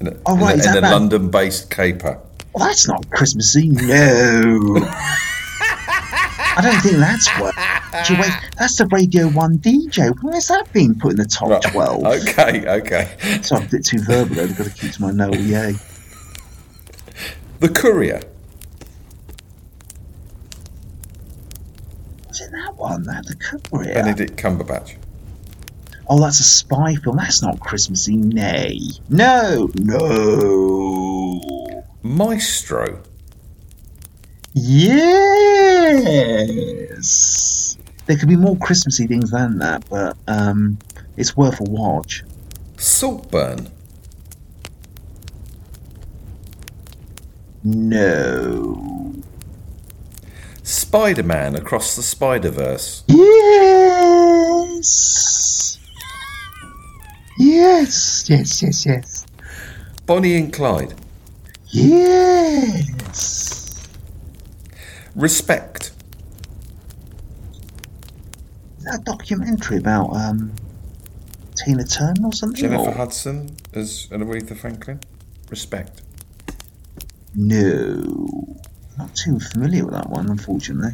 Oh, 0.06 0.10
in 0.10 0.14
a, 0.16 0.22
Oh, 0.26 0.38
right, 0.38 0.56
in 0.56 0.76
a, 0.76 0.78
in 0.78 0.84
a? 0.84 0.92
London-based 0.92 1.70
caper. 1.70 2.20
Well, 2.54 2.68
that's 2.68 2.88
not 2.88 3.10
Christmassy. 3.10 3.70
No. 3.70 4.78
I 6.56 6.60
don't 6.62 6.82
think 6.82 6.98
that's 6.98 7.28
what. 7.40 7.56
That's 8.60 8.78
the 8.78 8.88
Radio 8.92 9.28
1 9.30 9.58
DJ. 9.60 10.14
Where's 10.22 10.48
that 10.48 10.72
been 10.72 10.94
put 10.96 11.12
in 11.12 11.18
the 11.18 11.26
top 11.26 11.62
12? 11.64 12.04
Okay, 12.30 12.68
okay. 12.68 13.40
So 13.42 13.56
I'm 13.56 13.64
a 13.64 13.68
bit 13.68 13.86
too 13.86 14.00
verbal. 14.00 14.40
I've 14.40 14.56
got 14.58 14.66
to 14.66 14.74
keep 14.74 14.92
to 14.94 15.02
my 15.02 15.12
no 15.12 15.32
yay. 15.32 15.74
The 17.60 17.70
Courier. 17.70 18.22
Was 22.28 22.42
it 22.42 22.52
that 22.52 22.76
one? 22.76 23.04
That 23.04 23.26
the 23.26 23.36
courier? 23.36 23.94
Benedict 23.94 24.36
Cumberbatch. 24.38 24.96
Oh, 26.08 26.20
that's 26.22 26.40
a 26.40 26.44
spy 26.44 26.96
film. 26.96 27.18
That's 27.18 27.42
not 27.42 27.60
Christmassy. 27.60 28.18
Nay. 28.18 28.80
No. 29.10 29.70
No. 29.76 31.42
Maestro. 32.02 33.02
Yes. 34.54 34.98
There 38.06 38.18
could 38.18 38.28
be 38.28 38.36
more 38.36 38.58
Christmassy 38.58 39.08
things 39.08 39.32
than 39.32 39.60
that, 39.60 39.90
but 39.90 40.18
um, 40.28 40.78
it's 41.16 41.38
worth 41.38 41.60
a 41.62 41.64
watch. 41.64 42.24
Saltburn. 42.78 43.70
No. 47.64 49.14
Spider-Man 50.64 51.56
Across 51.56 51.96
the 51.96 52.04
Spider-Verse. 52.04 53.06
Yes. 53.08 54.74
Yes. 57.38 58.30
Yes. 58.30 58.62
Yes. 58.62 58.86
Yes. 58.86 59.26
Bonnie 60.06 60.36
and 60.38 60.54
Clyde. 60.54 60.94
Yes. 61.70 63.74
Respect. 65.16 65.92
Is 68.80 68.86
that 68.86 69.00
a 69.00 69.04
documentary 69.04 69.78
about 69.78 70.14
um, 70.16 70.52
Tina 71.56 71.84
Turner 71.86 72.28
or 72.28 72.34
something? 72.34 72.62
Jennifer 72.62 72.90
or- 72.90 72.94
Hudson 72.94 73.56
as 73.74 74.08
Aretha 74.12 74.56
Franklin. 74.58 75.00
Respect. 75.50 76.02
No. 77.36 78.58
Not 78.98 79.16
too 79.16 79.40
familiar 79.40 79.86
with 79.86 79.94
that 79.96 80.10
one, 80.10 80.30
unfortunately. 80.30 80.94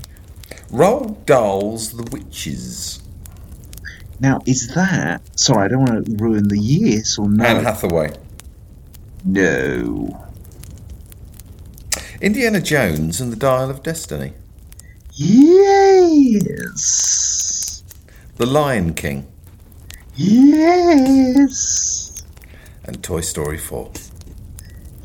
Roald 0.71 1.25
Dahl's 1.25 1.91
The 1.91 2.03
Witches. 2.11 3.01
Now, 4.19 4.41
is 4.45 4.67
that. 4.75 5.21
Sorry, 5.39 5.65
I 5.65 5.67
don't 5.69 5.79
want 5.85 6.05
to 6.05 6.15
ruin 6.17 6.49
the 6.49 6.59
years 6.59 7.17
or 7.17 7.29
no? 7.29 7.43
Anne 7.43 7.63
Hathaway. 7.63 8.11
no. 9.25 10.25
Indiana 12.21 12.59
Jones 12.59 13.21
and 13.21 13.31
the 13.31 13.37
Dial 13.37 13.69
of 13.69 13.81
Destiny. 13.81 14.33
Yes. 16.41 17.83
The 18.35 18.45
Lion 18.45 18.93
King. 18.93 19.25
Yes. 20.15 22.21
And 22.83 23.01
Toy 23.01 23.21
Story 23.21 23.57
4. 23.57 23.91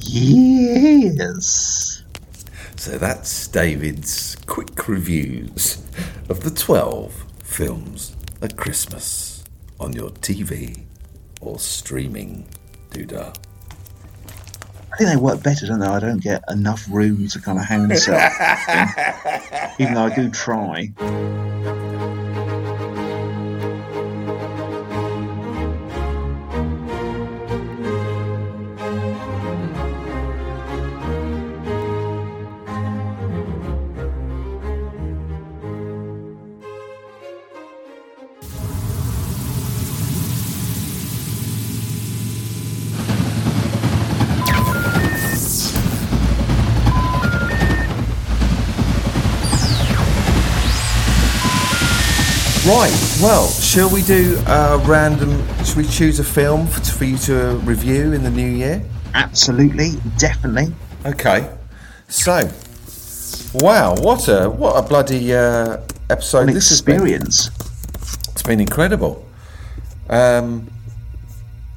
Yes. 0.01 2.03
So 2.77 2.99
that's 2.99 3.47
David's 3.47 4.35
quick 4.47 4.89
reviews 4.89 5.81
of 6.29 6.43
the 6.43 6.51
12 6.51 7.25
films 7.45 8.17
at 8.45 8.57
Christmas 8.57 9.43
on 9.81 9.95
your 9.95 10.11
TV 10.11 10.85
or 11.41 11.59
streaming 11.59 12.47
doodah. 12.91 13.35
I 14.93 14.97
think 14.97 15.11
they 15.11 15.17
work 15.17 15.43
better, 15.43 15.67
don't 15.67 15.81
they? 15.81 15.87
I 15.87 15.99
don't 15.99 16.23
get 16.23 16.45
enough 16.49 16.87
room 16.91 17.27
to 17.29 17.41
kind 17.41 17.59
of 17.59 17.65
hang 17.65 17.89
myself. 17.89 18.21
even 19.81 19.95
though 19.95 20.05
I 20.05 20.15
do 20.15 20.31
try. 20.31 20.93
Right, 52.75 53.19
well, 53.23 53.47
shall 53.47 53.89
we 53.89 54.03
do 54.03 54.37
a 54.49 54.79
random. 54.85 55.31
Should 55.65 55.77
we 55.77 55.87
choose 55.87 56.19
a 56.19 56.25
film 56.25 56.67
for, 56.67 56.81
for 56.81 57.05
you 57.05 57.17
to 57.19 57.57
review 57.59 58.13
in 58.13 58.25
the 58.25 58.31
new 58.31 58.51
year? 58.51 58.83
Absolutely, 59.15 59.91
definitely. 60.19 60.75
Okay. 61.07 61.49
So, 62.09 62.51
wow, 63.55 63.95
what 63.99 64.27
a 64.27 64.51
what 64.51 64.73
a 64.73 64.83
bloody 64.83 65.33
uh, 65.33 65.79
episode 66.11 66.49
An 66.49 66.55
this 66.55 66.71
has 66.71 66.83
been. 66.83 66.97
experience. 66.97 67.49
It's 68.33 68.43
been 68.43 68.59
incredible. 68.59 69.25
Um, 70.09 70.69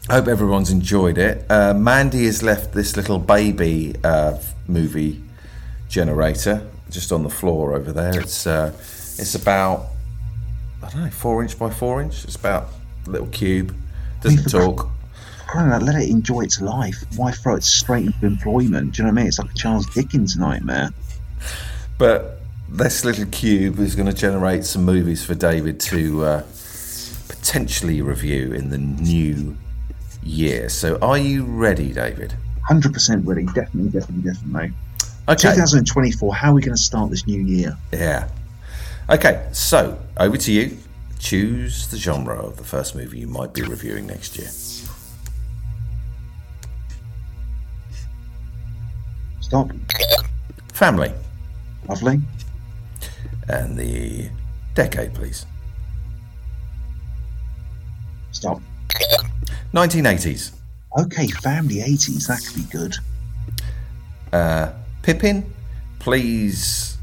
I 0.09 0.15
hope 0.15 0.27
everyone's 0.27 0.71
enjoyed 0.71 1.19
it. 1.19 1.45
Uh, 1.47 1.75
Mandy 1.75 2.25
has 2.25 2.41
left 2.41 2.73
this 2.73 2.97
little 2.97 3.19
baby 3.19 3.93
uh, 4.03 4.39
movie 4.67 5.21
generator 5.89 6.67
just 6.89 7.11
on 7.11 7.21
the 7.21 7.29
floor 7.29 7.75
over 7.75 7.91
there. 7.91 8.19
It's 8.19 8.47
uh, 8.47 8.73
it's 9.19 9.35
about 9.35 9.89
I 10.83 10.89
don't 10.89 11.03
know 11.05 11.09
four 11.09 11.41
inch 11.41 11.57
by 11.57 11.69
four 11.69 12.01
inch. 12.01 12.23
It's 12.23 12.35
about 12.35 12.69
a 13.05 13.09
little 13.09 13.27
cube. 13.27 13.75
Doesn't 14.21 14.49
talk. 14.49 14.89
Crying 15.47 15.71
out, 15.71 15.83
let 15.83 15.95
it 15.95 16.09
enjoy 16.09 16.41
its 16.41 16.59
life. 16.59 17.03
Why 17.15 17.31
throw 17.31 17.55
it 17.55 17.63
straight 17.63 18.05
into 18.05 18.25
employment? 18.25 18.93
Do 18.93 19.01
you 19.01 19.07
know 19.07 19.13
what 19.13 19.19
I 19.19 19.21
mean? 19.21 19.27
It's 19.27 19.39
like 19.39 19.49
a 19.49 19.53
Charles 19.53 19.85
Dickens 19.87 20.35
nightmare. 20.35 20.89
But 21.97 22.41
this 22.69 23.05
little 23.05 23.25
cube 23.27 23.79
is 23.79 23.95
going 23.95 24.07
to 24.07 24.13
generate 24.13 24.65
some 24.65 24.83
movies 24.83 25.23
for 25.23 25.35
David 25.35 25.79
to 25.81 26.23
uh, 26.25 26.43
potentially 27.29 28.01
review 28.01 28.51
in 28.51 28.69
the 28.69 28.77
new 28.77 29.55
year. 30.21 30.67
So, 30.67 30.97
are 31.01 31.17
you 31.17 31.45
ready, 31.45 31.93
David? 31.93 32.35
100% 32.69 33.25
ready. 33.25 33.45
Definitely, 33.45 33.89
definitely, 33.89 34.31
definitely. 34.31 34.73
Okay. 35.29 35.49
2024, 35.55 36.35
how 36.35 36.51
are 36.51 36.53
we 36.53 36.61
going 36.61 36.75
to 36.75 36.81
start 36.81 37.09
this 37.09 37.25
new 37.25 37.41
year? 37.41 37.77
Yeah. 37.93 38.27
Okay, 39.09 39.47
so 39.53 39.97
over 40.17 40.35
to 40.35 40.51
you. 40.51 40.77
Choose 41.19 41.87
the 41.87 41.97
genre 41.97 42.37
of 42.37 42.57
the 42.57 42.63
first 42.63 42.93
movie 42.93 43.19
you 43.19 43.27
might 43.27 43.53
be 43.53 43.61
reviewing 43.61 44.05
next 44.05 44.37
year. 44.37 44.49
Stop. 49.39 49.71
Family. 50.73 51.13
Lovely. 51.87 52.19
And 53.47 53.77
the 53.77 54.29
decade, 54.75 55.13
please. 55.13 55.45
Stop. 58.31 58.61
1980s. 59.73 60.51
Okay, 60.99 61.27
family 61.27 61.77
80s. 61.77 62.27
That 62.27 62.43
could 62.45 62.55
be 62.55 62.69
good. 62.69 62.95
Uh, 64.33 64.73
Pippin, 65.01 65.49
please. 65.99 66.96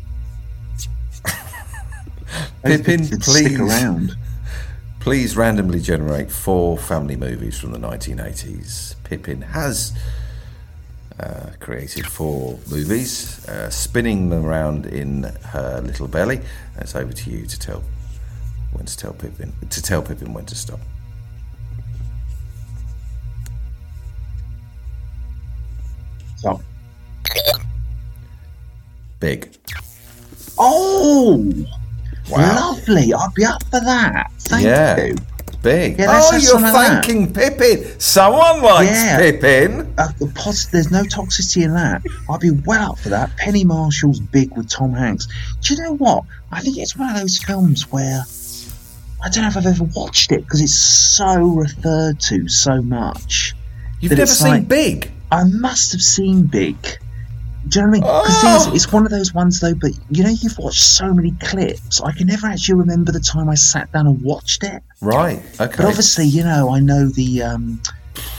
Pippin, 2.65 3.01
would 3.11 3.23
stick 3.25 3.47
please. 3.47 3.61
around. 3.61 4.17
Please 5.01 5.37
randomly 5.37 5.81
generate 5.81 6.31
four 6.31 6.79
family 6.79 7.17
movies 7.17 7.59
from 7.59 7.73
the 7.73 7.79
1980s. 7.79 8.95
Pippin 9.05 9.43
has 9.43 9.93
uh, 11.21 11.51
created 11.61 12.07
four 12.07 12.59
movies, 12.71 13.47
uh, 13.47 13.69
spinning 13.69 14.31
them 14.31 14.47
around 14.47 14.87
in 14.87 15.25
her 15.25 15.81
little 15.85 16.09
belly. 16.09 16.37
And 16.37 16.83
it's 16.83 16.97
over 16.97 17.13
to 17.13 17.31
you 17.31 17.47
to 17.47 17.59
tell 17.59 17.83
when 18.73 18.87
to 18.87 18.97
tell 18.97 19.13
Pippin 19.13 19.53
to 19.71 19.83
tell 19.83 20.03
Pippin 20.03 20.33
when 20.33 20.47
to 20.47 20.55
stop. 20.55 20.81
So, 26.37 26.61
Big. 29.21 29.57
oh, 30.59 31.53
Wow. 32.31 32.71
lovely. 32.71 33.13
I'd 33.13 33.35
be 33.35 33.45
up 33.45 33.63
for 33.65 33.81
that. 33.81 34.31
Thank 34.41 34.65
yeah. 34.65 35.05
you. 35.05 35.15
Big. 35.63 35.99
Yeah, 35.99 36.21
oh, 36.23 36.33
you're 36.33 36.41
some 36.43 36.65
of 36.65 36.73
that. 36.75 37.05
thanking 37.05 37.33
Pippin. 37.33 37.99
Someone 37.99 38.61
likes 38.63 38.91
Yeah. 39.03 39.19
Pippin. 39.19 39.95
Uh, 39.97 40.09
the 40.19 40.27
pos- 40.35 40.67
there's 40.67 40.91
no 40.91 41.03
toxicity 41.05 41.65
in 41.65 41.73
that. 41.75 42.03
I'd 42.29 42.41
be 42.41 42.51
well 42.51 42.93
up 42.93 42.99
for 42.99 43.09
that. 43.09 43.35
Penny 43.39 43.65
Marshall's 43.65 44.21
Big 44.21 44.55
with 44.57 44.69
Tom 44.69 44.93
Hanks. 44.93 45.27
Do 45.63 45.75
you 45.75 45.83
know 45.83 45.97
what? 45.97 46.25
I 46.53 46.61
think 46.61 46.77
it's 46.77 46.97
one 46.97 47.09
of 47.09 47.17
those 47.21 47.39
films 47.39 47.91
where 47.91 48.25
I 49.25 49.31
don't 49.31 49.43
know 49.43 49.49
if 49.49 49.57
I've 49.57 49.67
ever 49.67 49.85
watched 49.97 50.33
it 50.33 50.43
because 50.43 50.61
it's 50.61 50.75
so 50.79 51.43
referred 51.43 52.21
to 52.21 52.47
so 52.47 52.83
much. 52.83 53.55
You've 54.01 54.13
never 54.13 54.27
seen 54.27 54.49
like- 54.49 54.69
Big. 54.69 55.11
I 55.33 55.45
must 55.45 55.93
have 55.93 56.03
seen 56.03 56.43
Big. 56.43 56.77
Do 57.69 57.81
you 57.81 57.87
know 57.87 57.91
what 57.93 57.97
I 57.97 58.01
mean? 58.01 58.03
Because 58.03 58.45
Oh! 58.45 58.73
it's, 58.75 58.85
it's 58.85 58.93
one 58.93 59.05
of 59.07 59.11
those 59.11 59.33
ones 59.33 59.61
though. 59.61 59.75
But 59.75 59.93
you 60.11 60.23
know, 60.23 60.31
you've 60.31 60.59
watched 60.59 60.83
so 60.83 61.13
many 61.15 61.33
clips. 61.41 62.01
I 62.01 62.13
can 62.13 62.27
never 62.27 62.47
actually 62.47 62.75
remember 62.75 63.11
the 63.13 63.21
time 63.21 63.49
I 63.49 63.55
sat 63.55 63.91
down 63.93 64.07
and 64.07 64.21
watched 64.23 64.63
it. 64.65 64.83
Right. 65.01 65.39
Okay. 65.61 65.77
But 65.77 65.87
obviously, 65.87 66.27
you 66.27 66.45
know, 66.45 66.71
I 66.75 66.81
know 66.81 67.09
the 67.09 67.43
um, 67.43 67.81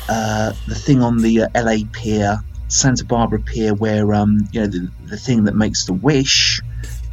uh, 0.09 0.53
the 0.67 0.75
thing 0.75 1.01
on 1.01 1.17
the 1.17 1.43
uh, 1.43 1.47
LA 1.55 1.77
Pier, 1.91 2.37
Santa 2.67 3.03
Barbara 3.03 3.39
Pier, 3.39 3.73
where 3.73 4.13
um, 4.13 4.47
you 4.51 4.61
know 4.61 4.67
the, 4.67 4.89
the 5.07 5.17
thing 5.17 5.43
that 5.45 5.55
makes 5.55 5.85
the 5.85 5.93
wish. 5.93 6.61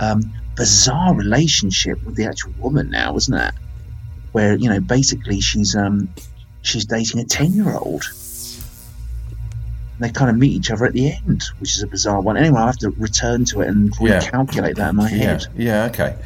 Um, 0.00 0.22
bizarre 0.54 1.14
relationship 1.14 2.04
with 2.04 2.14
the 2.14 2.26
actual 2.26 2.52
woman 2.58 2.90
now, 2.90 3.16
isn't 3.16 3.32
it? 3.34 3.54
Where 4.32 4.54
you 4.56 4.68
know 4.68 4.80
basically 4.80 5.40
she's 5.40 5.74
um, 5.74 6.12
she's 6.60 6.84
dating 6.84 7.20
a 7.20 7.24
ten 7.24 7.52
year 7.54 7.74
old. 7.74 8.04
They 10.02 10.10
kind 10.10 10.28
of 10.30 10.36
meet 10.36 10.52
each 10.52 10.70
other 10.70 10.84
at 10.84 10.92
the 10.92 11.12
end, 11.12 11.44
which 11.60 11.76
is 11.76 11.82
a 11.82 11.86
bizarre 11.86 12.20
one. 12.20 12.36
Anyway, 12.36 12.58
I 12.60 12.66
have 12.66 12.78
to 12.78 12.90
return 12.90 13.44
to 13.46 13.60
it 13.62 13.68
and 13.68 13.94
Yeah. 14.00 14.20
recalculate 14.20 14.74
that 14.76 14.90
in 14.90 14.96
my 14.96 15.08
head. 15.08 15.46
Yeah. 15.56 15.84
Okay. 15.84 16.16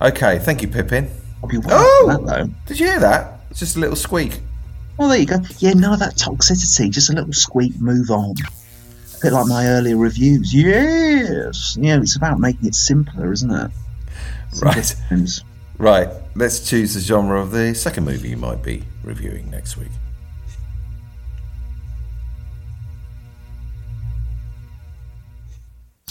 Okay. 0.00 0.38
Thank 0.38 0.62
you, 0.62 0.68
Pippin. 0.68 1.08
I'll 1.42 1.48
be 1.48 1.58
Oh! 1.68 2.06
that 2.08 2.26
though. 2.26 2.50
Did 2.66 2.80
you 2.80 2.86
hear 2.86 3.00
that? 3.00 3.40
It's 3.50 3.60
just 3.60 3.76
a 3.76 3.78
little 3.80 3.94
squeak. 3.96 4.40
Well, 4.96 5.08
there 5.10 5.18
you 5.18 5.26
go. 5.26 5.36
Yeah, 5.58 5.74
none 5.74 5.92
of 5.92 5.98
that 6.00 6.16
toxicity. 6.16 6.90
Just 6.90 7.10
a 7.10 7.12
little 7.12 7.32
squeak. 7.34 7.78
Move 7.80 8.10
on. 8.10 8.34
A 8.40 9.18
bit 9.22 9.32
like 9.34 9.46
my 9.46 9.66
earlier 9.66 9.96
reviews. 9.98 10.54
Yes. 10.54 11.76
You 11.78 11.94
know, 11.94 12.00
it's 12.02 12.16
about 12.16 12.40
making 12.40 12.66
it 12.66 12.74
simpler, 12.74 13.32
isn't 13.32 13.50
it? 13.50 13.70
Right. 14.62 14.94
Right. 15.78 16.08
Let's 16.34 16.60
choose 16.68 16.94
the 16.94 17.00
genre 17.00 17.38
of 17.40 17.50
the 17.50 17.74
second 17.74 18.04
movie 18.06 18.30
you 18.30 18.36
might 18.38 18.62
be 18.62 18.84
reviewing 19.04 19.50
next 19.50 19.76
week. 19.76 19.90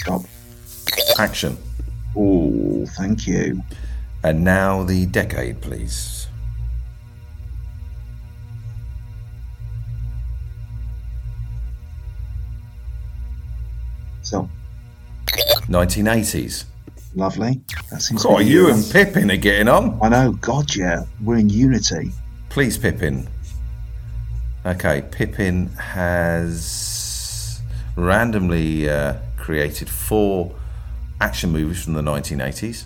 Stop. 0.06 0.22
Action. 1.18 1.58
Oh, 2.16 2.86
thank 2.96 3.26
you. 3.26 3.60
And 4.24 4.44
now 4.44 4.84
the 4.84 5.08
decade, 5.08 5.62
please. 5.62 6.28
So, 14.22 14.50
1980s. 15.68 16.66
lovely. 17.16 17.62
That 17.92 18.02
seems 18.02 18.26
Oh, 18.26 18.40
you 18.40 18.72
and 18.72 18.84
Pippin 18.92 19.32
are 19.32 19.38
getting 19.38 19.68
on. 19.68 20.00
I 20.02 20.10
know. 20.10 20.32
God, 20.34 20.76
yeah. 20.76 21.04
We're 21.24 21.38
in 21.38 21.50
unity. 21.50 22.12
Please, 22.50 22.78
Pippin. 22.78 23.28
Okay, 24.66 25.04
Pippin 25.12 25.68
has 25.78 27.62
randomly 27.96 28.90
uh, 28.90 29.16
created 29.46 29.88
four 29.88 30.56
action 31.22 31.52
movies 31.52 31.84
from 31.84 31.94
the 31.94 32.02
1980s, 32.02 32.86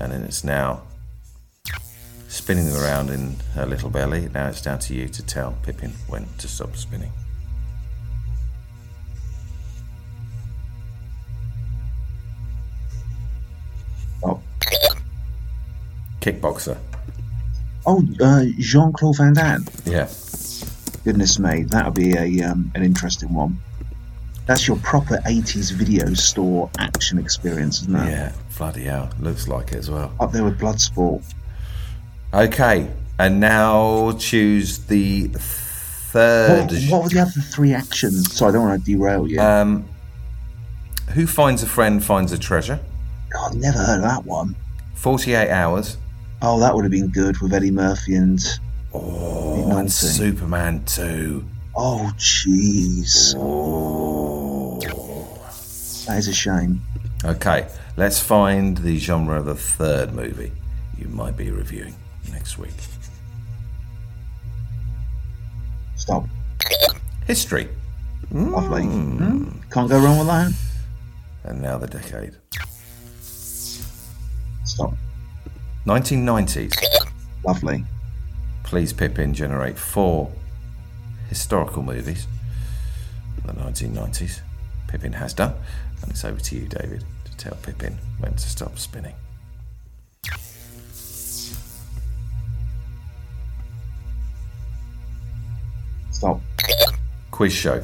and 0.00 0.10
then 0.10 0.22
it's 0.22 0.42
now 0.42 0.82
spinning 2.26 2.66
them 2.66 2.82
around 2.82 3.08
in 3.08 3.36
her 3.54 3.64
little 3.64 3.88
belly. 3.88 4.28
Now 4.34 4.48
it's 4.48 4.60
down 4.60 4.80
to 4.80 4.94
you 4.94 5.06
to 5.06 5.22
tell 5.24 5.56
Pippin 5.62 5.92
when 6.08 6.26
to 6.38 6.48
stop 6.48 6.76
spinning. 6.76 7.12
Oh, 14.24 14.42
Kickboxer. 16.20 16.78
oh 17.86 18.04
uh, 18.20 18.44
Jean 18.58 18.92
Claude 18.92 19.18
Van 19.18 19.34
Damme. 19.34 19.66
Yeah. 19.84 20.08
Goodness 21.04 21.38
me, 21.38 21.62
that'll 21.62 21.92
be 21.92 22.16
a 22.16 22.42
um, 22.42 22.72
an 22.74 22.82
interesting 22.82 23.32
one. 23.32 23.60
That's 24.50 24.66
your 24.66 24.78
proper 24.78 25.18
80s 25.18 25.70
video 25.70 26.12
store 26.12 26.68
action 26.76 27.20
experience, 27.20 27.82
isn't 27.82 27.94
it? 27.94 28.10
Yeah, 28.10 28.32
bloody 28.58 28.82
hell. 28.82 29.08
Looks 29.20 29.46
like 29.46 29.70
it 29.70 29.76
as 29.76 29.88
well. 29.88 30.12
Up 30.18 30.32
there 30.32 30.42
with 30.42 30.58
Bloodsport. 30.58 31.22
Okay, 32.34 32.90
and 33.20 33.38
now 33.38 34.10
choose 34.18 34.78
the 34.86 35.28
third. 35.28 36.72
what 36.90 37.04
were 37.04 37.08
the 37.10 37.20
other 37.20 37.30
three 37.30 37.72
actions? 37.72 38.34
Sorry, 38.34 38.48
I 38.48 38.52
don't 38.54 38.66
want 38.66 38.84
to 38.84 38.90
derail 38.90 39.28
you. 39.28 39.38
Um, 39.40 39.88
who 41.10 41.28
finds 41.28 41.62
a 41.62 41.68
friend 41.68 42.02
finds 42.02 42.32
a 42.32 42.38
treasure. 42.38 42.80
God, 43.32 43.54
never 43.54 43.78
heard 43.78 43.98
of 43.98 44.02
that 44.02 44.24
one. 44.24 44.56
48 44.96 45.48
hours. 45.48 45.96
Oh, 46.42 46.58
that 46.58 46.74
would 46.74 46.82
have 46.82 46.90
been 46.90 47.10
good 47.10 47.38
with 47.38 47.54
Eddie 47.54 47.70
Murphy 47.70 48.16
and. 48.16 48.40
Oh, 48.92 49.78
and 49.78 49.92
Superman 49.92 50.84
2. 50.86 51.44
Oh, 51.82 52.12
jeez. 52.18 53.34
Oh. 53.38 54.78
That 56.06 56.18
is 56.18 56.28
a 56.28 56.34
shame. 56.34 56.82
Okay, 57.24 57.68
let's 57.96 58.20
find 58.20 58.76
the 58.76 58.98
genre 58.98 59.38
of 59.38 59.46
the 59.46 59.54
third 59.54 60.12
movie 60.12 60.52
you 60.98 61.08
might 61.08 61.38
be 61.38 61.50
reviewing 61.50 61.94
next 62.30 62.58
week. 62.58 62.74
Stop. 65.96 66.26
History. 67.26 67.66
Lovely. 68.30 68.82
Hmm? 68.82 69.48
Can't 69.70 69.88
go 69.88 70.00
wrong 70.00 70.18
with 70.18 70.26
that. 70.26 70.52
And 71.44 71.62
now 71.62 71.78
the 71.78 71.86
decade. 71.86 72.36
Stop. 74.64 74.92
1990s. 75.86 76.74
Lovely. 77.42 77.86
Please, 78.64 78.92
Pippin, 78.92 79.32
generate 79.32 79.78
four 79.78 80.30
historical 81.30 81.82
movies 81.82 82.26
the 83.54 83.62
1990s. 83.62 84.40
Pippin 84.88 85.12
has 85.12 85.34
done. 85.34 85.54
And 86.02 86.10
it's 86.10 86.24
over 86.24 86.40
to 86.40 86.56
you, 86.56 86.66
David, 86.66 87.04
to 87.24 87.36
tell 87.36 87.56
Pippin 87.62 87.98
when 88.18 88.32
to 88.32 88.38
stop 88.38 88.78
spinning. 88.78 89.14
Stop. 96.10 96.40
Quiz 97.30 97.52
show. 97.52 97.82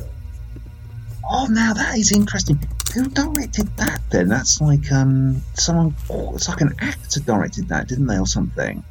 Oh, 1.29 1.47
now 1.51 1.73
that 1.73 1.97
is 1.99 2.13
interesting. 2.13 2.59
Who 2.95 3.05
directed 3.05 3.75
that 3.77 4.01
then? 4.11 4.29
That's 4.29 4.61
like 4.61 4.93
um 4.93 5.43
someone. 5.55 5.95
Oh, 6.11 6.35
it's 6.35 6.49
like 6.49 6.61
an 6.61 6.75
actor 6.81 7.21
directed 7.21 7.69
that, 7.69 7.89
didn't 7.89 8.07
they, 8.07 8.19
or 8.19 8.27
something? 8.27 8.85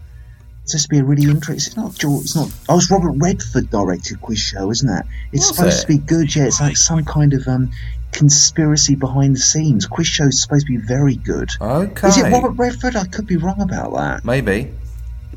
It's 0.66 0.72
supposed 0.72 0.86
to 0.86 0.90
be 0.90 0.98
a 0.98 1.04
really 1.04 1.30
interesting. 1.30 1.56
It's 1.56 1.78
not 1.78 1.94
George. 1.94 2.24
It's 2.24 2.36
not. 2.36 2.50
Oh, 2.70 2.78
it's 2.78 2.90
Robert 2.90 3.12
Redford 3.18 3.70
directed 3.70 4.20
Quiz 4.22 4.40
Show, 4.40 4.72
isn't 4.72 4.90
it? 4.90 5.06
It's 5.32 5.48
Was 5.48 5.56
supposed 5.56 5.78
it? 5.78 5.82
to 5.82 5.88
be 5.88 5.98
good. 6.00 6.36
Yeah, 6.36 6.46
it's 6.46 6.60
like 6.60 6.76
some 6.76 7.06
kind 7.06 7.34
of 7.34 7.48
um 7.48 7.70
conspiracy 8.12 8.96
behind 8.96 9.36
the 9.36 9.40
scenes. 9.40 9.86
Quiz 9.86 10.08
Show 10.08 10.26
is 10.26 10.42
supposed 10.42 10.66
to 10.66 10.72
be 10.72 10.84
very 10.84 11.18
good. 11.18 11.50
Okay. 11.62 12.08
Is 12.08 12.18
it 12.18 12.32
Robert 12.32 12.52
Redford? 12.52 12.96
I 12.96 13.06
could 13.06 13.28
be 13.28 13.38
wrong 13.38 13.62
about 13.62 13.94
that. 13.94 14.26
Maybe. 14.26 14.72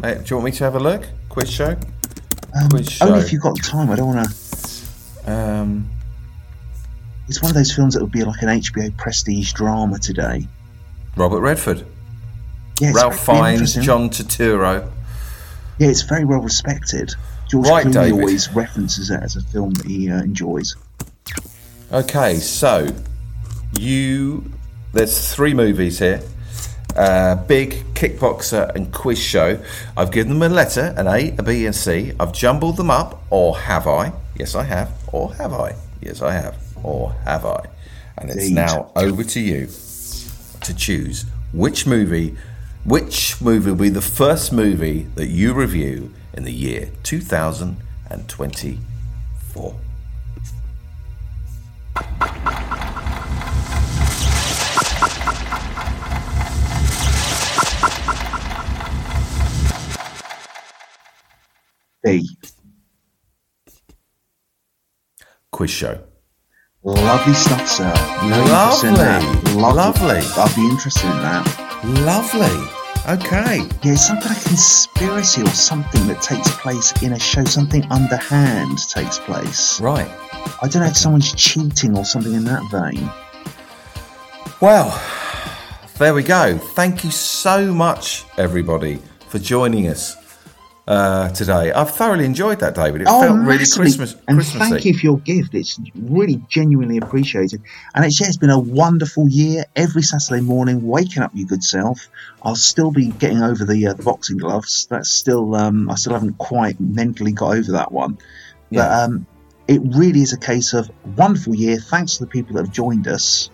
Do 0.00 0.22
you 0.24 0.36
want 0.36 0.44
me 0.46 0.52
to 0.52 0.64
have 0.64 0.76
a 0.76 0.80
look? 0.80 1.06
Quiz 1.28 1.50
show? 1.50 1.76
Um, 2.54 2.68
Quiz 2.70 2.88
show. 2.90 3.06
only 3.08 3.20
if 3.20 3.30
you've 3.32 3.42
got 3.42 3.56
time. 3.62 3.90
I 3.90 3.96
don't 3.96 4.14
want 4.14 4.30
to. 4.30 5.30
Um, 5.30 5.90
It's 7.28 7.42
one 7.42 7.50
of 7.50 7.54
those 7.54 7.70
films 7.74 7.92
that 7.94 8.00
would 8.02 8.12
be 8.12 8.24
like 8.24 8.40
an 8.40 8.48
HBO 8.48 8.96
prestige 8.96 9.52
drama 9.52 9.98
today. 9.98 10.48
Robert 11.16 11.40
Redford. 11.40 11.84
Yeah, 12.80 12.92
Ralph 12.94 13.18
Fiennes. 13.26 13.74
John 13.74 14.08
Turturro. 14.08 14.90
Yeah, 15.78 15.88
it's 15.88 16.02
very 16.02 16.24
well 16.24 16.40
respected. 16.40 17.14
George 17.48 17.68
Right, 17.68 17.86
Clooney 17.86 17.92
David. 17.92 18.12
always 18.12 18.52
references 18.52 19.10
it 19.10 19.22
as 19.22 19.36
a 19.36 19.42
film 19.42 19.72
that 19.74 19.86
he 19.86 20.10
uh, 20.10 20.22
enjoys. 20.22 20.76
Okay, 21.92 22.36
so 22.36 22.88
you 23.78 24.44
there's 24.92 25.32
three 25.34 25.54
movies 25.54 25.98
here. 25.98 26.20
Uh, 26.96 27.36
Big, 27.46 27.84
Kickboxer, 27.94 28.74
and 28.74 28.92
Quiz 28.92 29.18
Show. 29.22 29.62
I've 29.96 30.10
given 30.10 30.32
them 30.38 30.42
a 30.42 30.52
letter, 30.52 30.92
an 30.96 31.06
A, 31.06 31.34
a 31.38 31.42
B, 31.42 31.64
and 31.66 31.74
C. 31.74 32.12
I've 32.18 32.32
jumbled 32.32 32.76
them 32.76 32.90
up, 32.90 33.22
or 33.30 33.56
have 33.56 33.86
I? 33.86 34.12
Yes, 34.36 34.54
I 34.54 34.64
have. 34.64 34.90
Or 35.12 35.32
have 35.34 35.52
I? 35.52 35.76
Yes, 36.00 36.22
I 36.22 36.32
have. 36.32 36.56
Or 36.82 37.12
have 37.24 37.44
I? 37.44 37.66
And 38.16 38.30
it's 38.30 38.48
Indeed. 38.48 38.54
now 38.54 38.90
over 38.96 39.22
to 39.22 39.40
you 39.40 39.68
to 40.62 40.74
choose 40.74 41.24
which 41.52 41.86
movie, 41.86 42.36
which 42.84 43.40
movie 43.40 43.70
will 43.70 43.78
be 43.78 43.88
the 43.88 44.00
first 44.00 44.52
movie 44.52 45.02
that 45.14 45.26
you 45.28 45.52
review 45.52 46.12
in 46.34 46.44
the 46.44 46.52
year 46.52 46.90
2024. 47.02 49.74
B. 62.04 62.24
Quiz 65.50 65.70
Show. 65.70 66.04
Lovely 66.84 67.34
stuff, 67.34 67.66
sir. 67.68 67.92
No 68.22 68.40
interest 68.40 68.84
in 68.84 68.94
that. 68.94 69.22
Lovely. 69.56 69.62
Lovely. 69.62 70.20
I'd 70.40 70.54
be 70.54 70.62
interested 70.68 71.10
in 71.10 71.16
that. 71.18 71.67
Lovely. 71.84 72.78
Okay. 73.08 73.58
Yeah, 73.82 73.92
it's 73.92 74.06
some 74.06 74.20
kind 74.20 74.36
of 74.36 74.44
conspiracy 74.44 75.42
or 75.42 75.48
something 75.48 76.06
that 76.08 76.20
takes 76.20 76.50
place 76.56 76.92
in 77.02 77.12
a 77.12 77.18
show. 77.18 77.44
Something 77.44 77.84
underhand 77.90 78.78
takes 78.88 79.18
place. 79.18 79.80
Right. 79.80 80.10
I 80.60 80.68
don't 80.68 80.82
know 80.82 80.88
if 80.88 80.96
someone's 80.96 81.32
cheating 81.34 81.96
or 81.96 82.04
something 82.04 82.34
in 82.34 82.44
that 82.44 82.62
vein. 82.70 83.10
Well, 84.60 85.00
there 85.98 86.12
we 86.12 86.22
go. 86.22 86.58
Thank 86.58 87.04
you 87.04 87.10
so 87.10 87.72
much, 87.72 88.24
everybody, 88.36 89.00
for 89.28 89.38
joining 89.38 89.86
us 89.86 90.16
uh, 90.88 91.28
today. 91.30 91.70
I've 91.70 91.90
thoroughly 91.94 92.24
enjoyed 92.24 92.60
that, 92.60 92.74
David. 92.74 93.02
It 93.02 93.04
felt 93.04 93.38
really 93.40 93.64
Oh. 93.64 93.76
Christmas, 93.76 94.14
And 94.26 94.38
Christmassy. 94.38 94.58
thank 94.70 94.84
you 94.86 94.94
for 94.94 95.04
your 95.06 95.18
gift. 95.18 95.54
It's 95.54 95.78
really 95.94 96.42
genuinely 96.48 96.96
appreciated. 96.96 97.60
And 97.94 98.04
it's, 98.06 98.18
yeah, 98.20 98.26
it's 98.26 98.38
been 98.38 98.48
a 98.50 98.58
wonderful 98.58 99.28
year. 99.28 99.64
Every 99.76 100.02
Saturday 100.02 100.40
morning, 100.40 100.82
waking 100.86 101.22
up 101.22 101.30
your 101.34 101.46
good 101.46 101.62
self. 101.62 102.08
I'll 102.42 102.56
still 102.56 102.90
be 102.90 103.08
getting 103.08 103.42
over 103.42 103.64
the, 103.66 103.86
uh, 103.86 103.92
the 103.92 104.02
boxing 104.02 104.38
gloves. 104.38 104.86
That's 104.90 105.10
still, 105.10 105.54
um, 105.54 105.90
I 105.90 105.94
still 105.96 106.14
haven't 106.14 106.38
quite 106.38 106.80
mentally 106.80 107.32
got 107.32 107.54
over 107.56 107.72
that 107.72 107.92
one. 107.92 108.16
But 108.72 108.76
Yeah. 108.78 109.02
um, 109.02 109.26
it 109.66 109.82
really 109.94 110.22
is 110.22 110.32
a 110.32 110.38
case 110.38 110.72
of 110.72 110.90
wonderful 111.16 111.54
year. 111.54 111.76
Thanks 111.78 112.14
to 112.16 112.24
the 112.24 112.30
people 112.30 112.56
that 112.56 112.64
have 112.64 112.72
joined 112.74 113.06
us. 113.06 113.50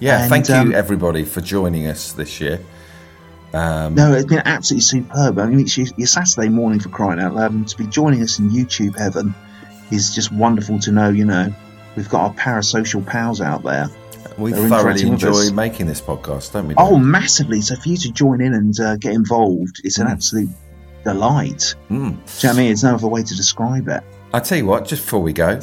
Yeah, 0.00 0.22
And, 0.22 0.28
thank 0.30 0.48
you, 0.48 0.54
um, 0.56 0.74
everybody, 0.74 1.24
for 1.24 1.40
joining 1.40 1.86
us 1.86 2.10
this 2.12 2.40
year. 2.40 2.58
Um, 3.56 3.94
No, 3.94 4.12
it's 4.12 4.26
been 4.26 4.42
absolutely 4.44 4.82
superb. 4.82 5.38
I 5.38 5.46
mean, 5.46 5.60
it's 5.60 5.76
your, 5.76 5.86
your 5.96 6.06
Saturday 6.06 6.48
morning 6.48 6.78
for 6.80 6.88
crying 6.90 7.20
out 7.20 7.34
loud, 7.34 7.52
and 7.52 7.66
to 7.68 7.76
be 7.76 7.86
joining 7.86 8.22
us 8.22 8.38
in 8.38 8.50
YouTube 8.50 8.98
heaven 8.98 9.34
is 9.90 10.14
just 10.14 10.30
wonderful 10.32 10.78
to 10.80 10.92
know. 10.92 11.08
You 11.08 11.24
know, 11.24 11.52
we've 11.96 12.08
got 12.08 12.20
our 12.22 12.34
parasocial 12.34 13.04
pals 13.06 13.40
out 13.40 13.62
there. 13.62 13.88
we 14.36 14.52
thoroughly 14.52 15.06
enjoy 15.06 15.50
making 15.52 15.86
this 15.86 16.00
podcast, 16.00 16.52
don't 16.52 16.68
we? 16.68 16.74
Oh, 16.76 16.98
massively! 16.98 17.60
So 17.62 17.76
for 17.76 17.88
you 17.88 17.96
to 17.98 18.12
join 18.12 18.40
in 18.40 18.52
and 18.54 18.78
uh, 18.80 18.96
get 18.96 19.12
involved, 19.14 19.80
it's 19.84 19.98
an 19.98 20.06
Mm. 20.06 20.10
absolute 20.12 20.48
delight. 21.04 21.74
Mm. 21.88 21.90
Do 21.90 21.96
you 21.98 22.04
know 22.08 22.16
what 22.16 22.44
I 22.44 22.52
mean? 22.56 22.66
There's 22.68 22.84
no 22.84 22.94
other 22.94 23.08
way 23.08 23.22
to 23.22 23.34
describe 23.34 23.88
it. 23.88 24.02
I 24.34 24.40
tell 24.40 24.58
you 24.58 24.66
what, 24.66 24.86
just 24.86 25.02
before 25.04 25.20
we 25.22 25.32
go, 25.32 25.60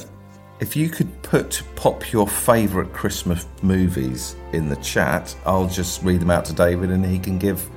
if 0.61 0.75
you 0.75 0.89
could 0.89 1.21
put 1.21 1.61
pop 1.75 2.11
your 2.13 2.27
favourite 2.27 2.93
Christmas 2.93 3.45
movies 3.61 4.35
in 4.53 4.69
the 4.69 4.77
chat, 4.77 5.35
I'll 5.45 5.67
just 5.67 6.01
read 6.01 6.21
them 6.21 6.31
out 6.31 6.45
to 6.45 6.53
David, 6.53 6.89
and 6.91 7.05
he 7.05 7.19
can 7.19 7.37
give 7.37 7.69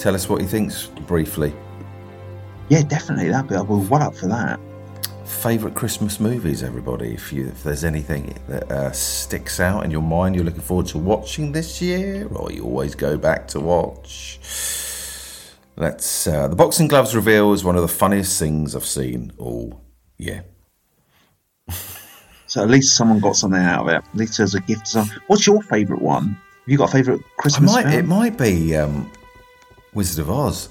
tell 0.00 0.14
us 0.14 0.28
what 0.28 0.40
he 0.40 0.46
thinks 0.46 0.86
briefly. 0.86 1.52
Yeah, 2.68 2.82
definitely. 2.82 3.28
That'd 3.28 3.50
be. 3.50 3.56
We're 3.56 3.86
well 3.88 4.02
up 4.02 4.14
for 4.14 4.26
that. 4.28 4.58
Favorite 5.24 5.74
Christmas 5.74 6.18
movies, 6.18 6.62
everybody. 6.62 7.12
If 7.12 7.32
you 7.32 7.48
if 7.48 7.62
there's 7.62 7.84
anything 7.84 8.36
that 8.48 8.70
uh, 8.70 8.92
sticks 8.92 9.60
out 9.60 9.84
in 9.84 9.90
your 9.90 10.02
mind, 10.02 10.34
you're 10.34 10.44
looking 10.44 10.60
forward 10.60 10.86
to 10.86 10.98
watching 10.98 11.52
this 11.52 11.82
year, 11.82 12.26
or 12.28 12.50
you 12.50 12.64
always 12.64 12.94
go 12.94 13.16
back 13.16 13.46
to 13.48 13.60
watch. 13.60 14.38
Let's. 15.76 16.26
Uh, 16.26 16.48
the 16.48 16.56
boxing 16.56 16.88
gloves 16.88 17.14
reveal 17.14 17.52
is 17.52 17.64
one 17.64 17.76
of 17.76 17.82
the 17.82 17.88
funniest 17.88 18.38
things 18.38 18.74
I've 18.74 18.86
seen 18.86 19.32
all 19.38 19.82
year. 20.16 20.44
So 22.46 22.60
at 22.64 22.68
least 22.68 22.96
someone 22.96 23.20
got 23.20 23.36
something 23.36 23.62
out 23.62 23.82
of 23.82 23.88
it. 23.90 23.94
At 23.94 24.16
least 24.16 24.38
there's 24.38 24.56
a 24.56 24.60
gift. 24.62 24.96
What's 25.28 25.46
your 25.46 25.62
favourite 25.62 26.02
one? 26.02 26.30
Have 26.30 26.66
you 26.66 26.78
got 26.78 26.88
a 26.88 26.92
favourite 26.92 27.20
Christmas 27.36 27.72
might, 27.72 27.82
film? 27.82 27.94
it 27.94 28.04
might 28.06 28.36
be 28.36 28.74
um, 28.74 29.08
Wizard 29.94 30.20
of 30.22 30.30
Oz. 30.30 30.68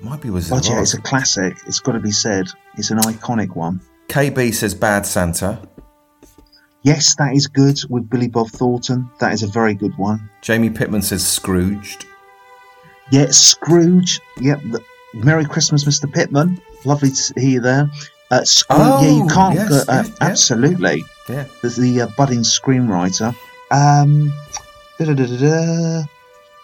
Might 0.00 0.20
be 0.20 0.30
Wizard 0.30 0.50
But 0.50 0.66
of 0.66 0.72
yeah, 0.74 0.80
Oz. 0.80 0.94
it's 0.94 0.98
a 0.98 1.02
classic. 1.02 1.56
It's 1.66 1.80
got 1.80 1.92
to 1.92 2.00
be 2.00 2.10
said. 2.10 2.46
It's 2.76 2.90
an 2.90 2.98
iconic 2.98 3.54
one. 3.56 3.80
KB 4.08 4.52
says 4.54 4.74
Bad 4.74 5.06
Santa. 5.06 5.58
Yes, 6.82 7.14
that 7.16 7.34
is 7.34 7.46
good 7.46 7.78
with 7.88 8.10
Billy 8.10 8.26
Bob 8.28 8.48
Thornton. 8.48 9.08
That 9.20 9.32
is 9.32 9.42
a 9.44 9.46
very 9.46 9.74
good 9.74 9.96
one. 9.98 10.28
Jamie 10.40 10.70
Pittman 10.70 11.02
says 11.02 11.24
Scrooged. 11.26 12.06
Yeah, 13.12 13.26
Scrooge. 13.30 14.20
Yep. 14.40 14.60
Merry 15.14 15.44
Christmas, 15.44 15.84
Mr. 15.84 16.12
Pittman. 16.12 16.60
Lovely 16.84 17.10
to 17.10 17.32
hear 17.40 17.50
you 17.50 17.60
there. 17.60 17.88
Uh, 18.32 18.42
Scrooge. 18.44 18.80
yeah, 18.80 19.10
you 19.10 19.24
Oh, 19.24 19.28
can't. 19.32 19.54
yes, 19.54 19.68
go, 19.84 19.92
uh, 19.92 20.02
yeah. 20.04 20.10
Absolutely. 20.20 21.04
Yeah. 21.28 21.44
There's 21.60 21.76
the 21.76 22.00
uh, 22.02 22.06
budding 22.16 22.40
screenwriter. 22.40 23.34
Um. 23.70 24.32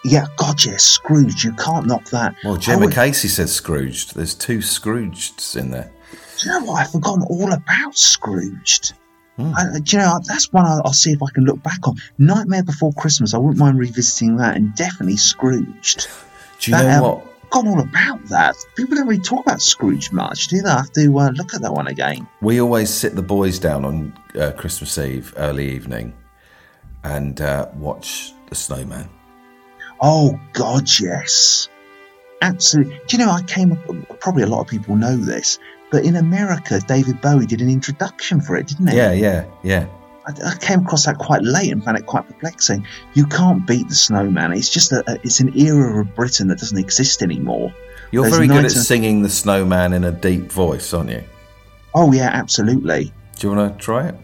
Yeah, 0.05 0.27
God, 0.37 0.63
yeah, 0.63 0.77
Scrooge. 0.77 1.43
You 1.43 1.51
can't 1.53 1.85
knock 1.85 2.05
that. 2.11 2.35
Well, 2.43 2.55
Jim 2.57 2.79
I 2.79 2.85
would- 2.85 2.93
Casey 2.93 3.27
says 3.27 3.51
Scrooged. 3.53 4.15
There's 4.15 4.33
two 4.33 4.59
Scroogeds 4.59 5.57
in 5.57 5.71
there. 5.71 5.91
Do 6.37 6.47
you 6.49 6.59
know 6.59 6.65
what? 6.65 6.81
I've 6.81 6.91
forgotten 6.91 7.23
all 7.23 7.51
about 7.51 7.97
Scrooged. 7.97 8.93
Hmm. 9.35 9.53
I, 9.57 9.79
do 9.81 9.97
you 9.97 10.01
know, 10.01 10.19
that's 10.25 10.51
one 10.53 10.65
I'll, 10.65 10.81
I'll 10.85 10.93
see 10.93 11.11
if 11.11 11.21
I 11.21 11.29
can 11.33 11.43
look 11.45 11.61
back 11.63 11.85
on. 11.87 11.95
Nightmare 12.17 12.63
Before 12.63 12.93
Christmas, 12.93 13.33
I 13.33 13.37
wouldn't 13.37 13.57
mind 13.59 13.77
revisiting 13.77 14.37
that, 14.37 14.55
and 14.55 14.73
definitely 14.75 15.17
Scrooged. 15.17 16.07
Do 16.61 16.71
you 16.71 16.77
That, 16.77 16.83
know 17.01 17.05
um, 17.05 17.11
what? 17.19 17.25
Forgotten 17.51 17.69
all 17.71 17.79
about 17.81 18.23
that. 18.25 18.55
People 18.75 18.95
don't 18.95 19.07
really 19.07 19.21
talk 19.21 19.45
about 19.45 19.61
Scrooge 19.61 20.11
much, 20.11 20.47
do 20.49 20.61
they? 20.61 20.69
I 20.69 20.77
have 20.77 20.91
to 20.93 21.17
uh, 21.19 21.31
look 21.31 21.53
at 21.55 21.61
that 21.61 21.73
one 21.73 21.87
again. 21.87 22.27
We 22.41 22.61
always 22.61 22.89
sit 22.93 23.15
the 23.15 23.21
boys 23.23 23.57
down 23.59 23.83
on 23.85 24.13
uh, 24.39 24.51
Christmas 24.55 24.97
Eve, 24.97 25.33
early 25.35 25.69
evening, 25.73 26.13
and 27.03 27.41
uh, 27.41 27.67
watch 27.75 28.33
The 28.49 28.55
Snowman. 28.55 29.09
Oh, 30.01 30.39
God, 30.53 30.87
yes. 30.99 31.69
Absolutely. 32.41 32.99
Do 33.07 33.17
you 33.17 33.25
know, 33.25 33.31
I 33.31 33.41
came, 33.43 33.77
probably 34.19 34.43
a 34.43 34.47
lot 34.47 34.61
of 34.61 34.67
people 34.67 34.95
know 34.95 35.17
this, 35.17 35.59
but 35.91 36.05
in 36.05 36.15
America, 36.15 36.79
David 36.87 37.19
Bowie 37.21 37.45
did 37.45 37.61
an 37.61 37.69
introduction 37.69 38.41
for 38.41 38.55
it, 38.55 38.67
didn't 38.67 38.87
he? 38.87 38.95
Yeah, 38.95 39.11
yeah, 39.11 39.45
yeah. 39.63 39.87
I, 40.25 40.51
I 40.51 40.55
came 40.57 40.81
across 40.81 41.05
that 41.05 41.17
quite 41.17 41.41
late 41.41 41.71
and 41.71 41.83
found 41.83 41.97
it 41.97 42.05
quite 42.05 42.27
perplexing. 42.27 42.85
You 43.13 43.25
can't 43.25 43.65
beat 43.65 43.89
the 43.89 43.95
snowman. 43.95 44.53
It's 44.53 44.69
just 44.69 44.91
a, 44.91 45.03
it's 45.23 45.39
an 45.39 45.57
era 45.57 46.01
of 46.01 46.15
Britain 46.15 46.47
that 46.47 46.59
doesn't 46.59 46.77
exist 46.77 47.21
anymore. 47.21 47.73
You're 48.11 48.23
There's 48.23 48.35
very 48.35 48.47
good 48.47 48.65
at 48.65 48.71
singing 48.71 49.21
The 49.21 49.29
Snowman 49.29 49.93
in 49.93 50.03
a 50.03 50.11
deep 50.11 50.51
voice, 50.51 50.93
aren't 50.93 51.11
you? 51.11 51.23
Oh 51.93 52.11
yeah, 52.11 52.29
absolutely. 52.31 53.11
Do 53.37 53.47
you 53.47 53.55
want 53.55 53.77
to 53.77 53.83
try 53.83 54.07
it? 54.07 54.15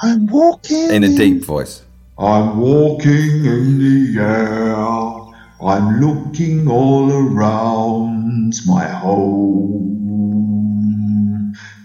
I'm 0.00 0.26
walking 0.26 0.90
In 0.90 1.04
a 1.04 1.08
deep 1.08 1.44
voice. 1.44 1.82
I'm 2.22 2.56
walking 2.56 3.44
in 3.46 3.78
the 3.78 4.20
air. 4.20 4.76
I'm 5.60 6.00
looking 6.00 6.68
all 6.68 7.10
around 7.12 8.54
my 8.66 8.86
home. 8.86 9.92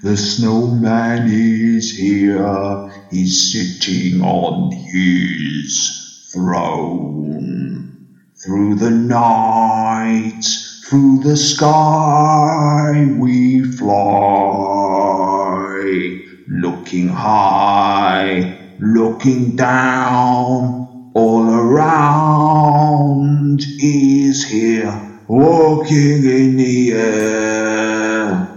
The 0.03 0.17
snowman 0.17 1.27
is 1.27 1.91
here. 1.91 2.77
He's 3.09 3.51
sitting 3.51 4.21
on 4.21 4.71
his 4.71 5.91
throne. 6.33 7.89
Through 8.45 8.75
the 8.75 8.91
night, 8.91 10.45
through 10.87 11.19
the 11.19 11.37
sky, 11.37 13.05
we 13.17 13.63
fly. 13.63 13.97
Looking 16.47 17.09
high, 17.09 18.45
looking 18.79 19.55
down, 19.55 21.11
all 21.13 21.49
around 21.49 23.61
is 23.81 24.47
here, 24.47 24.93
walking 25.27 26.23
in 26.25 26.57
the 26.57 26.91
air. 26.93 28.47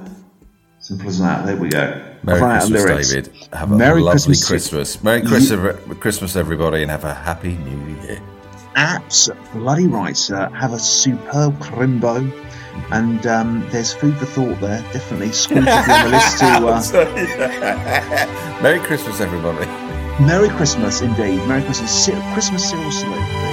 Simple 0.79 1.09
as 1.09 1.19
that. 1.21 1.47
There 1.47 1.57
we 1.57 1.69
go. 1.69 2.07
Merry 2.23 2.41
Right, 2.41 2.59
Christmas, 2.61 2.85
lyrics. 2.85 3.09
David. 3.11 3.33
Have 3.55 3.73
a 3.73 3.77
Merry 3.77 4.03
lovely 4.03 4.35
Christmas 4.35 4.47
Christmas. 4.47 5.03
Merry 5.03 5.23
Christmas, 5.23 5.77
Christmas, 6.01 6.37
everybody, 6.37 6.83
and 6.83 6.91
have 6.91 7.05
a 7.05 7.15
happy 7.15 7.57
New 7.57 7.97
Year. 8.03 8.21
Abs 8.77 9.31
bloody 9.53 9.87
right, 9.87 10.17
sir. 10.17 10.49
Have 10.51 10.73
a 10.73 10.79
superb 10.79 11.59
crimbo. 11.59 12.31
And 12.93 13.27
um, 13.27 13.67
there's 13.71 13.93
food 13.93 14.17
for 14.17 14.27
thought 14.27 14.61
there. 14.61 14.81
Definitely 14.93 15.33
squeeze 15.33 15.67
on 15.67 15.89
the 15.89 16.09
list 16.11 16.39
to. 16.39 16.51
Uh, 17.01 18.59
Merry 18.63 18.79
Christmas, 18.81 19.21
everybody. 19.21 19.90
Merry 20.21 20.51
Christmas, 20.51 21.01
indeed. 21.01 21.39
Merry 21.47 21.63
Christmas. 21.63 22.09
Christmas 22.35 22.69
salute. 22.69 23.50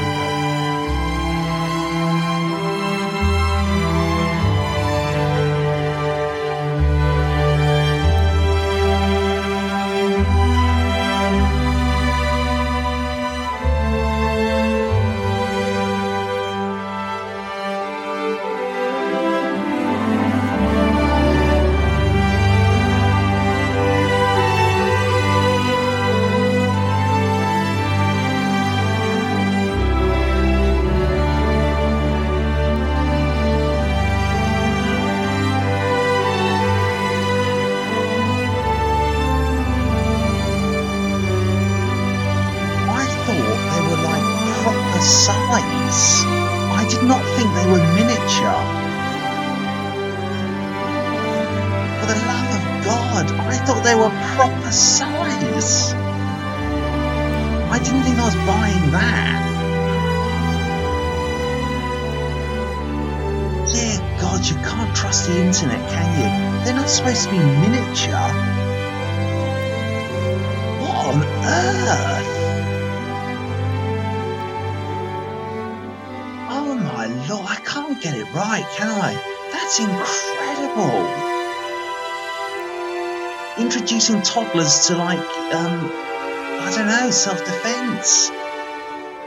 Introducing 83.97 84.21
toddlers 84.21 84.85
to 84.85 84.95
like, 84.95 85.17
um, 85.17 85.89
I 85.89 86.69
don't 86.69 86.85
know, 86.85 87.09
self-defense. 87.09 88.29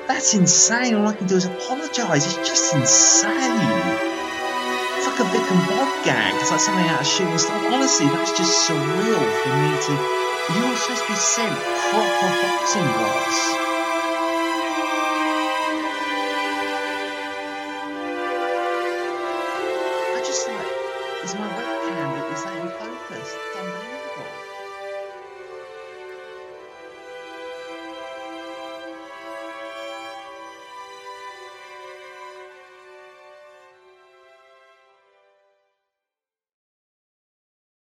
That's 0.06 0.32
insane. 0.32 0.94
All 0.94 1.08
I 1.08 1.12
can 1.12 1.26
do 1.26 1.34
is 1.34 1.46
apologise. 1.46 2.24
It's 2.24 2.48
just 2.48 2.72
insane. 2.72 3.34
It's 4.94 5.06
like 5.10 5.18
a 5.18 5.24
Vic 5.24 5.42
and 5.50 5.66
Bob 5.66 6.04
gag. 6.04 6.34
It's 6.36 6.52
like 6.52 6.60
something 6.60 6.86
out 6.86 7.00
of 7.00 7.06
shooting 7.08 7.36
star. 7.36 7.58
Honestly, 7.66 8.06
that's 8.06 8.30
just 8.38 8.70
surreal 8.70 9.26
for 9.42 9.50
me 9.58 9.74
to. 9.74 9.92
You 10.54 10.70
were 10.70 10.76
supposed 10.76 11.02
to 11.02 11.08
be 11.08 11.18
sent 11.18 11.58
proper 11.90 12.30
boxing 12.40 12.86
gloves. 12.94 13.69